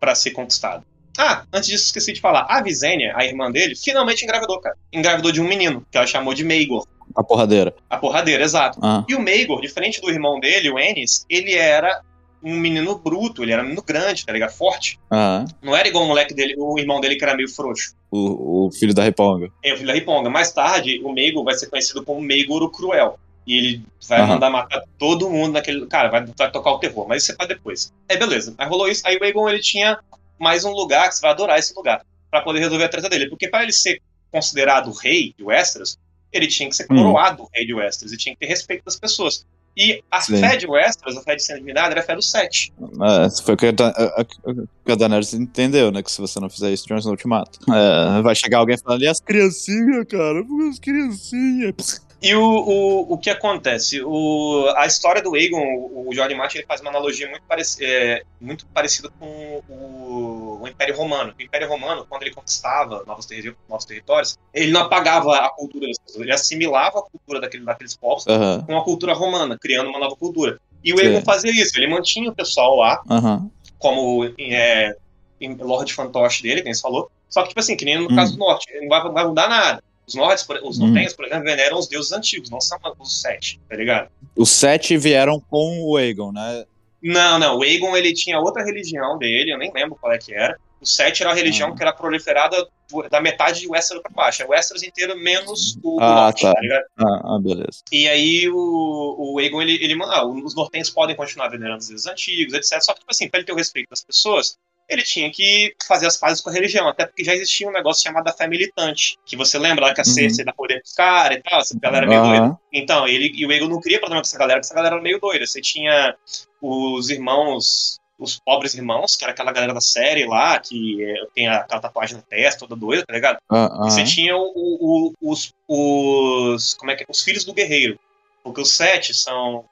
[0.00, 0.84] pra ser conquistado.
[1.18, 2.46] Ah, antes disso, esqueci de falar.
[2.48, 4.76] A Visenya, a irmã dele, finalmente engravidou, cara.
[4.92, 6.86] Engravidou de um menino, que ela chamou de Maegor.
[7.14, 7.74] A porradeira.
[7.88, 8.78] A porradeira, exato.
[8.82, 9.04] Ah.
[9.08, 12.02] E o Maegor, diferente do irmão dele, o Ennis, ele era
[12.42, 14.52] um menino bruto, ele era um menino grande, tá ligado?
[14.52, 15.00] Forte.
[15.10, 15.44] Ah.
[15.62, 17.94] Não era igual o moleque dele, o irmão dele que era meio frouxo.
[18.10, 19.50] O, o filho da Riponga.
[19.62, 20.28] É o filho da Riponga.
[20.28, 23.18] Mais tarde, o Maegor vai ser conhecido como Maegor o Cruel.
[23.46, 24.26] E ele vai Aham.
[24.28, 25.86] mandar matar todo mundo naquele.
[25.86, 27.92] Cara, vai, vai tocar o terror, mas isso é pra depois.
[28.08, 28.54] Aí beleza.
[28.58, 29.02] Aí rolou isso.
[29.06, 29.98] Aí o Aegon ele tinha
[30.38, 32.04] mais um lugar que você vai adorar esse lugar.
[32.30, 33.28] Pra poder resolver a treta dele.
[33.28, 34.02] Porque pra ele ser
[34.32, 35.96] considerado rei de Westeros,
[36.32, 36.96] ele tinha que ser Hum.
[36.96, 39.46] coroado rei de Westeros e tinha que ter respeito das pessoas.
[39.78, 40.38] E a Sim.
[40.38, 42.72] fé de Westeros, a fé de ser divindade, era a fé do Sete.
[42.80, 46.02] É, foi o que a, a, a- a Daenerys entendeu, né?
[46.02, 47.58] Que se você não fizer isso, Jon Snow te mata.
[47.70, 50.42] É, vai chegar alguém falando, e as criancinhas, cara?
[50.70, 52.05] As criancinhas.
[52.22, 54.02] E o, o, o que acontece?
[54.02, 57.68] O, a história do Aegon, o, o George Martin ele faz uma analogia muito, parec
[57.80, 61.34] é, muito parecida com o, o Império Romano.
[61.38, 65.86] O Império Romano, quando ele conquistava novos, terri novos territórios, ele não apagava a cultura
[65.86, 69.90] das pessoas, ele assimilava a cultura daquele, daqueles povos Aham, com a cultura romana, criando
[69.90, 70.58] uma nova cultura.
[70.82, 71.20] E o Sim.
[71.22, 73.50] fazia isso, ele mantinha o pessoal lá, aham.
[73.78, 74.96] como é,
[75.40, 77.10] em Lord Fantoche dele, quem você falou.
[77.28, 78.14] Só que, tipo assim, que nem no Hum.
[78.16, 79.82] caso do Norte, não vai, vai mudar nada.
[80.06, 80.86] Os por- os Hum.
[80.86, 84.08] Nortenhos, por exemplo, veneram os deuses antigos, não são os sete, tá ligado?
[84.36, 86.64] Os sete vieram com o Aegon, né?
[87.02, 90.32] Não, não, o Aegon, ele tinha outra religião dele, eu nem lembro qual é que
[90.34, 90.56] era.
[90.80, 91.74] O sete era uma religião Ah.
[91.76, 92.68] que era proliferada
[93.10, 94.42] da metade de Westeros pra baixo.
[94.42, 96.54] É Westeros inteiro menos o, Ah, Norte, tá.
[96.54, 96.84] tá ligado?
[96.98, 97.82] Ah, ah, beleza.
[97.90, 102.06] E aí o, o Aegon, ele, ele ah, os Nortenhos podem continuar venerando os deuses
[102.06, 102.80] antigos, etc.
[102.82, 104.56] Só que, tipo assim, pra ele ter o respeito das pessoas,
[104.88, 108.02] ele tinha que fazer as pazes com a religião, até porque já existia um negócio
[108.04, 110.12] chamado a fé militante, que você lembra lá que a Uhum.
[110.12, 112.58] Cersei dá poder pros caras e tal, essa galera meio doida.
[112.72, 115.02] Então, ele e o Aegon não queria problema com essa galera, porque essa galera era
[115.02, 115.46] meio doida.
[115.46, 116.14] Você tinha
[116.62, 121.48] os irmãos, os pobres irmãos, que era aquela galera da série lá, que é, tem
[121.48, 123.38] a- aquela tatuagem na testa, toda doida, tá ligado?
[123.52, 126.74] E você tinha o- o- os, os.
[126.74, 127.06] Como é que é?
[127.08, 127.98] Os filhos do guerreiro.
[128.42, 129.64] Porque os sete são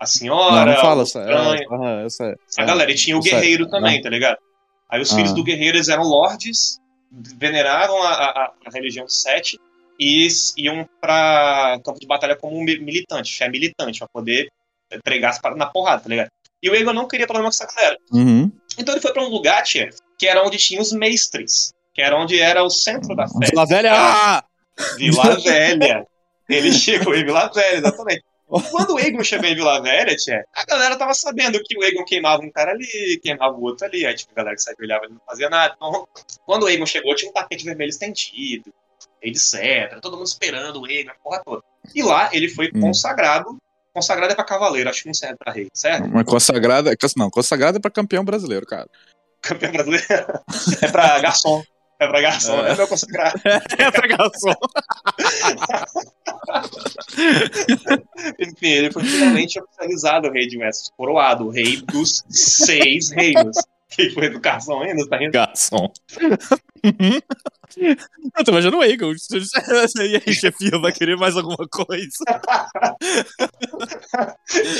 [0.00, 2.34] a Não, senhora, não fala o estranho, É, essa é.
[2.58, 2.90] a galera.
[2.90, 4.02] E tinha o guerreiro também, né?
[4.02, 4.38] tá ligado?
[4.92, 5.16] Aí os Ah.
[5.16, 6.78] filhos do guerreiro eles eram lordes,
[7.10, 9.58] veneravam a, a- a religião sete
[9.98, 10.28] e
[10.58, 14.48] iam pra campo de batalha como mi- militante, fé militante, pra poder
[15.02, 16.28] pregar as paradas na porrada, tá ligado?
[16.62, 17.96] E o Aegon não queria problema com essa galera.
[18.12, 18.52] Uhum.
[18.78, 22.16] Então ele foi pra um lugar, tia, que era onde tinha os mestres, que era
[22.16, 23.46] onde era o centro da festa.
[23.50, 24.44] Vila Velha!
[24.96, 26.06] Vila Velha.
[26.48, 28.22] Ele chegou em Vila Velha, exatamente.
[28.70, 32.04] Quando o Egon chegou em Vila Velha, tia, a galera tava sabendo que o Egon
[32.04, 34.04] queimava um cara ali, queimava o outro ali.
[34.04, 35.74] Aí, tipo, a galera que sabia olhava e não fazia nada.
[35.76, 36.06] Então,
[36.44, 38.72] quando o Egon chegou, tinha um tapete vermelho estendido,
[39.22, 39.98] etc.
[40.00, 41.62] Todo mundo esperando o Egon, a porra toda.
[41.94, 42.80] E lá ele foi Hum.
[42.80, 43.56] consagrado.
[43.94, 46.08] Consagrado é pra cavaleiro, acho que não serve pra rei, certo?
[46.08, 46.94] Mas consagrada.
[47.16, 48.88] Não, consagrada é pra campeão brasileiro, cara.
[49.42, 50.06] Campeão brasileiro
[50.82, 51.62] é pra garçom.
[52.02, 52.72] É pra garçom, É.
[52.72, 53.40] é, meu consagrado.
[53.78, 54.54] É pra garçom.
[58.38, 63.56] Enfim, ele foi finalmente oficializado o rei de Westeros, coroado, o rei dos seis reinos.
[63.90, 65.32] Que foi do garçom ainda, tá rindo?
[65.32, 65.92] Garçom.
[66.82, 69.12] Eu tô imaginando o Eagle.
[70.00, 72.08] E aí, chefinha, vai querer mais alguma coisa?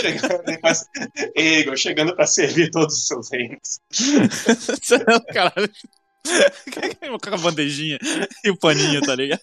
[0.01, 0.87] chegando, e faz-
[1.37, 3.81] Egon, chegando pra servir todos os seus reinos.
[5.35, 5.71] Caralho.
[7.23, 7.99] Com a bandejinha
[8.45, 9.41] e o paninho, tá ligado?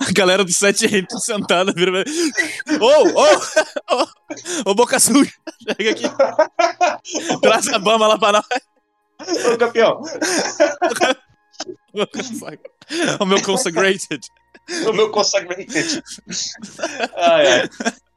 [0.00, 2.04] A galera do sete reinos sentada vira.
[2.80, 4.08] Ô, ô, ô,
[4.70, 5.30] ô, boca suja,
[5.78, 6.04] chega aqui.
[7.40, 8.46] Traz a bama lá pra nós.
[9.52, 10.02] Ô, campeão,
[13.20, 14.20] O meu consecrated.
[14.88, 16.02] o meu consagrated.
[17.16, 17.70] Ai, ai.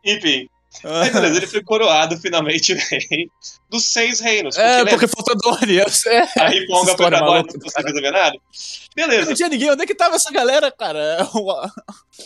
[0.06, 0.50] Enfim,
[0.84, 2.74] aí beleza, ele foi coroado finalmente
[3.10, 3.30] rei
[3.70, 4.58] dos seis reinos.
[4.58, 4.92] É, lembra?
[4.92, 5.76] porque falta Dorne.
[5.78, 6.20] eu sei.
[6.38, 8.38] A Riponga foi pra Dorne, não conseguiu resolver nada.
[8.96, 9.72] Beleza, Não tinha ninguém.
[9.72, 11.28] Onde é que tava essa galera, cara?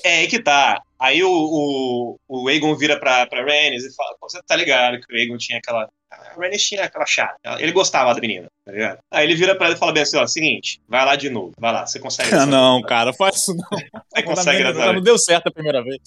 [0.04, 0.82] É aí que tá.
[1.00, 5.00] Aí o, o, o Aegon vira pra, pra Rhaenys e fala: "Pô, Você tá ligado
[5.00, 5.90] que o Aegon tinha aquela.
[6.12, 7.36] A Rhaenys tinha aquela chata.
[7.60, 9.00] Ele gostava da menina, tá ligado?
[9.12, 11.52] Aí ele vira pra ela e fala bem assim: Ó, seguinte, vai lá de novo,
[11.60, 12.30] vai lá, você consegue.
[12.36, 13.80] Ah, não, cara, faz isso não.
[14.14, 16.00] Você consegue não, não deu certo a primeira vez.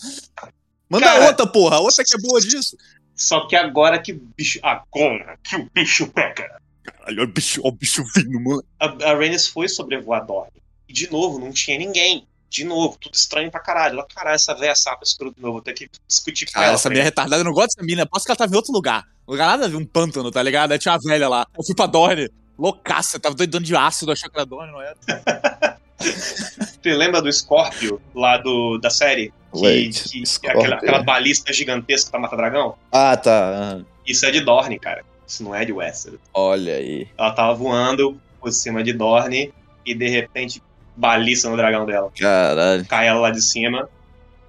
[0.88, 1.78] Manda Cara- outra, porra.
[1.78, 2.76] Outra que é boa disso.
[3.14, 4.58] Só que agora que o bicho.
[4.62, 6.60] Agora que o bicho pega.
[6.84, 8.62] Caralho, olha o bicho, o bicho vindo, mano.
[8.78, 10.52] A, a Rhaenys foi sobrevoar Dorne.
[10.88, 12.26] E de novo, não tinha ninguém.
[12.48, 13.94] De novo, tudo estranho pra caralho.
[13.94, 16.74] Ela, caralho, essa velha sapa escura de novo, vou ter que discutir com ela.
[16.74, 18.04] essa minha retardada, eu não gosto dessa mina.
[18.04, 19.04] Aposto que ela tava em outro lugar.
[19.26, 20.70] Lugar nada a ver, um pântano, tá ligado?
[20.72, 21.46] Aí tinha uma velha lá.
[21.58, 22.30] Eu fui pra Dorne.
[22.56, 24.96] Loucaça, tava doidando de ácido, achou que era Dorne, não era?
[25.98, 29.32] Você lembra do Scorpio lá do, da série?
[29.56, 32.74] Que, Wait, que- que aquela, aquela balista gigantesca pra matar dragão?
[32.92, 33.78] Ah, tá.
[34.06, 35.02] Isso é de Dorne, cara.
[35.26, 36.20] Isso não é de Westeros.
[36.32, 37.08] Olha aí.
[37.18, 39.52] Ela tava voando por cima de Dorne
[39.84, 40.62] e de repente
[40.96, 42.10] balista no dragão dela.
[42.18, 42.86] Caralho.
[42.86, 43.88] Cai ela lá de cima,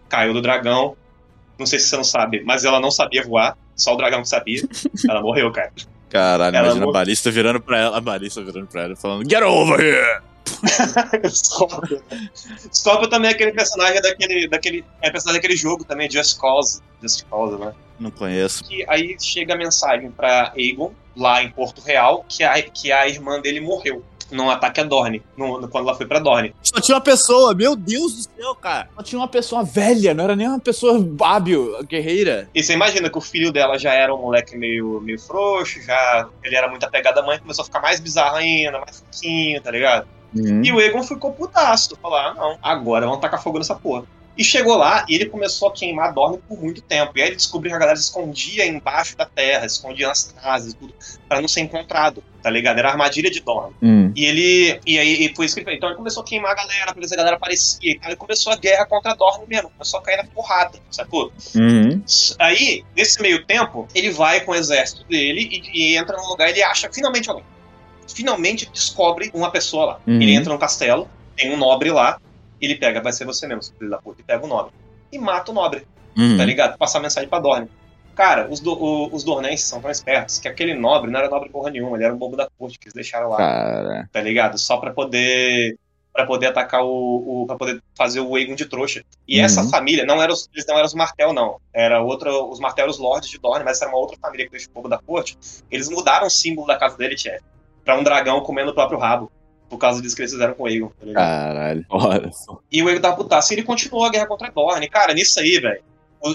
[0.07, 0.95] caiu do dragão.
[1.57, 3.57] Não sei se você não sabe, mas ela não sabia voar.
[3.75, 4.61] Só o dragão que sabia.
[5.09, 5.71] Ela morreu, cara.
[6.09, 7.97] Caralho, Ela imagina mo- a balista virando pra ela.
[7.97, 10.21] A balista virando pra ela falando: Get over here!
[11.29, 12.01] Scorpio.
[12.73, 14.47] Scorpio também é aquele personagem daquele.
[14.47, 16.81] daquele é personagem daquele jogo também, Just Cause.
[17.01, 17.73] Just Cause, né?
[17.99, 18.63] Não conheço.
[18.63, 23.07] que aí chega a mensagem pra Aegon, lá em Porto Real, que a, que a
[23.07, 26.53] irmã dele morreu num ataque a Dorne, no- no- quando ela foi pra Dorne.
[26.61, 28.89] Só tinha uma pessoa, meu Deus do céu, cara.
[28.97, 32.47] Só tinha uma pessoa velha, não era nem uma pessoa hábil, guerreira.
[32.53, 36.27] E você imagina que o filho dela já era um moleque meio, meio frouxo, já
[36.43, 39.71] ele era muito apegado à mãe, começou a ficar mais bizarro ainda, mais fraquinho, tá
[39.71, 40.07] ligado?
[40.39, 40.61] Uhum.
[40.63, 44.05] E o Egon ficou putaço, falou, ah, não, agora vamos tacar fogo nessa porra.
[44.37, 47.11] E chegou lá e ele começou a queimar Dorne por muito tempo.
[47.15, 50.73] E aí ele descobriu que a galera se escondia embaixo da terra, escondia nas casas
[50.73, 50.93] e tudo,
[51.27, 52.77] pra não ser encontrado, tá ligado?
[52.77, 53.75] Era a armadilha de Dorne.
[53.81, 54.11] Hum.
[54.15, 54.79] E ele.
[54.85, 55.77] E aí e foi isso que ele fez.
[55.77, 57.93] Então ele começou a queimar a galera, pra ver se a galera aparecia.
[57.93, 59.71] E aí começou a guerra contra Dorne mesmo.
[59.71, 61.31] Começou a cair na porrada, sacou?
[61.55, 62.03] Uhum.
[62.37, 66.47] Aí, nesse meio tempo, ele vai com o exército dele e, e entra num lugar
[66.49, 67.43] e ele acha finalmente alguém.
[68.07, 69.99] Finalmente descobre uma pessoa lá.
[70.07, 70.21] Uhum.
[70.21, 72.19] Ele entra no castelo, tem um nobre lá,
[72.59, 74.71] ele pega, vai ser você mesmo, filho da puta, e pega o nobre.
[75.11, 75.85] E mata o nobre,
[76.17, 76.37] Uhum.
[76.37, 76.77] tá ligado?
[76.77, 77.69] Passar a mensagem pra Dorne.
[78.15, 81.49] Cara, os, do, o- os dornenses são tão espertos que aquele nobre não era nobre
[81.49, 84.09] porra nenhuma, ele era um bobo da corte que eles deixaram lá Cara.
[84.11, 84.57] tá ligado?
[84.57, 85.77] Só pra poder
[86.11, 89.03] para poder atacar o, o para poder fazer o Aegon de trouxa.
[89.27, 89.45] E Uhum.
[89.45, 92.85] essa família não era os, eles não eram os Martel não, era outra os Martel
[92.85, 94.97] eram os Lords de Dorne, mas era uma outra família que deixou o fogo da
[94.97, 95.37] corte.
[95.69, 97.39] Eles mudaram o símbolo da casa dele, Tchê,
[97.87, 99.31] pra um dragão comendo o próprio rabo.
[99.69, 101.13] Por causa disso que eles fizeram com o Aegon, tá?
[101.13, 101.85] Caralho.
[101.89, 102.59] Olha só.
[102.69, 104.89] E o Aegon tava putaço e ele continuou a guerra contra Dorne.
[104.89, 105.81] Cara, nisso aí, velho.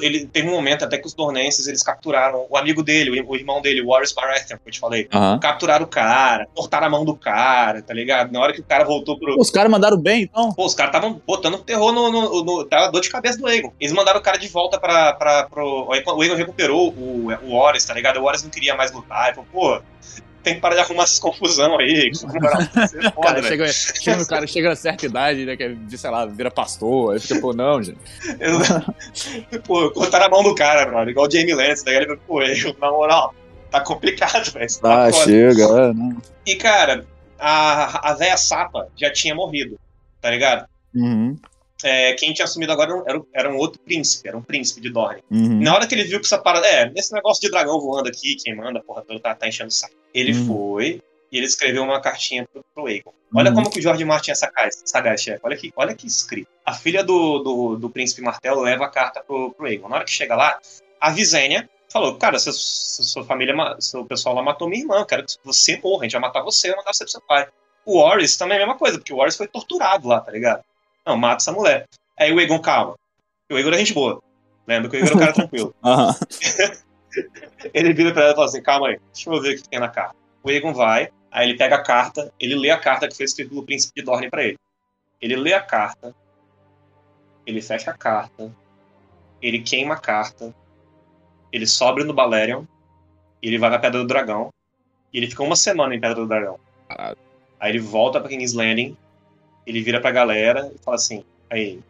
[0.00, 3.60] Ele teve um momento até que os dornenses eles capturaram o amigo dele, o, irmão
[3.60, 5.08] dele, o Varys Baratheon, que eu te falei.
[5.12, 5.40] Aham.
[5.40, 8.30] Capturaram o cara, cortaram a mão do cara, tá ligado?
[8.30, 10.52] Na hora que o cara voltou pro, Os caras mandaram bem, então.
[10.52, 13.72] Pô, os caras estavam botando terror no, no, no- Tava dor de cabeça do Egon.
[13.80, 15.14] Eles mandaram o cara de volta pra.
[15.14, 18.18] pra pro, o Egon Egon recuperou o, o Horus, tá ligado?
[18.18, 19.26] O Horus não queria mais lutar.
[19.26, 19.82] Ele falou, pô,
[20.42, 22.10] tem que parar de arrumar essas confusão aí.
[23.14, 23.46] Foda, Cara, velho.
[23.48, 25.56] chega, chega, o cara chega a certa idade, né?
[25.56, 27.14] Que é, de, sei lá, vira pastor.
[27.14, 27.98] Aí fica, pô, não, gente.
[29.66, 31.08] pô, cortaram a mão do cara, brother.
[31.08, 32.10] Igual o Jamie Lance, tá ligado?
[32.12, 33.34] Ele pô, Egon, na moral,
[33.70, 34.68] Tá complicado, velho.
[34.68, 36.16] Você Ah, tá chega, é, não.
[36.46, 37.06] E, cara,
[37.38, 39.78] a, a véia Sapa já tinha morrido,
[40.20, 40.66] tá ligado?
[40.94, 41.38] Uhum,
[41.84, 44.90] É, quem tinha assumido agora era um, era um- outro príncipe, era um príncipe de
[44.90, 45.22] Dorne.
[45.30, 45.60] uhum.
[45.60, 46.66] Na hora que ele viu que essa parada.
[46.66, 49.72] É, esse negócio de dragão voando aqui, quem manda, porra toda tá, tá enchendo o
[49.72, 49.94] saco.
[50.14, 50.46] Ele Uhum.
[50.46, 53.12] foi e ele escreveu uma cartinha pro, pro Aegon.
[53.34, 53.56] Olha Uhum.
[53.56, 55.40] como que o George Martin é sagaz, sagaz chefe.
[55.42, 56.46] Olha que, olha que escrito.
[56.64, 59.88] A filha do, do, do príncipe Martelo leva a carta pro, pro Aegon.
[59.88, 60.58] Na hora que chega lá,
[61.00, 64.98] a Visenya falou: Cara, seu, sua família, seu pessoal lá matou minha irmã.
[64.98, 66.02] Eu quero que você morra.
[66.02, 67.48] A gente vai matar você e mandar você pro seu pai.
[67.84, 70.62] O Warris também é a mesma coisa, porque o Warris foi torturado lá, tá ligado?
[71.06, 71.86] Não, mata essa mulher.
[72.18, 72.96] Aí o Aegon, calma.
[73.50, 74.22] O Aegon é gente boa.
[74.66, 75.74] Lembra que o Aegon é um cara tranquilo.
[75.84, 76.16] Aham.
[77.74, 79.78] Ele vira pra ela e fala assim: calma aí, deixa eu ver o que tem
[79.78, 80.16] na carta.
[80.42, 83.50] O Egon vai, aí ele pega a carta, ele lê a carta que foi escrita
[83.50, 84.58] pelo príncipe de Dorne pra ele.
[85.20, 86.14] Ele lê a carta,
[87.46, 88.52] ele fecha a carta,
[89.40, 90.54] ele queima a carta,
[91.52, 92.64] ele sobe no Balerion,
[93.40, 94.50] ele vai na Pedra do Dragão,
[95.12, 96.58] e ele fica uma semana em Pedra do Dragão.
[96.88, 97.18] Caralho.
[97.60, 98.96] Aí ele volta pra King's Landing,
[99.66, 101.80] ele vira pra galera e fala assim: aí,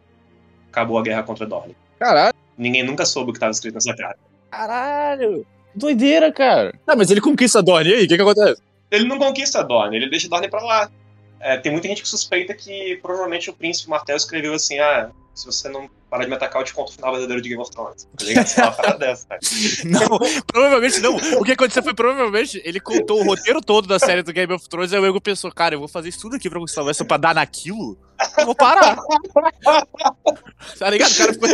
[0.71, 1.75] acabou a guerra contra Dorne.
[1.99, 2.35] Caralho.
[2.57, 4.19] Ninguém nunca soube o que estava escrito nessa carta.
[4.51, 5.45] Caralho.
[5.73, 6.73] Doideira, cara.
[6.85, 8.05] Tá, mas ele conquista Dorne, e aí?
[8.05, 8.61] O que que acontece?
[8.91, 10.91] Ele não conquista Dorne, ele deixa Dorne pra lá.
[11.39, 15.45] É, tem muita gente que suspeita que provavelmente o príncipe Martel escreveu assim: ah, se
[15.47, 17.71] você não parar de me atacar, eu te conto o final verdadeiro de Game of
[17.71, 18.07] Thrones.
[18.17, 18.47] Tá ligado?
[18.55, 19.39] É uma parada dessa, cara.
[19.85, 21.15] Não, provavelmente não.
[21.39, 24.67] O que aconteceu foi provavelmente ele contou o roteiro todo da série do Game of
[24.69, 26.83] Thrones e aí o Ego pensou, cara, eu vou fazer isso tudo aqui pra conquistar
[26.83, 27.97] o Westeros pra dar naquilo?
[28.37, 28.95] Eu vou parar.
[30.79, 31.11] tá ligado?
[31.11, 31.49] O cara ficou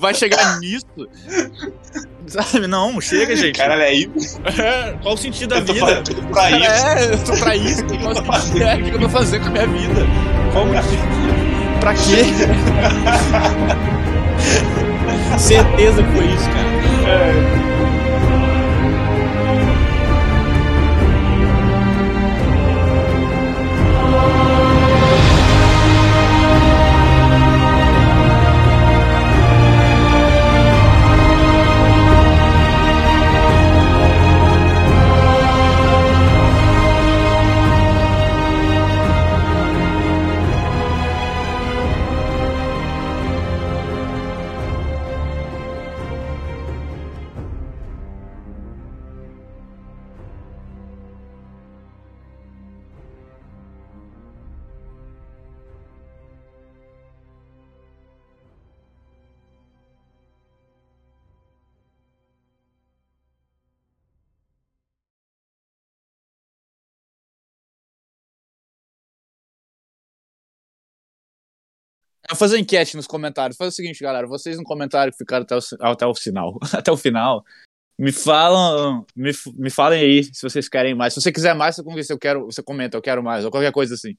[0.00, 0.84] vai chegar nisso.
[2.26, 2.66] Sabe?
[2.66, 3.56] Não, chega, gente.
[3.56, 4.40] Caralho, é isso.
[4.60, 6.02] É, qual o sentido da Eu tô vida?
[6.02, 6.86] tudo pra isso.
[6.86, 7.82] É, eu tô pra isso.
[7.82, 8.10] O que, que eu-
[8.66, 10.00] é, o que que eu tô fazendo com a minha vida?
[10.52, 11.37] Qual o motivo?
[11.80, 12.24] Pra quê?
[15.38, 16.68] Certeza que foi isso, cara.
[17.62, 17.67] Eu
[72.28, 73.56] vou fazer enquete nos comentários.
[73.56, 74.26] Faz o seguinte, galera.
[74.26, 77.44] Vocês no comentário que ficaram até o, até o final, até o final,
[77.98, 81.14] me falam, me, me falem aí se vocês querem mais.
[81.14, 83.94] Se você quiser mais, você, eu quero, você comenta, eu quero mais, ou qualquer coisa
[83.94, 84.16] assim.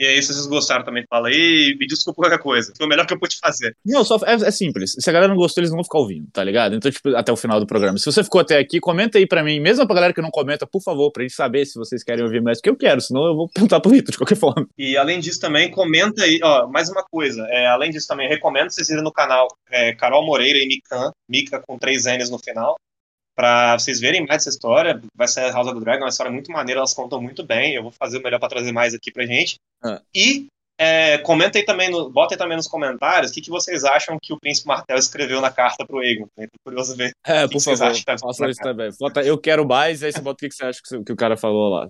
[0.00, 1.76] E aí, se vocês gostaram também, fala aí.
[1.78, 2.72] Me desculpa qualquer coisa.
[2.74, 3.76] Foi o melhor que eu pude fazer.
[3.84, 4.96] Não, só é, é simples.
[4.98, 6.74] Se a galera não gostou, eles não vão ficar ouvindo, tá ligado?
[6.74, 7.98] Então, tipo, até o final do programa.
[7.98, 9.60] Se você ficou até aqui, comenta aí pra mim.
[9.60, 12.40] Mesmo pra galera que não comenta, por favor, pra gente saber se vocês querem ouvir
[12.40, 14.66] mais, que eu quero, senão eu vou perguntar pro Vitor de qualquer forma.
[14.78, 17.46] E além disso também, comenta aí, ó, mais uma coisa.
[17.50, 21.62] É, além disso também, recomendo vocês irem no canal é, Carol Moreira e Mikan, Mika
[21.66, 22.76] com três N's no final,
[23.40, 25.00] pra vocês verem mais essa história.
[25.16, 27.42] Vai ser a House of the Dragon, é uma história muito maneira, elas contam muito
[27.42, 27.74] bem.
[27.74, 29.56] Eu vou fazer o melhor pra trazer mais aqui pra gente.
[29.82, 30.00] Ah.
[30.14, 30.46] E
[30.78, 34.18] é, comenta aí também, no, bota aí também nos comentários o que, que vocês acham
[34.20, 36.26] que o Príncipe Martel escreveu na carta pro Egon.
[36.36, 36.46] Né?
[36.46, 37.12] Tô curioso ver.
[37.26, 38.90] É, que por vocês favor, acham que tá faça isso também.
[38.98, 41.16] Bota, eu quero mais, aí você bota o que que você acha que que o
[41.16, 41.88] cara falou lá.